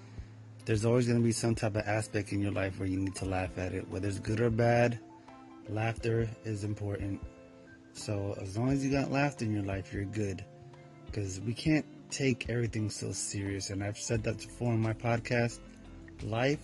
There's 0.64 0.84
always 0.84 1.06
going 1.06 1.18
to 1.18 1.24
be 1.24 1.32
some 1.32 1.54
type 1.54 1.74
of 1.74 1.82
aspect 1.86 2.32
in 2.32 2.40
your 2.40 2.52
life 2.52 2.78
where 2.78 2.88
you 2.88 2.98
need 2.98 3.16
to 3.16 3.24
laugh 3.24 3.56
at 3.58 3.72
it, 3.72 3.88
whether 3.88 4.06
it's 4.06 4.20
good 4.20 4.40
or 4.40 4.50
bad. 4.50 5.00
Laughter 5.68 6.28
is 6.44 6.62
important. 6.62 7.20
So 7.94 8.36
as 8.40 8.56
long 8.56 8.70
as 8.70 8.84
you 8.84 8.92
got 8.92 9.10
laughter 9.10 9.44
in 9.46 9.52
your 9.52 9.64
life, 9.64 9.92
you're 9.92 10.04
good. 10.04 10.44
Because 11.06 11.40
we 11.40 11.54
can't 11.54 11.86
take 12.10 12.48
everything 12.50 12.90
so 12.90 13.12
serious, 13.12 13.70
and 13.70 13.82
I've 13.82 13.98
said 13.98 14.22
that 14.24 14.38
before 14.38 14.74
in 14.74 14.80
my 14.80 14.92
podcast. 14.92 15.58
Life 16.22 16.60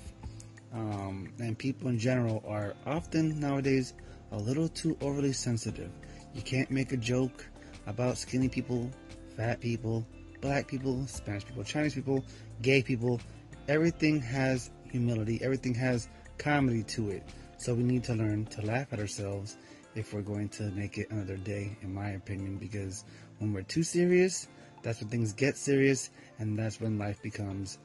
um, 0.73 1.33
and 1.39 1.57
people 1.59 1.89
in 1.89 1.99
general 1.99 2.43
are 2.47 2.75
often 2.87 3.39
nowadays 3.41 3.95
a 4.33 4.37
little 4.37 4.69
too 4.69 4.97
overly 5.01 5.33
sensitive. 5.33 5.91
You 6.35 6.43
can't 6.43 6.71
make 6.71 6.93
a 6.93 6.97
joke 6.97 7.47
about 7.87 8.19
skinny 8.19 8.49
people, 8.49 8.91
fat 9.37 9.61
people, 9.61 10.07
black 10.41 10.69
people, 10.69 11.07
Spanish 11.07 11.47
people, 11.47 11.64
Chinese 11.64 11.95
people, 11.95 12.25
gay 12.62 12.83
people. 12.83 13.21
Everything 13.69 14.21
has 14.21 14.71
humility, 14.91 15.41
everything 15.43 15.75
has 15.75 16.09
comedy 16.39 16.83
to 16.85 17.11
it. 17.11 17.23
So 17.57 17.75
we 17.75 17.83
need 17.83 18.05
to 18.05 18.14
learn 18.14 18.47
to 18.47 18.62
laugh 18.62 18.93
at 18.93 19.01
ourselves 19.01 19.57
if 19.95 20.14
we're 20.14 20.23
going 20.23 20.49
to 20.51 20.64
make 20.71 20.97
it 20.99 21.11
another 21.11 21.37
day, 21.37 21.77
in 21.83 21.93
my 21.93 22.11
opinion, 22.11 22.57
because 22.57 23.05
when 23.39 23.53
we're 23.53 23.62
too 23.62 23.83
serious, 23.83 24.47
that's 24.83 25.01
when 25.01 25.11
things 25.11 25.33
get 25.33 25.57
serious, 25.57 26.11
and 26.39 26.57
that's 26.57 26.81
when 26.81 26.99
life 26.99 27.21
becomes 27.21 27.79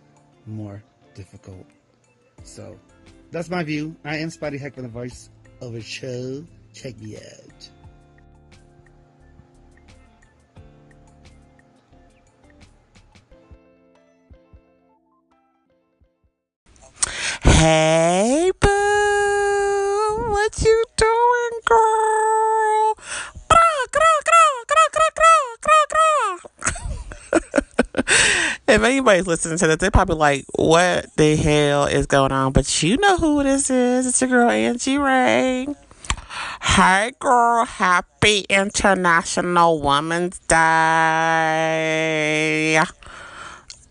more 0.45 0.83
difficult. 1.15 1.65
So, 2.43 2.79
that's 3.31 3.49
my 3.49 3.63
view. 3.63 3.95
I 4.05 4.17
am 4.17 4.29
Spidey 4.29 4.61
Heckman, 4.61 4.83
the 4.83 4.89
voice 4.89 5.29
of 5.61 5.75
a 5.75 5.81
show. 5.81 6.45
Check 6.73 6.99
me 6.99 7.17
out. 7.17 7.69
Hey, 17.43 18.51
anybody's 28.93 29.27
listening 29.27 29.57
to 29.57 29.67
this, 29.67 29.77
they're 29.77 29.91
probably 29.91 30.15
like, 30.15 30.45
what 30.55 31.07
the 31.17 31.35
hell 31.35 31.85
is 31.85 32.05
going 32.05 32.31
on? 32.31 32.51
But 32.53 32.83
you 32.83 32.97
know 32.97 33.17
who 33.17 33.43
this 33.43 33.69
is. 33.69 34.07
It's 34.07 34.21
your 34.21 34.29
girl, 34.29 34.49
Angie 34.49 34.97
Ray. 34.97 35.67
Hey, 36.61 37.11
girl. 37.19 37.65
Happy 37.65 38.45
International 38.49 39.81
Women's 39.81 40.39
Day. 40.39 40.57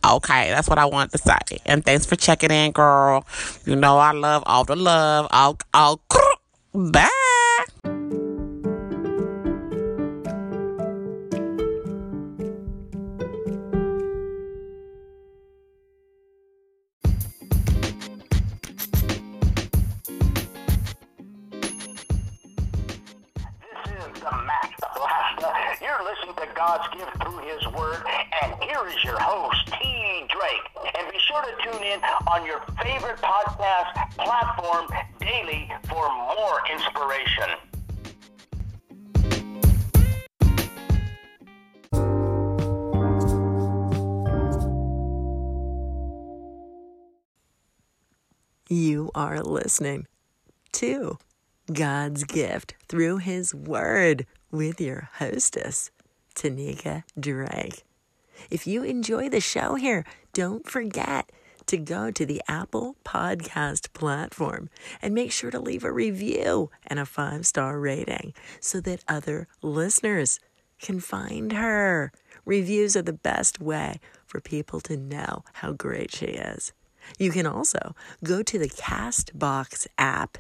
Okay, 0.05 0.51
that's 0.51 0.69
what 0.69 0.79
I 0.79 0.87
wanted 0.87 1.13
to 1.13 1.19
say. 1.19 1.39
And 1.65 1.85
thanks 1.85 2.07
for 2.07 2.17
checking 2.17 2.51
in, 2.51 2.73
girl. 2.73 3.25
You 3.65 3.77
know 3.77 3.99
I 3.99 4.11
love 4.13 4.43
all 4.47 4.65
the 4.65 4.75
love. 4.77 5.29
I'll, 5.31 5.59
I'll, 5.73 6.01
bye. 6.75 7.32
Are 49.33 49.43
listening 49.43 50.07
to 50.73 51.19
God's 51.73 52.25
gift 52.25 52.75
through 52.87 53.17
His 53.19 53.55
Word 53.55 54.27
with 54.51 54.79
your 54.79 55.09
hostess, 55.15 55.91
Tanika 56.35 57.05
Drake. 57.19 57.85
If 58.51 58.67
you 58.67 58.83
enjoy 58.83 59.31
the 59.31 59.41
show 59.41 59.77
here, 59.77 60.05
don't 60.35 60.69
forget 60.69 61.33
to 61.67 61.79
go 61.79 62.11
to 62.11 62.27
the 62.27 62.43
Apple 62.47 62.97
Podcast 63.07 63.95
platform 63.95 64.69
and 65.01 65.15
make 65.15 65.33
sure 65.33 65.51
to 65.51 65.61
leave 65.61 65.85
a 65.85 65.93
review 65.93 66.71
and 66.87 66.99
a 66.99 67.07
five 67.07 67.47
star 67.47 67.81
rating 67.81 68.35
so 68.61 68.81
that 68.81 69.05
other 69.09 69.49
listeners 69.63 70.41
can 70.79 71.01
find 71.01 71.53
her. 71.53 72.13
Reviews 72.45 72.97
are 72.97 73.03
the 73.03 73.15
best 73.15 73.61
way 73.61 73.99
for 74.27 74.41
people 74.43 74.81
to 74.81 74.97
know 74.99 75.45
how 75.55 75.73
great 75.73 76.13
she 76.15 76.27
is. 76.27 76.75
You 77.19 77.31
can 77.31 77.47
also 77.47 77.95
go 78.25 78.43
to 78.43 78.59
the 78.59 78.69
Castbox 78.69 79.87
app 79.99 80.39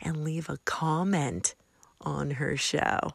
and 0.00 0.24
leave 0.24 0.48
a 0.48 0.58
comment 0.64 1.54
on 2.00 2.32
her 2.32 2.56
show. 2.56 3.12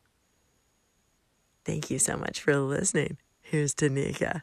Thank 1.66 1.90
you 1.90 2.00
so 2.00 2.16
much 2.16 2.42
for 2.42 2.58
listening. 2.58 3.18
Here's 3.42 3.76
Tanika. 3.76 4.42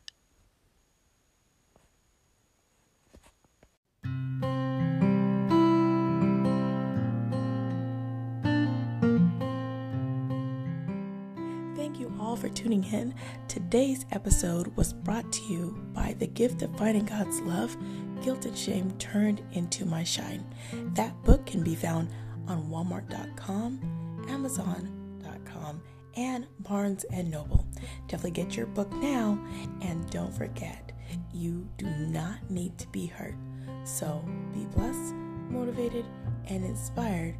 For 12.45 12.51
tuning 12.51 12.85
in. 12.93 13.15
Today's 13.49 14.05
episode 14.13 14.67
was 14.77 14.93
brought 14.93 15.33
to 15.33 15.43
you 15.45 15.83
by 15.95 16.15
The 16.19 16.27
Gift 16.27 16.61
of 16.61 16.77
Finding 16.77 17.07
God's 17.07 17.41
Love 17.41 17.75
Guilt 18.23 18.45
and 18.45 18.55
Shame 18.57 18.91
Turned 18.99 19.41
into 19.53 19.87
My 19.87 20.05
Shine. 20.05 20.45
That 20.93 21.15
book 21.25 21.47
can 21.47 21.63
be 21.63 21.75
found 21.75 22.11
on 22.47 22.69
Walmart.com, 22.69 24.27
Amazon.com, 24.29 25.81
and 26.19 26.47
Barnes 26.61 27.05
and 27.05 27.31
Noble. 27.31 27.67
Definitely 28.09 28.33
get 28.33 28.59
your 28.59 28.67
book 28.67 28.93
now 28.93 29.43
and 29.81 30.11
don't 30.11 30.35
forget, 30.35 30.93
you 31.33 31.67
do 31.79 31.87
not 31.87 32.51
need 32.51 32.77
to 32.77 32.87
be 32.89 33.07
hurt. 33.07 33.37
So 33.85 34.23
be 34.53 34.67
blessed, 34.67 35.15
motivated, 35.49 36.05
and 36.49 36.63
inspired. 36.63 37.37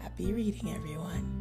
Happy 0.00 0.32
reading, 0.32 0.72
everyone. 0.74 1.39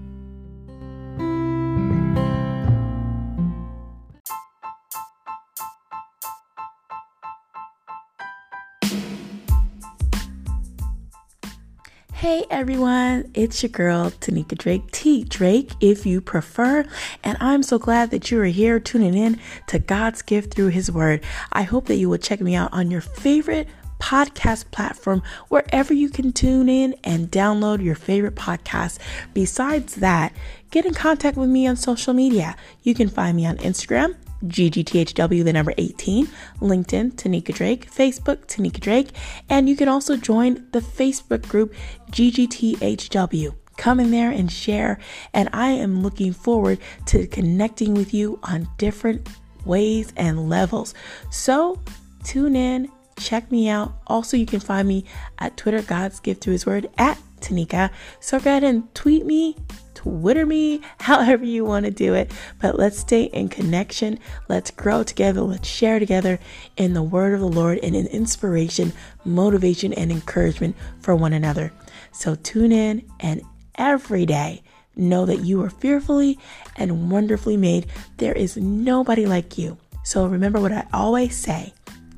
Hey 12.19 12.43
everyone, 12.49 13.31
it's 13.33 13.63
your 13.63 13.69
girl 13.69 14.11
Tanika 14.11 14.57
Drake, 14.57 14.91
T 14.91 15.23
Drake 15.23 15.71
if 15.79 16.05
you 16.05 16.19
prefer, 16.19 16.85
and 17.23 17.37
I'm 17.39 17.63
so 17.63 17.79
glad 17.79 18.11
that 18.11 18.29
you 18.29 18.41
are 18.41 18.43
here 18.43 18.77
tuning 18.77 19.13
in 19.13 19.39
to 19.67 19.79
God's 19.79 20.21
gift 20.21 20.53
through 20.53 20.67
His 20.67 20.91
Word. 20.91 21.23
I 21.53 21.61
hope 21.63 21.85
that 21.85 21.95
you 21.95 22.09
will 22.09 22.17
check 22.17 22.41
me 22.41 22.55
out 22.55 22.73
on 22.73 22.91
your 22.91 22.99
favorite 22.99 23.69
podcast 24.01 24.69
platform 24.69 25.23
wherever 25.47 25.93
you 25.93 26.09
can 26.09 26.33
tune 26.33 26.67
in 26.67 26.93
and 27.05 27.31
download 27.31 27.81
your 27.81 27.95
favorite 27.95 28.35
podcast. 28.35 28.99
Besides 29.33 29.95
that, 29.95 30.33
get 30.71 30.85
in 30.85 30.93
contact 30.93 31.37
with 31.37 31.47
me 31.47 31.67
on 31.67 31.77
social 31.77 32.13
media. 32.13 32.57
You 32.83 32.95
can 32.95 33.07
find 33.07 33.37
me 33.37 33.45
on 33.45 33.59
Instagram 33.59 34.17
GGTHW, 34.45 35.43
the 35.43 35.53
number 35.53 35.73
18, 35.77 36.27
LinkedIn, 36.59 37.13
Tanika 37.13 37.53
Drake, 37.53 37.91
Facebook, 37.91 38.45
Tanika 38.45 38.79
Drake, 38.79 39.09
and 39.49 39.67
you 39.67 39.75
can 39.75 39.87
also 39.87 40.15
join 40.15 40.67
the 40.71 40.79
Facebook 40.79 41.47
group 41.47 41.73
GGTHW. 42.11 43.55
Come 43.77 43.99
in 43.99 44.11
there 44.11 44.31
and 44.31 44.51
share, 44.51 44.99
and 45.33 45.49
I 45.53 45.69
am 45.69 46.01
looking 46.03 46.33
forward 46.33 46.79
to 47.07 47.27
connecting 47.27 47.93
with 47.93 48.13
you 48.13 48.39
on 48.43 48.67
different 48.77 49.27
ways 49.65 50.11
and 50.17 50.49
levels. 50.49 50.93
So 51.31 51.81
tune 52.23 52.55
in, 52.55 52.89
check 53.17 53.51
me 53.51 53.69
out. 53.69 53.93
Also, 54.07 54.35
you 54.35 54.45
can 54.45 54.59
find 54.59 54.87
me 54.87 55.05
at 55.39 55.55
Twitter, 55.57 55.81
God's 55.81 56.19
Gift 56.19 56.41
Through 56.41 56.53
His 56.53 56.65
Word, 56.65 56.89
at 56.97 57.17
Tanika. 57.39 57.89
So 58.19 58.39
go 58.39 58.49
ahead 58.49 58.63
and 58.63 58.93
tweet 58.95 59.25
me, 59.25 59.55
Twitter 59.99 60.45
me, 60.45 60.79
however 61.01 61.43
you 61.43 61.65
want 61.65 61.83
to 61.83 61.91
do 61.91 62.13
it. 62.13 62.31
But 62.61 62.79
let's 62.79 62.97
stay 62.97 63.23
in 63.23 63.49
connection. 63.49 64.17
Let's 64.47 64.71
grow 64.71 65.03
together. 65.03 65.41
Let's 65.41 65.67
share 65.67 65.99
together 65.99 66.39
in 66.77 66.93
the 66.93 67.03
word 67.03 67.33
of 67.33 67.41
the 67.41 67.49
Lord 67.49 67.79
and 67.83 67.97
in 67.97 68.07
inspiration, 68.07 68.93
motivation, 69.25 69.91
and 69.91 70.09
encouragement 70.09 70.77
for 71.01 71.17
one 71.17 71.33
another. 71.33 71.73
So 72.13 72.35
tune 72.35 72.71
in 72.71 73.03
and 73.19 73.41
every 73.75 74.25
day 74.25 74.63
know 74.95 75.25
that 75.25 75.41
you 75.41 75.61
are 75.63 75.69
fearfully 75.69 76.39
and 76.77 77.11
wonderfully 77.11 77.57
made. 77.57 77.87
There 78.17 78.33
is 78.33 78.55
nobody 78.55 79.25
like 79.25 79.57
you. 79.57 79.77
So 80.03 80.25
remember 80.25 80.61
what 80.61 80.71
I 80.71 80.87
always 80.93 81.35
say 81.35 81.73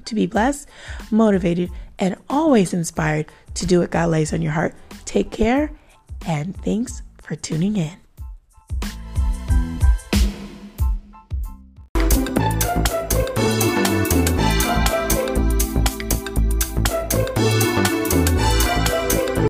to 0.05 0.13
be 0.13 0.27
blessed, 0.27 0.69
motivated, 1.09 1.71
and 1.97 2.15
always 2.29 2.75
inspired 2.75 3.25
to 3.55 3.65
do 3.65 3.79
what 3.79 3.89
God 3.89 4.09
lays 4.09 4.33
on 4.33 4.43
your 4.43 4.51
heart. 4.51 4.75
Take 5.05 5.31
care 5.31 5.71
and 6.27 6.55
thanks 6.57 7.01
for 7.31 7.37
tuning 7.37 7.77
in. 7.77 8.00